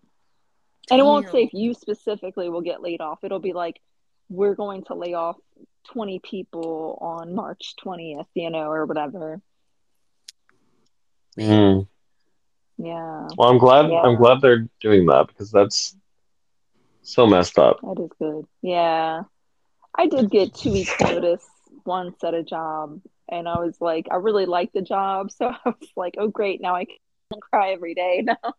And 0.90 1.00
it 1.00 1.04
won't 1.04 1.30
say 1.30 1.44
if 1.44 1.54
you 1.54 1.74
specifically 1.74 2.50
will 2.50 2.62
get 2.62 2.82
laid 2.82 3.02
off. 3.02 3.20
It'll 3.24 3.40
be 3.40 3.54
like, 3.54 3.82
we're 4.30 4.56
going 4.56 4.84
to 4.86 4.96
lay 4.96 5.14
off 5.14 5.36
20 5.92 6.20
people 6.20 6.98
on 7.02 7.36
March 7.36 7.76
20th, 7.84 8.28
you 8.34 8.50
know, 8.50 8.70
or 8.70 8.86
whatever. 8.86 9.42
Hmm. 11.38 11.82
Yeah, 12.78 13.28
Well, 13.38 13.50
I'm 13.50 13.58
glad. 13.58 13.90
Yeah. 13.90 14.02
I'm 14.02 14.16
glad 14.18 14.40
they're 14.42 14.68
doing 14.82 15.06
that 15.08 15.28
because 15.28 15.52
that's 15.52 15.96
so 17.02 17.26
messed 17.26 17.58
up. 17.58 17.80
that 17.82 18.00
is 18.02 18.12
good. 18.20 18.46
Yeah. 18.62 19.24
I 19.98 20.08
did 20.08 20.30
get 20.30 20.54
two 20.54 20.74
weeks 20.74 20.94
notice 21.02 21.44
once 21.86 22.24
at 22.24 22.36
a 22.36 22.44
job, 22.44 23.02
and 23.30 23.48
I 23.50 23.58
was 23.60 23.82
like, 23.82 24.08
I 24.12 24.16
really 24.18 24.46
like 24.46 24.74
the 24.74 24.82
job. 24.82 25.32
So 25.38 25.48
I 25.48 25.58
was 25.66 25.90
like, 25.96 26.16
oh, 26.20 26.28
great. 26.28 26.62
Now 26.62 26.76
I 26.76 26.86
can 26.86 27.40
cry 27.42 27.72
every 27.72 27.96
day 27.96 28.22
now. 28.26 28.54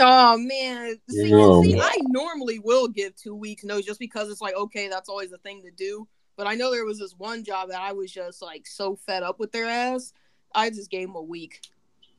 Oh 0.00 0.38
man, 0.38 0.96
see, 1.10 1.28
Yeah. 1.28 1.60
see, 1.62 1.78
I 1.78 1.98
normally 2.00 2.58
will 2.58 2.88
give 2.88 3.14
two 3.14 3.34
weeks 3.34 3.62
notice 3.64 3.84
just 3.84 4.00
because 4.00 4.30
it's 4.30 4.40
like 4.40 4.56
okay, 4.56 4.88
that's 4.88 5.10
always 5.10 5.32
a 5.32 5.38
thing 5.38 5.62
to 5.64 5.70
do. 5.70 6.08
But 6.38 6.46
I 6.46 6.54
know 6.54 6.70
there 6.70 6.86
was 6.86 6.98
this 6.98 7.12
one 7.18 7.44
job 7.44 7.68
that 7.68 7.80
I 7.82 7.92
was 7.92 8.10
just 8.10 8.40
like 8.40 8.66
so 8.66 8.96
fed 8.96 9.22
up 9.22 9.38
with 9.38 9.52
their 9.52 9.66
ass. 9.66 10.14
I 10.54 10.70
just 10.70 10.90
gave 10.90 11.08
them 11.08 11.16
a 11.16 11.22
week. 11.22 11.60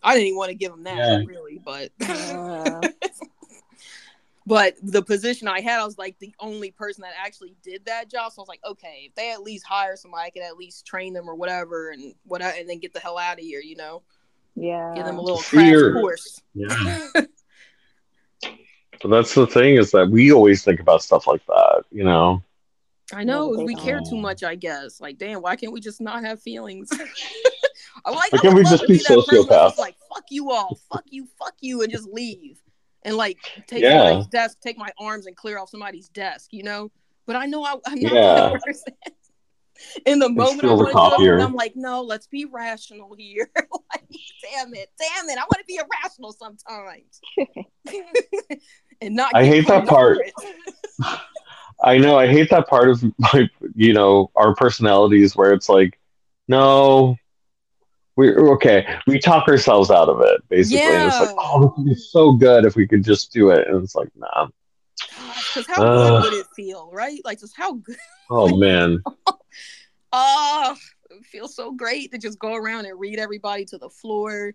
I 0.03 0.13
didn't 0.15 0.27
even 0.27 0.37
want 0.37 0.49
to 0.49 0.55
give 0.55 0.71
them 0.71 0.83
that 0.83 0.97
Yeah. 0.97 1.21
really, 1.25 1.59
but 1.63 1.91
Yeah. 1.99 2.81
but 4.45 4.75
the 4.83 5.01
position 5.01 5.47
I 5.47 5.61
had, 5.61 5.79
I 5.79 5.85
was 5.85 5.97
like 5.97 6.19
the 6.19 6.33
only 6.39 6.71
person 6.71 7.01
that 7.03 7.13
actually 7.17 7.55
did 7.63 7.85
that 7.85 8.09
job. 8.09 8.31
So 8.33 8.41
I 8.41 8.43
was 8.43 8.49
like, 8.49 8.59
okay, 8.65 9.05
if 9.07 9.15
they 9.15 9.31
at 9.31 9.41
least 9.41 9.65
hire 9.65 9.95
somebody, 9.95 10.23
I 10.25 10.29
could 10.29 10.43
at 10.43 10.57
least 10.57 10.85
train 10.85 11.13
them 11.13 11.29
or 11.29 11.35
whatever, 11.35 11.91
and 11.91 12.13
what, 12.25 12.41
I, 12.41 12.51
and 12.57 12.69
then 12.69 12.79
get 12.79 12.93
the 12.93 12.99
hell 12.99 13.17
out 13.17 13.39
of 13.39 13.43
here, 13.45 13.61
you 13.61 13.75
know, 13.77 14.01
Yeah. 14.55 14.91
give 14.95 15.05
them 15.05 15.17
a 15.17 15.21
little 15.21 15.39
Fear. 15.41 15.91
crash 15.93 16.01
course. 16.01 16.41
Yeah. 16.53 17.09
But 19.01 19.09
that's 19.09 19.33
the 19.33 19.47
thing 19.47 19.75
is 19.75 19.91
that 19.91 20.09
we 20.09 20.31
always 20.31 20.63
think 20.63 20.79
about 20.79 21.01
stuff 21.03 21.27
like 21.27 21.45
that, 21.47 21.83
you 21.91 22.05
know. 22.05 22.41
I 23.11 23.25
know 23.25 23.51
No, 23.51 23.63
we 23.65 23.75
care 23.75 23.95
don't. 23.95 24.07
too 24.09 24.15
much. 24.17 24.43
I 24.43 24.55
guess. 24.55 25.01
Like, 25.01 25.17
damn, 25.17 25.41
why 25.41 25.57
can't 25.57 25.73
we 25.73 25.81
just 25.81 25.99
not 25.99 26.23
have 26.23 26.41
feelings? 26.41 26.89
I 28.05 28.11
like. 28.11 28.31
Why 28.33 28.39
I 28.39 28.41
can't 28.41 28.53
would 28.55 28.65
we 28.65 28.69
just 28.69 28.81
to 28.83 28.87
be 28.87 28.97
that 28.97 29.07
person 29.07 29.45
that's 29.47 29.75
sociopaths? 29.75 29.77
Like, 29.77 29.95
fuck 30.13 30.25
you 30.29 30.51
all, 30.51 30.77
fuck 30.91 31.03
you, 31.09 31.27
fuck 31.39 31.55
you, 31.61 31.81
and 31.81 31.91
just 31.91 32.07
leave, 32.07 32.57
and 33.03 33.15
like 33.15 33.37
take 33.67 33.83
Yeah. 33.83 33.99
somebody's 33.99 34.27
desk, 34.27 34.57
take 34.61 34.77
my 34.77 34.91
arms, 34.99 35.25
and 35.25 35.35
clear 35.35 35.57
off 35.59 35.69
somebody's 35.69 36.09
desk. 36.09 36.49
You 36.51 36.63
know. 36.63 36.91
But 37.25 37.37
I 37.37 37.45
know 37.45 37.63
I, 37.63 37.75
I'm 37.85 37.99
not 38.01 38.13
Yeah. 38.13 38.49
that 38.51 38.61
person. 38.61 38.93
In 40.05 40.19
the 40.19 40.29
moment, 40.29 40.51
I 40.51 40.57
steal 40.57 40.77
the 40.77 40.83
want 40.83 40.97
to 40.97 41.03
do 41.03 41.09
copier. 41.09 41.39
it, 41.39 41.43
I'm 41.43 41.53
like, 41.53 41.73
no, 41.75 42.01
let's 42.01 42.27
be 42.27 42.45
rational 42.45 43.15
here. 43.17 43.49
like, 43.55 44.03
damn 44.41 44.73
it, 44.75 44.91
damn 44.99 45.29
it, 45.29 45.37
I 45.37 45.41
want 45.41 45.59
to 45.59 45.65
be 45.67 45.77
irrational 45.79 46.31
sometimes, 46.33 47.21
and 49.01 49.15
not. 49.15 49.31
I 49.33 49.45
hate 49.45 49.67
that 49.67 49.87
part. 49.87 50.19
I 51.83 51.97
know 51.97 52.17
I 52.17 52.27
hate 52.27 52.49
that 52.51 52.67
part 52.67 52.89
of 52.89 53.03
my, 53.17 53.49
you 53.75 53.93
know, 53.93 54.31
our 54.35 54.55
personalities 54.55 55.35
where 55.35 55.51
it's 55.53 55.67
like, 55.67 55.99
no, 56.47 57.17
we're 58.15 58.53
okay. 58.53 58.85
We 59.07 59.19
talk 59.19 59.47
ourselves 59.47 59.89
out 59.89 60.09
of 60.09 60.21
it, 60.21 60.41
basically. 60.49 60.81
And 60.83 61.07
it's 61.07 61.19
like, 61.19 61.35
oh, 61.37 61.61
this 61.61 61.71
would 61.77 61.85
be 61.85 61.95
so 61.95 62.33
good 62.33 62.65
if 62.65 62.75
we 62.75 62.87
could 62.87 63.03
just 63.03 63.31
do 63.31 63.49
it. 63.49 63.67
And 63.67 63.83
it's 63.83 63.95
like, 63.95 64.09
nah. 64.15 64.47
Because 64.97 65.67
how 65.67 65.83
Ugh. 65.83 66.23
good 66.23 66.31
would 66.31 66.39
it 66.39 66.47
feel, 66.55 66.89
right? 66.91 67.19
Like, 67.23 67.39
just 67.39 67.55
how 67.55 67.73
good. 67.73 67.97
Oh 68.29 68.57
man. 68.57 69.03
Oh, 70.13 70.75
it 71.11 71.25
feels 71.25 71.53
so 71.55 71.73
great 71.73 72.11
to 72.13 72.17
just 72.17 72.39
go 72.39 72.55
around 72.55 72.85
and 72.85 72.97
read 72.97 73.19
everybody 73.19 73.65
to 73.65 73.77
the 73.77 73.89
floor. 73.89 74.53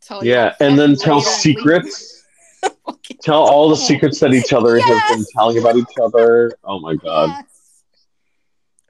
Tell 0.00 0.24
Yeah, 0.24 0.54
and 0.58 0.78
then 0.78 0.96
tell 0.96 1.20
secrets. 1.20 2.24
Fucking- 2.86 3.18
Tell 3.22 3.42
all 3.42 3.68
the 3.68 3.74
oh, 3.74 3.86
secrets 3.86 4.18
that 4.20 4.32
each 4.32 4.52
other 4.52 4.80
has 4.80 5.16
been 5.16 5.24
telling 5.36 5.58
about 5.58 5.76
each 5.76 5.86
other. 6.02 6.52
Oh 6.64 6.80
my 6.80 6.96
god. 6.96 7.28
Yes. 7.28 7.57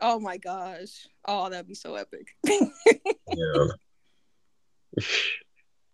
Oh 0.00 0.20
my 0.20 0.36
gosh. 0.36 1.06
Oh, 1.26 1.48
that'd 1.50 1.66
be 1.66 1.74
so 1.74 1.94
epic. 1.96 2.28
Yeah. 2.46 3.66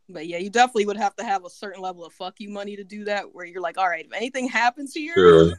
But 0.06 0.26
yeah, 0.26 0.36
you 0.36 0.50
definitely 0.50 0.84
would 0.84 0.98
have 0.98 1.16
to 1.16 1.24
have 1.24 1.46
a 1.46 1.50
certain 1.50 1.80
level 1.80 2.04
of 2.04 2.12
fuck 2.12 2.34
you 2.38 2.50
money 2.50 2.76
to 2.76 2.84
do 2.84 3.04
that, 3.06 3.34
where 3.34 3.46
you're 3.46 3.62
like, 3.62 3.78
all 3.78 3.88
right, 3.88 4.04
if 4.04 4.12
anything 4.12 4.46
happens 4.46 4.92
here, 4.92 5.14
Sure. 5.14 5.52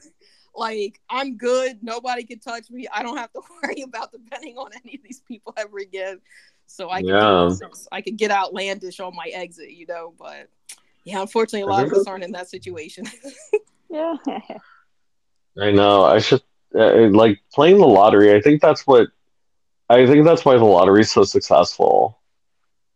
like 0.56 1.02
I'm 1.10 1.36
good. 1.36 1.80
Nobody 1.82 2.24
can 2.26 2.38
touch 2.40 2.70
me. 2.70 2.88
I 2.94 3.02
don't 3.02 3.18
have 3.18 3.34
to 3.34 3.42
worry 3.64 3.82
about 3.82 4.12
depending 4.12 4.58
on 4.58 4.70
any 4.84 4.98
of 4.98 5.02
these 5.04 5.22
people 5.28 5.52
ever 5.58 5.80
again. 5.80 6.22
So 6.68 6.92
I 6.92 7.02
can 7.02 7.10
Yeah. 7.10 7.50
I 7.92 8.02
could 8.02 8.18
get 8.18 8.30
outlandish 8.30 9.00
on 9.00 9.16
my 9.16 9.32
exit, 9.34 9.72
you 9.72 9.88
know. 9.88 10.14
But 10.16 10.50
yeah, 11.06 11.22
unfortunately, 11.22 11.62
a 11.62 11.66
lot 11.66 11.84
of 11.86 11.94
us 11.94 12.06
aren't 12.06 12.24
in 12.24 12.32
that 12.34 12.48
situation. 12.48 13.06
Yeah. 13.90 14.16
I 15.60 15.72
know. 15.72 16.04
I 16.04 16.20
should 16.20 16.44
uh, 16.76 17.10
like 17.10 17.42
playing 17.54 17.78
the 17.78 17.88
lottery. 17.88 18.34
I 18.34 18.42
think 18.42 18.62
that's 18.62 18.86
what 18.86 19.08
I 19.90 20.06
think 20.06 20.26
that's 20.26 20.46
why 20.46 20.58
the 20.58 20.66
lottery 20.66 21.02
is 21.02 21.12
so 21.12 21.24
successful. 21.24 22.20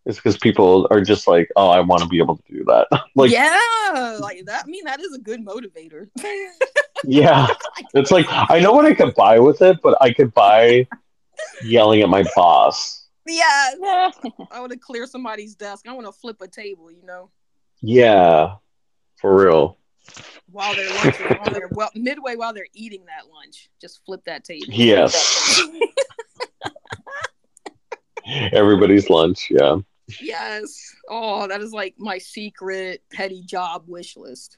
Is 0.05 0.15
because 0.15 0.37
people 0.37 0.87
are 0.89 1.01
just 1.01 1.27
like, 1.27 1.49
oh, 1.55 1.69
I 1.69 1.81
want 1.81 2.01
to 2.01 2.07
be 2.07 2.19
able 2.19 2.37
to 2.37 2.43
do 2.49 2.63
that. 2.65 2.87
like, 3.15 3.31
yeah. 3.31 4.17
like 4.19 4.43
that. 4.45 4.63
I 4.65 4.67
mean, 4.67 4.85
that 4.85 4.99
is 4.99 5.13
a 5.13 5.19
good 5.19 5.45
motivator. 5.45 6.09
Yeah, 7.05 7.47
it's 7.93 8.11
like 8.11 8.25
I 8.29 8.59
know 8.59 8.73
what 8.73 8.85
I 8.85 8.93
could 8.93 9.15
buy 9.15 9.39
with 9.39 9.61
it, 9.61 9.77
but 9.81 9.97
I 10.01 10.11
could 10.11 10.33
buy 10.33 10.87
yelling 11.63 12.01
at 12.01 12.09
my 12.09 12.25
boss. 12.35 13.07
Yeah. 13.25 13.71
I 14.51 14.59
want 14.59 14.71
to 14.71 14.77
clear 14.77 15.05
somebody's 15.05 15.55
desk. 15.55 15.87
I 15.87 15.93
want 15.93 16.07
to 16.07 16.11
flip 16.11 16.41
a 16.41 16.47
table, 16.47 16.91
you 16.91 17.05
know, 17.05 17.29
Yeah, 17.81 18.55
for 19.17 19.45
real. 19.45 19.78
While 20.51 20.75
they're 20.75 20.89
lunch 20.95 21.19
is 21.19 21.37
on 21.45 21.53
there. 21.53 21.69
Well, 21.71 21.89
midway 21.95 22.35
while 22.35 22.53
they're 22.53 22.67
eating 22.73 23.05
that 23.05 23.31
lunch, 23.31 23.69
just 23.79 24.03
flip 24.05 24.21
that 24.25 24.43
table. 24.43 24.65
Yes. 24.69 25.61
Everybody's 28.51 29.09
lunch. 29.09 29.47
Yeah. 29.49 29.77
yes. 30.21 30.93
Oh, 31.09 31.47
that 31.47 31.61
is 31.61 31.71
like 31.71 31.95
my 31.97 32.17
secret 32.17 33.01
petty 33.11 33.41
job 33.43 33.83
wish 33.87 34.17
list. 34.17 34.57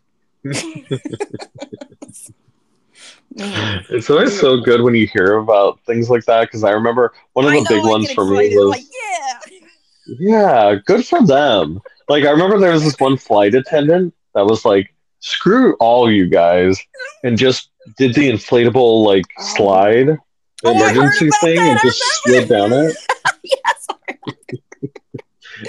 It's 3.36 4.10
always 4.10 4.38
so 4.38 4.58
good 4.58 4.82
when 4.82 4.96
you 4.96 5.08
hear 5.08 5.38
about 5.38 5.80
things 5.86 6.10
like 6.10 6.26
that 6.26 6.42
because 6.48 6.64
I 6.64 6.72
remember 6.72 7.14
one 7.34 7.46
of 7.46 7.52
the 7.52 7.62
know, 7.62 7.66
big 7.70 7.86
I 7.86 7.90
ones 7.90 8.12
for 8.12 8.26
me 8.26 8.56
was 8.56 8.70
like, 8.70 8.84
yeah. 8.92 9.60
yeah, 10.20 10.76
good 10.86 11.06
for 11.06 11.26
them. 11.26 11.82
Like 12.10 12.26
I 12.26 12.32
remember 12.32 12.60
there 12.60 12.74
was 12.74 12.84
this 12.84 13.00
one 13.00 13.18
flight 13.18 13.56
attendant 13.56 14.14
that 14.34 14.46
was 14.46 14.66
like, 14.66 14.94
screw 15.22 15.76
all 15.80 16.12
you 16.12 16.28
guys, 16.28 16.80
and 17.24 17.38
just 17.38 17.70
did 17.98 18.14
the 18.14 18.30
inflatable 18.30 19.06
like 19.06 19.26
Oh. 19.40 19.44
slide, 19.56 20.18
Oh, 20.64 20.72
emergency 20.72 21.30
thing, 21.42 21.58
and 21.58 21.80
I 21.80 21.82
just 21.82 22.02
slid 22.24 22.48
down 22.50 22.72
it. 22.74 22.96
yes. 23.44 23.88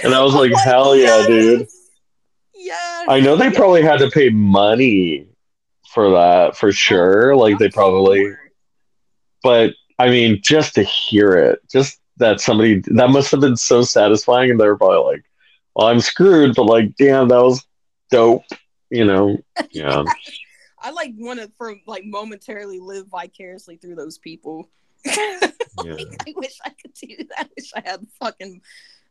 And 0.03 0.13
I 0.13 0.21
was 0.23 0.33
like, 0.33 0.51
hell 0.63 0.95
yeah, 0.95 1.17
yes. 1.19 1.27
dude. 1.27 1.67
Yes. 2.55 3.05
I 3.09 3.19
know 3.19 3.35
they 3.35 3.51
probably 3.51 3.81
had 3.83 3.99
to 3.99 4.09
pay 4.09 4.29
money 4.29 5.27
for 5.93 6.11
that 6.11 6.55
for 6.57 6.71
sure. 6.71 7.35
Like 7.35 7.57
they 7.59 7.69
probably, 7.69 8.33
but 9.43 9.73
I 9.99 10.09
mean, 10.09 10.39
just 10.43 10.75
to 10.75 10.83
hear 10.83 11.33
it, 11.33 11.59
just 11.71 11.99
that 12.17 12.39
somebody 12.39 12.81
that 12.87 13.09
must 13.09 13.31
have 13.31 13.41
been 13.41 13.57
so 13.57 13.81
satisfying, 13.81 14.51
and 14.51 14.59
they 14.59 14.65
were 14.67 14.77
probably 14.77 15.13
like, 15.13 15.23
"Well, 15.75 15.87
I'm 15.87 15.99
screwed," 15.99 16.55
but 16.55 16.63
like, 16.65 16.95
damn, 16.97 17.27
that 17.29 17.41
was 17.43 17.65
dope. 18.11 18.43
You 18.93 19.05
know? 19.05 19.37
Yeah. 19.71 20.03
I 20.79 20.91
like 20.91 21.13
want 21.17 21.39
to 21.39 21.49
for 21.57 21.75
like 21.87 22.03
momentarily 22.05 22.79
live 22.79 23.07
vicariously 23.07 23.77
through 23.77 23.95
those 23.95 24.17
people. 24.19 24.69
yeah. 25.05 25.15
I 25.83 26.33
wish 26.35 26.59
I 26.63 26.69
could 26.69 26.93
do 26.93 27.17
that. 27.17 27.39
I 27.39 27.49
wish 27.57 27.71
I 27.75 27.81
had 27.83 28.05
fucking. 28.19 28.61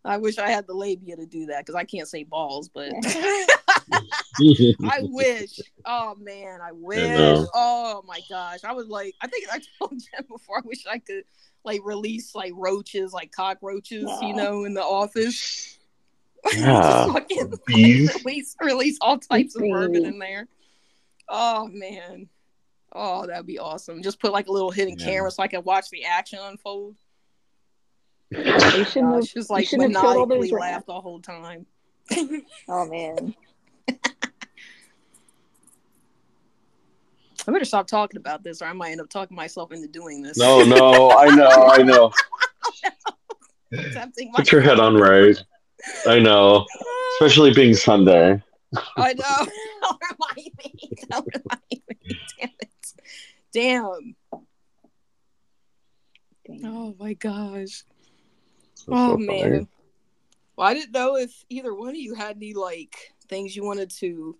I 0.05 0.18
wish 0.18 0.39
I 0.39 0.51
had 0.51 0.66
the 0.66 0.74
labia 0.74 1.16
to 1.16 1.26
do 1.26 1.47
that 1.47 1.61
because 1.61 1.74
I 1.74 1.85
can't 1.85 2.09
say 2.09 2.24
balls, 2.24 2.68
but 2.68 2.93
I 3.05 5.01
wish. 5.03 5.61
Oh 5.85 6.14
man, 6.16 6.61
I 6.61 6.72
wish. 6.72 7.03
know. 7.03 7.49
Oh 7.55 8.03
my 8.07 8.20
gosh, 8.28 8.61
I 8.64 8.72
was 8.72 8.89
like, 8.89 9.14
I 9.20 9.26
think 9.26 9.47
I 9.51 9.61
told 9.78 9.93
Jen 9.93 10.26
before. 10.28 10.59
I 10.59 10.62
wish 10.64 10.85
I 10.87 10.99
could 10.99 11.24
like 11.64 11.80
release 11.85 12.35
like 12.35 12.53
roaches, 12.55 13.12
like 13.12 13.33
cockroaches, 13.33 14.11
you 14.20 14.35
know, 14.35 14.64
in 14.64 14.74
the 14.74 14.83
office. 14.83 15.78
Yeah. 16.55 17.07
Fucking 17.12 17.53
release, 17.68 18.57
release 18.61 18.99
all 19.01 19.18
types 19.18 19.55
of 19.57 19.62
vermin 19.62 19.93
Bees. 19.93 20.05
in 20.05 20.18
there. 20.18 20.49
Oh 21.28 21.68
man. 21.68 22.28
Oh, 22.95 23.26
that'd 23.26 23.47
be 23.47 23.59
awesome. 23.59 24.03
Just 24.03 24.20
put 24.20 24.32
like 24.32 24.49
a 24.49 24.53
little 24.53 24.70
hidden 24.70 24.97
Yeah. 24.99 25.05
camera 25.07 25.30
so 25.30 25.43
I 25.43 25.49
can 25.49 25.62
watch 25.64 25.88
the 25.90 26.05
action 26.05 26.38
unfold. 26.43 26.97
You 28.30 28.45
shouldn't 28.84 28.97
Uh, 28.97 29.12
have, 29.12 29.18
it's 29.22 29.32
just 29.32 29.51
you 29.51 29.55
like 29.57 29.66
shouldn't 29.66 29.95
have 29.95 30.05
all 30.05 30.26
maniacally 30.26 30.51
those 30.51 30.59
laugh 30.61 30.72
rats. 30.74 30.86
the 30.86 31.01
whole 31.01 31.20
time. 31.20 31.66
Oh 32.68 32.86
man. 32.86 33.34
I 37.47 37.51
better 37.51 37.64
stop 37.64 37.88
talking 37.88 38.18
about 38.18 38.45
this, 38.45 38.62
or 38.62 38.66
I 38.66 38.72
might 38.72 38.93
end 38.93 39.01
up 39.01 39.09
talking 39.11 39.36
myself 39.36 39.72
into 39.72 39.88
doing 39.88 40.22
this. 40.22 40.36
No, 40.38 40.62
no, 40.64 41.11
I 41.11 41.26
know, 41.34 41.49
I 41.49 41.78
know. 41.82 42.12
Tempting 43.93 44.32
Put 44.32 44.53
your 44.53 44.61
head 44.61 44.78
on 44.78 44.95
right. 44.95 45.36
I 46.07 46.18
know, 46.18 46.66
especially 47.14 47.53
being 47.53 47.74
Sunday. 47.74 48.43
I 48.97 49.12
know. 49.14 49.47
Don't 49.83 50.01
remind 50.11 50.51
me. 50.59 50.93
Don't 51.11 51.28
remind 51.35 51.83
me. 51.89 52.20
Damn 52.39 52.51
it. 52.61 52.93
Damn. 53.53 54.16
Dang. 56.47 56.62
Oh 56.64 56.95
my 56.99 57.14
gosh. 57.14 57.85
That's 58.74 58.85
oh 58.89 59.11
so 59.12 59.16
man. 59.16 59.41
funny. 59.41 59.68
Well, 60.57 60.68
I 60.68 60.74
didn't 60.74 60.93
know 60.93 61.16
if 61.16 61.45
either 61.49 61.74
one 61.74 61.91
of 61.91 61.97
you 61.97 62.14
had 62.14 62.37
any 62.37 62.55
like 62.55 62.97
things 63.28 63.55
you 63.57 63.64
wanted 63.64 63.91
to 63.91 64.37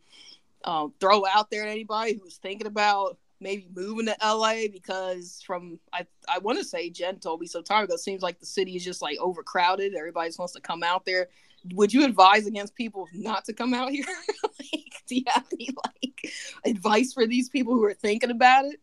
um, 0.65 0.93
throw 1.01 1.25
out 1.27 1.51
there 1.51 1.65
to 1.65 1.71
anybody 1.71 2.19
who's 2.21 2.37
thinking 2.37 2.67
about 2.67 3.19
maybe 3.43 3.67
moving 3.75 4.07
to 4.07 4.17
LA 4.23 4.69
because 4.73 5.43
from 5.47 5.79
I 5.93 6.07
I 6.29 6.39
want 6.39 6.59
to 6.59 6.65
say 6.65 6.91
Jen 6.91 7.19
told 7.19 7.41
me 7.41 7.47
some 7.47 7.65
time 7.65 7.85
ago. 7.85 7.95
It 7.95 8.01
seems 8.01 8.23
like 8.23 8.39
the 8.39 8.47
city 8.47 8.77
is 8.77 8.85
just 8.85 9.03
like 9.03 9.19
overcrowded. 9.19 9.95
Everybody 9.95 10.29
just 10.29 10.39
wants 10.39 10.55
to 10.55 10.61
come 10.61 10.83
out 10.83 11.05
there. 11.05 11.29
Would 11.75 11.93
you 11.93 12.05
advise 12.05 12.47
against 12.47 12.75
people 12.75 13.09
not 13.13 13.45
to 13.47 13.53
come 13.53 13.75
out 13.75 13.91
here? 13.91 14.05
like, 14.43 14.93
do 15.07 15.17
you 15.17 15.25
have 15.27 15.47
any 15.53 15.69
like 15.85 16.33
advice 16.65 17.13
for 17.13 17.27
these 17.27 17.49
people 17.49 17.75
who 17.75 17.85
are 17.85 17.95
thinking 17.95 18.31
about 18.31 18.65
it? 18.65 18.81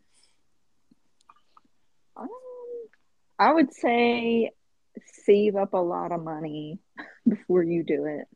Um, 2.16 2.28
I 3.38 3.52
would 3.52 3.72
say 3.74 4.50
save 5.24 5.56
up 5.56 5.74
a 5.74 5.78
lot 5.78 6.12
of 6.12 6.22
money 6.22 6.78
before 7.28 7.62
you 7.62 7.82
do 7.82 8.04
it. 8.06 8.28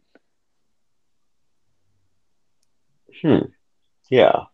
Hmm. 3.22 3.46
Yeah. 4.10 4.44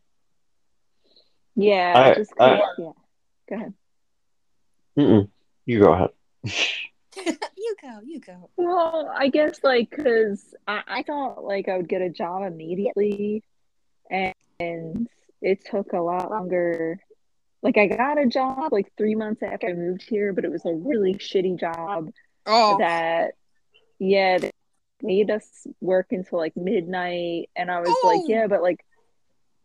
Yeah, 1.57 1.93
I- 1.97 2.15
just 2.15 2.31
'cause- 2.37 2.61
I- 2.61 2.83
yeah. 2.83 2.93
Go 3.49 3.57
ahead. 3.57 3.75
Mm-mm. 4.99 5.29
You 5.67 5.81
go 5.81 5.93
ahead. 5.93 6.11
you 7.17 7.77
go, 7.83 8.01
you 8.05 8.21
go. 8.21 8.51
Well, 8.57 9.11
I 9.15 9.29
guess 9.29 9.61
like 9.63 9.91
because 9.91 10.55
I, 10.67 10.83
I 10.87 11.03
thought 11.03 11.45
like 11.45 11.69
I 11.69 11.77
would 11.77 11.89
get 11.89 12.03
a 12.03 12.09
job 12.11 12.43
immediately, 12.45 13.43
and, 14.11 14.35
and 14.59 15.09
it 15.43 15.65
took 15.67 15.93
a 15.93 16.01
lot 16.01 16.31
longer. 16.31 17.01
Like 17.63 17.77
I 17.77 17.87
got 17.89 18.19
a 18.19 18.27
job 18.27 18.73
like 18.73 18.91
three 18.97 19.15
months 19.15 19.43
after 19.43 19.69
I 19.69 19.73
moved 19.75 20.03
here, 20.09 20.33
but 20.33 20.45
it 20.45 20.51
was 20.51 20.65
a 20.65 20.73
really 20.73 21.15
shitty 21.15 21.59
job 21.61 22.11
Oh, 22.47 22.79
that, 22.79 23.33
yeah, 23.99 24.39
they 24.39 24.51
made 25.03 25.31
us 25.31 25.67
work 25.81 26.07
until 26.11 26.39
like 26.39 26.57
midnight, 26.57 27.51
and 27.55 27.71
I 27.71 27.81
was 27.81 27.89
Oh. 27.91 28.07
like, 28.07 28.29
yeah, 28.29 28.47
but 28.47 28.63
like. 28.63 28.85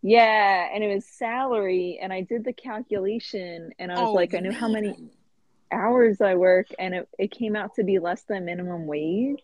Yeah, 0.07 0.69
and 0.71 0.83
it 0.83 0.93
was 0.93 1.03
salary, 1.03 1.97
and 1.99 2.13
I 2.13 2.21
did 2.21 2.43
the 2.45 2.53
calculation, 2.53 3.71
and 3.79 3.91
I 3.91 3.95
was 4.01 4.09
oh, 4.09 4.13
like, 4.13 4.35
I 4.35 4.39
knew 4.39 4.51
how 4.51 4.67
many 4.67 5.09
hours 5.71 6.21
I 6.21 6.35
work, 6.35 6.67
and 6.77 6.93
it, 6.93 7.09
it 7.17 7.31
came 7.31 7.55
out 7.55 7.73
to 7.77 7.83
be 7.83 7.97
less 7.97 8.21
than 8.29 8.45
minimum 8.45 8.85
wage. 8.85 9.41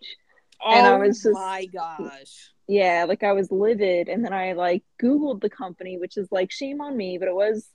Oh 0.63 0.69
and 0.69 0.85
I 0.85 0.97
was 0.97 1.23
just- 1.23 1.33
my 1.33 1.65
gosh. 1.65 2.51
Yeah, 2.67 3.05
like 3.07 3.23
I 3.23 3.31
was 3.31 3.51
livid, 3.51 4.07
and 4.07 4.23
then 4.23 4.33
I 4.33 4.53
like 4.53 4.83
Googled 5.01 5.41
the 5.41 5.49
company, 5.49 5.97
which 5.97 6.15
is 6.15 6.31
like 6.31 6.51
shame 6.51 6.79
on 6.79 6.95
me, 6.95 7.17
but 7.17 7.27
it 7.27 7.33
was 7.33 7.67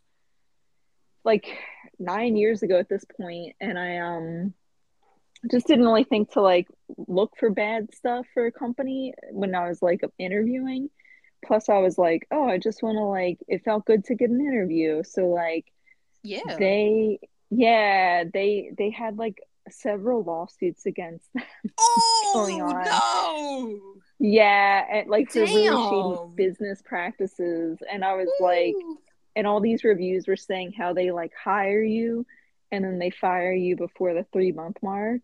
like 1.25 1.59
nine 1.99 2.37
years 2.37 2.63
ago 2.63 2.79
at 2.79 2.89
this 2.89 3.05
point, 3.21 3.57
and 3.61 3.77
I 3.77 3.99
um 3.99 4.55
just 5.51 5.67
didn't 5.67 5.87
really 5.87 6.05
think 6.05 6.31
to 6.35 6.41
like 6.41 6.69
look 7.09 7.33
for 7.37 7.51
bad 7.51 7.93
stuff 7.97 8.27
for 8.33 8.47
a 8.47 8.53
company 8.53 9.13
when 9.33 9.57
I 9.57 9.69
was 9.69 9.83
like 9.83 10.03
interviewing. 10.21 10.89
Plus, 11.47 11.69
I 11.69 11.79
was 11.79 11.97
like, 11.99 12.27
oh, 12.31 12.49
I 12.49 12.59
just 12.59 12.83
want 12.83 12.97
to 12.97 13.05
like 13.05 13.39
it 13.49 13.65
felt 13.65 13.85
good 13.87 14.05
to 14.07 14.15
get 14.15 14.31
an 14.31 14.41
interview, 14.41 15.03
so 15.05 15.29
like 15.29 15.67
Yeah. 16.23 16.57
they 16.59 17.19
yeah 17.51 18.25
they 18.33 18.73
they 18.77 18.91
had 18.91 19.17
like 19.19 19.39
several 19.71 20.23
lawsuits 20.23 20.87
against 20.87 21.33
them. 21.35 21.45
oh 21.81 22.31
going 22.35 22.63
on. 22.63 22.85
no. 22.85 23.81
Yeah, 24.19 24.85
and 24.91 25.11
like 25.11 25.31
for 25.31 25.41
really 25.41 25.67
shady 25.67 26.33
business 26.35 26.83
practices. 26.85 27.79
And 27.91 28.05
I 28.05 28.15
was 28.15 28.29
like, 28.41 28.75
and 29.35 29.47
all 29.47 29.61
these 29.61 29.85
reviews 29.85 30.27
were 30.27 30.37
saying 30.37 30.73
how 30.73 30.95
they 30.95 31.11
like 31.11 31.33
hire 31.43 31.83
you 31.83 32.27
and 32.73 32.85
then 32.85 32.99
they 32.99 33.11
fire 33.11 33.53
you 33.53 33.77
before 33.77 34.15
the 34.15 34.27
three 34.33 34.53
month 34.53 34.79
mark. 34.83 35.23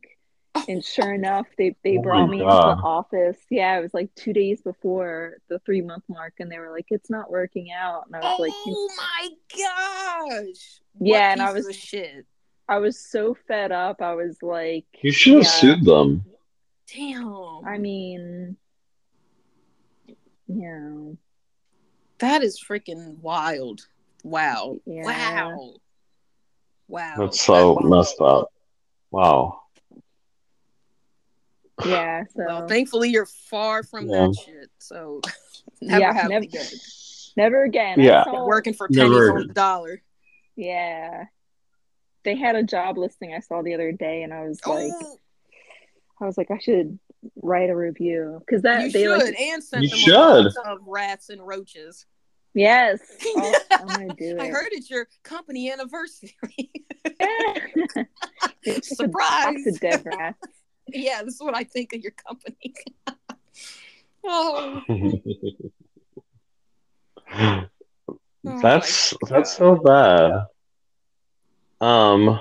And 0.68 0.84
sure 0.84 1.12
enough, 1.14 1.46
they 1.58 1.74
they 1.82 1.98
Oh 1.98 2.02
brought 2.02 2.26
my 2.26 2.30
me 2.32 2.40
into 2.40 2.52
the 2.52 2.52
office. 2.84 3.38
Yeah, 3.50 3.78
it 3.78 3.82
was 3.82 3.94
like 3.94 4.14
two 4.14 4.32
days 4.32 4.60
before 4.62 5.38
the 5.48 5.58
three 5.60 5.80
month 5.80 6.04
mark, 6.08 6.34
and 6.40 6.50
they 6.52 6.58
were 6.58 6.70
like, 6.70 6.86
"It's 6.90 7.08
not 7.10 7.30
working 7.30 7.72
out." 7.72 8.04
And 8.06 8.14
I 8.16 8.20
was 8.20 8.38
like, 8.38 8.52
oh 8.54 8.88
my 8.96 9.28
gosh. 9.50 10.80
Yeah, 11.00 11.12
What 11.12 11.20
and 11.32 11.42
I 11.42 11.52
was- 11.52 11.66
of 11.68 11.74
shit. 11.74 12.26
I 12.68 12.78
was 12.78 12.98
so 12.98 13.34
fed 13.48 13.72
up. 13.72 14.00
I 14.00 14.14
was 14.14 14.40
like, 14.42 14.84
You 15.02 15.10
should 15.10 15.34
have 15.34 15.42
Yeah. 15.42 15.48
sued 15.48 15.84
them. 15.84 16.24
Damn. 16.94 17.64
I 17.66 17.78
mean, 17.78 18.56
yeah, 20.46 21.12
that 22.18 22.42
is 22.42 22.62
freaking 22.62 23.18
wild. 23.18 23.86
Wow. 24.22 24.78
Yeah. 24.86 25.02
Wow. 25.04 25.74
Wow. 26.88 27.14
That's 27.18 27.40
so 27.40 27.74
That- 27.74 27.88
messed 27.88 28.20
up. 28.20 28.52
Wow. 29.10 29.61
Yeah. 31.86 32.24
So 32.36 32.44
Well, 32.46 32.68
thankfully 32.68 33.10
you're 33.10 33.26
far 33.26 33.82
from 33.82 34.08
Yeah. 34.08 34.26
that 34.28 34.36
shit. 34.44 34.70
So 34.78 35.20
never 35.80 36.00
Yeah, 36.00 36.12
have 36.12 36.30
never- 36.30 36.44
to 36.46 36.50
good. 36.50 36.66
never 37.36 37.64
again. 37.64 38.00
Yeah. 38.00 38.24
saw- 38.24 38.46
Working 38.46 38.74
for 38.74 38.88
Never 38.90 39.28
pennies 39.32 39.42
on 39.42 39.48
the 39.48 39.54
dollar. 39.54 40.02
Yeah. 40.56 41.24
They 42.24 42.36
had 42.36 42.54
a 42.56 42.62
job 42.62 42.98
listing 42.98 43.34
I 43.34 43.40
saw 43.40 43.62
the 43.62 43.74
other 43.74 43.90
day, 43.90 44.22
and 44.22 44.32
I 44.32 44.44
was 44.46 44.60
like, 44.64 44.92
oh, 44.94 45.16
I 46.20 46.24
was 46.24 46.38
like, 46.38 46.52
I 46.52 46.58
should 46.58 46.98
write 47.42 47.68
a 47.70 47.74
review 47.76 48.40
because 48.46 48.62
that 48.62 48.84
you 48.84 48.90
they 48.92 49.02
should 49.04 49.18
like, 49.24 49.40
and 49.40 49.62
send 49.64 49.82
You 49.84 49.88
them 49.90 49.98
should. 49.98 50.12
a 50.14 50.42
box 50.44 50.56
of 50.66 50.78
rats 50.86 51.28
and 51.30 51.44
roaches. 51.44 52.06
yes, 52.54 53.00
oh, 53.26 53.54
I'm 53.72 53.86
gonna 53.88 54.14
do 54.14 54.36
it. 54.36 54.40
I 54.40 54.48
heard 54.48 54.68
it's 54.70 54.88
your 54.88 55.08
company 55.24 55.72
anniversary. 55.72 56.32
It's 58.64 58.92
a 58.92 58.94
Surprise! 58.94 59.44
box 59.54 59.66
of 59.66 59.80
dead 59.80 60.02
rats. 60.04 60.38
Yeah, 60.94 61.22
this 61.22 61.34
is 61.34 61.40
what 61.40 61.56
I 61.56 61.64
think 61.64 61.92
of 61.92 62.00
your 62.00 62.12
company. 62.12 62.74
oh, 64.24 64.82
Oh 68.44 68.58
that's 68.60 69.14
my 69.22 69.28
that's 69.30 69.56
so 69.56 69.76
bad. 69.76 70.46
Um, 71.80 72.40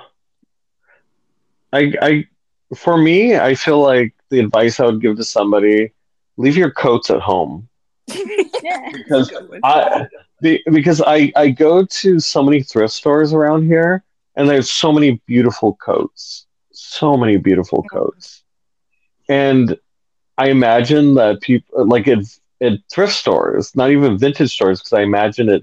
I 1.72 1.92
I 2.02 2.26
for 2.74 2.96
me, 2.96 3.36
I 3.36 3.54
feel 3.54 3.80
like 3.80 4.14
the 4.30 4.40
advice 4.40 4.80
I 4.80 4.86
would 4.86 5.00
give 5.00 5.16
to 5.16 5.24
somebody: 5.24 5.92
leave 6.36 6.56
your 6.56 6.72
coats 6.72 7.10
at 7.10 7.20
home. 7.20 7.68
Yeah. 8.08 8.90
Because 8.92 9.32
I 9.64 10.06
be, 10.40 10.62
because 10.72 11.02
I 11.04 11.32
I 11.36 11.50
go 11.50 11.84
to 11.84 12.20
so 12.20 12.42
many 12.42 12.62
thrift 12.62 12.94
stores 12.94 13.32
around 13.32 13.64
here, 13.64 14.04
and 14.36 14.48
there's 14.48 14.70
so 14.70 14.92
many 14.92 15.20
beautiful 15.26 15.74
coats, 15.76 16.46
so 16.72 17.16
many 17.16 17.36
beautiful 17.36 17.82
coats, 17.84 18.41
and 19.28 19.76
I 20.38 20.48
imagine 20.50 21.14
that 21.14 21.40
people 21.40 21.86
like 21.86 22.08
at 22.08 22.18
at 22.60 22.78
thrift 22.92 23.12
stores, 23.12 23.74
not 23.76 23.90
even 23.90 24.18
vintage 24.18 24.52
stores, 24.52 24.80
because 24.80 24.92
I 24.92 25.02
imagine 25.02 25.48
at 25.48 25.62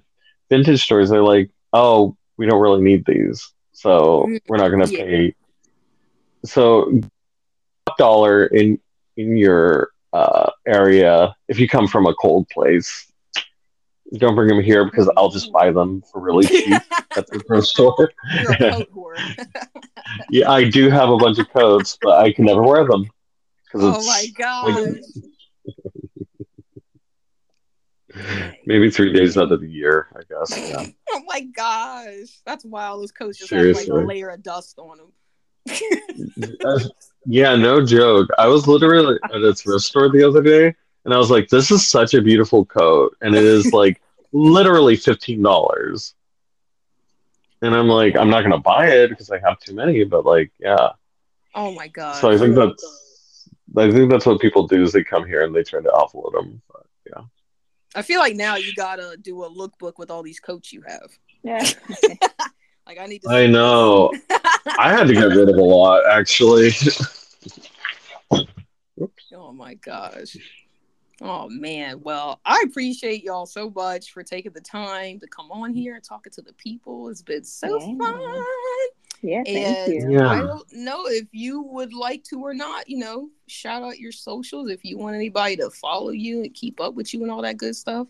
vintage 0.50 0.84
stores 0.84 1.10
they're 1.10 1.24
like, 1.24 1.50
oh, 1.74 2.16
we 2.38 2.46
don't 2.46 2.62
really 2.62 2.82
need 2.82 3.06
these, 3.06 3.54
so 3.72 4.28
we're 4.48 4.58
not 4.58 4.70
going 4.70 4.86
to 4.86 4.94
Yeah. 4.94 5.04
pay. 5.06 5.36
So, 6.46 7.02
dollar 7.98 8.46
in 8.48 8.80
in 9.18 9.36
your 9.38 9.90
uh, 10.14 10.50
area 10.68 11.36
if 11.48 11.60
you 11.60 11.68
come 11.68 11.88
from 11.88 12.06
a 12.08 12.14
cold 12.16 12.48
place. 12.50 13.06
Don't 14.18 14.36
bring 14.36 14.48
them 14.50 14.62
here 14.62 14.86
because 14.86 15.10
I'll 15.18 15.30
just 15.30 15.52
buy 15.52 15.72
them 15.72 16.02
for 16.12 16.20
really 16.20 16.48
cheap 16.50 16.82
at 17.16 17.28
the 17.28 17.40
thrift 17.42 17.68
store. 17.68 18.12
You're 18.34 18.52
a 18.54 18.58
coat 18.58 18.92
whore. 18.94 19.18
Yeah, 20.30 20.50
I 20.50 20.68
do 20.70 20.90
have 20.90 21.10
a 21.10 21.18
bunch 21.18 21.38
of 21.40 21.50
coats, 21.50 21.98
but 22.02 22.18
I 22.20 22.32
can 22.34 22.46
never 22.46 22.64
wear 22.64 22.86
them 22.88 23.10
oh 23.74 24.06
my 24.06 24.28
god. 24.38 25.00
maybe 28.66 28.90
three 28.90 29.14
days 29.14 29.38
out 29.38 29.52
of 29.52 29.62
the 29.62 29.70
year, 29.70 30.08
I 30.16 30.22
guess. 30.30 30.58
Yeah. 30.58 30.86
Oh 31.12 31.24
my 31.26 31.42
gosh. 31.42 32.40
That's 32.46 32.64
wild. 32.64 33.02
Those 33.02 33.12
coats 33.12 33.40
just 33.40 33.52
have 33.52 33.76
like 33.76 33.88
a 33.88 33.94
layer 33.94 34.30
of 34.30 34.44
dust 34.44 34.78
on 34.78 34.98
them. 34.98 35.12
Uh, 36.64 36.80
yeah, 37.26 37.56
no 37.56 37.84
joke. 37.86 38.30
I 38.38 38.48
was 38.48 38.68
literally 38.68 39.18
at 39.24 39.42
a 39.42 39.54
thrift 39.54 39.86
store 39.86 40.10
the 40.10 40.24
other 40.28 40.42
day, 40.42 40.74
and 41.06 41.14
I 41.14 41.18
was 41.18 41.30
like, 41.32 41.50
"This 41.50 41.72
is 41.72 41.88
such 41.88 42.14
a 42.14 42.22
beautiful 42.22 42.66
coat," 42.66 43.16
and 43.22 43.36
it 43.36 43.44
is 43.44 43.74
like 43.74 44.02
literally 44.32 44.96
fifteen 44.96 45.42
dollars. 45.42 46.14
And 47.62 47.76
I'm 47.76 47.88
like, 47.88 48.16
I'm 48.16 48.30
not 48.30 48.42
gonna 48.42 48.60
buy 48.60 48.88
it 48.88 49.10
because 49.10 49.30
I 49.32 49.40
have 49.40 49.60
too 49.60 49.76
many, 49.76 50.04
but 50.04 50.26
like, 50.26 50.52
yeah. 50.60 50.90
oh 51.56 51.74
my 51.74 51.88
god. 51.88 52.22
So 52.22 52.30
I 52.32 52.38
think 52.38 52.56
that's, 52.56 53.09
I 53.78 53.92
think 53.92 54.10
that's 54.12 54.26
what 54.26 54.40
people 54.42 54.68
do 54.68 54.84
is 54.84 54.92
they 54.94 55.04
come 55.04 55.26
here 55.26 55.44
and 55.44 55.54
they 55.56 55.64
try 55.64 55.82
to 55.82 55.90
offload 55.90 56.34
them. 56.34 56.62
But, 56.72 56.86
yeah. 57.06 57.22
I 57.96 58.02
feel 58.02 58.20
like 58.20 58.36
now 58.36 58.56
you 58.56 58.74
gotta 58.76 59.18
do 59.22 59.44
a 59.44 59.50
lookbook 59.50 59.94
with 59.98 60.12
all 60.12 60.24
these 60.24 60.40
coats 60.40 60.72
you 60.74 60.84
have. 60.88 61.10
Yeah. 61.44 61.66
Like 62.88 62.98
I 63.00 63.06
need 63.06 63.22
to. 63.22 63.30
I 63.30 63.46
know. 63.46 64.12
I 64.80 64.92
had 64.92 65.04
to 65.06 65.14
get 65.14 65.26
rid 65.26 65.48
of 65.48 65.56
a 65.58 65.62
lot 65.62 66.02
actually. 66.10 66.72
Oh 69.32 69.54
my 69.54 69.76
gosh. 69.76 70.36
Oh 71.22 71.48
man. 71.50 72.02
Well, 72.02 72.40
I 72.46 72.64
appreciate 72.66 73.24
y'all 73.24 73.46
so 73.46 73.70
much 73.70 74.12
for 74.12 74.24
taking 74.24 74.52
the 74.54 74.62
time 74.62 75.20
to 75.20 75.28
come 75.28 75.52
on 75.52 75.74
here 75.74 75.96
and 75.96 76.04
talking 76.04 76.32
to 76.34 76.42
the 76.42 76.54
people. 76.54 77.10
It's 77.10 77.22
been 77.22 77.44
so 77.44 77.80
Yeah. 77.80 77.98
fun. 77.98 78.46
Yeah. 79.22 79.44
Thank 79.44 79.78
And 79.78 79.94
you. 79.94 80.12
Yeah. 80.12 80.30
I 80.30 80.40
don't 80.42 80.72
know 80.72 81.06
if 81.08 81.28
you 81.32 81.62
would 81.62 81.94
like 81.94 82.24
to 82.26 82.40
or 82.42 82.54
not, 82.54 82.90
you 82.90 82.98
know, 83.00 83.30
shout 83.48 83.84
out 83.84 84.00
your 84.00 84.12
socials 84.12 84.70
if 84.70 84.84
you 84.84 84.98
want 84.98 85.16
anybody 85.16 85.58
to 85.58 85.70
follow 85.70 86.12
you 86.12 86.44
and 86.44 86.54
keep 86.54 86.80
up 86.80 86.94
with 86.94 87.14
you 87.14 87.24
and 87.24 87.32
all 87.32 87.42
that 87.42 87.58
good 87.58 87.76
stuff. 87.76 88.08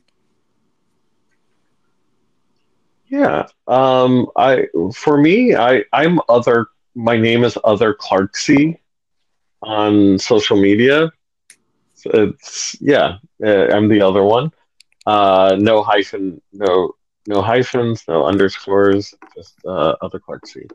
Yeah. 3.07 3.47
Um 3.68 4.28
I 4.36 4.68
for 4.93 5.18
me, 5.18 5.55
I 5.55 5.84
I'm 5.93 6.20
other 6.30 6.68
my 6.95 7.18
name 7.18 7.43
is 7.43 7.57
other 7.64 7.93
Clarksy 7.93 8.80
on 9.64 10.20
social 10.20 10.62
media. 10.62 11.12
So 11.95 12.12
it's 12.14 12.76
yeah, 12.80 13.18
uh, 13.43 13.68
I'm 13.70 13.89
the 13.89 14.01
other 14.01 14.24
one. 14.24 14.51
Uh 15.07 15.55
no 15.60 15.82
hyphen 15.82 16.39
no 16.53 16.93
no 17.28 17.41
hyphens, 17.41 18.03
no 18.07 18.26
underscores, 18.26 19.16
just 19.36 19.55
uh 19.66 19.95
other 20.01 20.20
Clarksy. 20.20 20.68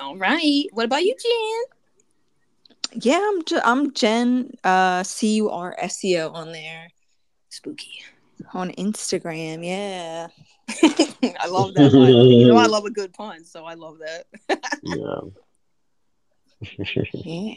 All 0.00 0.16
right. 0.16 0.64
What 0.72 0.84
about 0.84 1.02
you, 1.04 1.14
Jen? 1.14 3.02
Yeah, 3.02 3.20
I'm 3.22 3.44
Je- 3.44 3.60
I'm 3.64 3.92
Jen 3.92 4.52
uh 4.64 5.02
C 5.02 5.36
U 5.36 5.50
R 5.50 5.74
S 5.78 6.04
E 6.04 6.18
O 6.18 6.30
on 6.30 6.52
there 6.52 6.88
Spooky. 7.48 8.02
on 8.54 8.70
Instagram. 8.72 9.64
Yeah. 9.64 10.28
I 11.40 11.46
love 11.48 11.74
that 11.74 11.92
one. 11.92 12.30
You 12.30 12.48
know 12.48 12.56
I 12.56 12.66
love 12.66 12.84
a 12.84 12.90
good 12.90 13.12
pun, 13.12 13.44
so 13.44 13.64
I 13.64 13.74
love 13.74 13.98
that. 13.98 14.26
Yeah. 14.82 15.20
Yeah. 17.12 17.54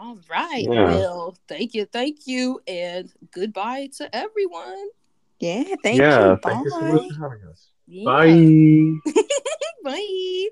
All 0.00 0.18
right. 0.30 0.62
Yeah. 0.62 0.84
Well, 0.84 1.36
thank 1.48 1.74
you, 1.74 1.84
thank 1.84 2.26
you, 2.26 2.60
and 2.68 3.12
goodbye 3.32 3.88
to 3.96 4.14
everyone. 4.14 4.88
Yeah. 5.40 5.64
Thank 5.82 6.00
yeah, 6.00 6.30
you. 6.30 6.38
thank 6.42 6.64
you 6.64 6.70
so 6.70 6.80
much 6.82 7.12
for 7.12 7.20
having 7.20 7.48
us. 7.48 7.68
Yeah. 7.88 8.04
Bye. 8.04 9.12
Bye. 9.84 10.48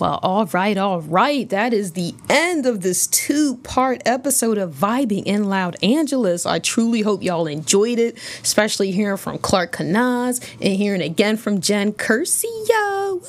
Well, 0.00 0.18
all 0.22 0.46
right, 0.46 0.78
all 0.78 1.02
right. 1.02 1.46
That 1.50 1.74
is 1.74 1.92
the 1.92 2.14
end 2.30 2.64
of 2.64 2.80
this 2.80 3.06
two 3.06 3.56
part 3.58 4.00
episode 4.06 4.56
of 4.56 4.72
Vibing 4.72 5.24
in 5.24 5.44
Loud 5.44 5.76
Angeles. 5.82 6.46
I 6.46 6.58
truly 6.58 7.02
hope 7.02 7.22
y'all 7.22 7.46
enjoyed 7.46 7.98
it, 7.98 8.16
especially 8.42 8.92
hearing 8.92 9.18
from 9.18 9.38
Clark 9.38 9.72
Kanaz 9.72 10.42
and 10.60 10.74
hearing 10.74 11.02
again 11.02 11.36
from 11.36 11.60
Jen 11.60 11.92
Curcio. 11.92 13.22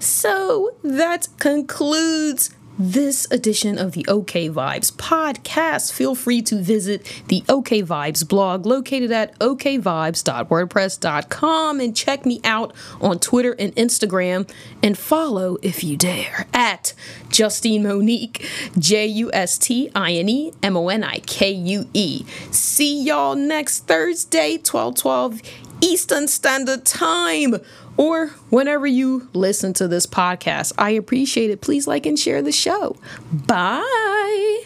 So 0.00 0.74
that 0.82 1.28
concludes 1.38 2.50
this 2.78 3.26
edition 3.30 3.78
of 3.78 3.92
the 3.92 4.04
OK 4.08 4.48
Vibes 4.48 4.90
podcast. 4.92 5.92
Feel 5.92 6.14
free 6.14 6.40
to 6.42 6.62
visit 6.62 7.22
the 7.28 7.42
OK 7.48 7.82
Vibes 7.82 8.26
blog 8.26 8.66
located 8.66 9.12
at 9.12 9.38
okvibes.wordpress.com 9.38 11.80
and 11.80 11.96
check 11.96 12.24
me 12.24 12.40
out 12.44 12.72
on 13.00 13.18
Twitter 13.18 13.54
and 13.58 13.74
Instagram 13.76 14.48
and 14.82 14.96
follow 14.96 15.58
if 15.62 15.84
you 15.84 15.96
dare 15.96 16.46
at 16.54 16.94
Justine 17.28 17.82
Monique, 17.82 18.46
J 18.78 19.06
U 19.06 19.30
S 19.32 19.58
T 19.58 19.90
I 19.94 20.12
N 20.12 20.28
E 20.28 20.52
M 20.62 20.76
O 20.76 20.88
N 20.88 21.04
I 21.04 21.18
K 21.20 21.50
U 21.50 21.88
E. 21.92 22.24
See 22.50 23.02
y'all 23.02 23.34
next 23.34 23.86
Thursday, 23.86 24.58
12 24.58 24.94
12 24.94 25.40
Eastern 25.82 26.28
Standard 26.28 26.84
Time 26.84 27.56
or 28.00 28.28
whenever 28.48 28.86
you 28.86 29.28
listen 29.34 29.74
to 29.74 29.86
this 29.86 30.06
podcast. 30.06 30.72
I 30.78 30.90
appreciate 30.92 31.50
it. 31.50 31.60
Please 31.60 31.86
like 31.86 32.06
and 32.06 32.18
share 32.18 32.40
the 32.40 32.50
show. 32.50 32.96
Bye. 33.30 34.62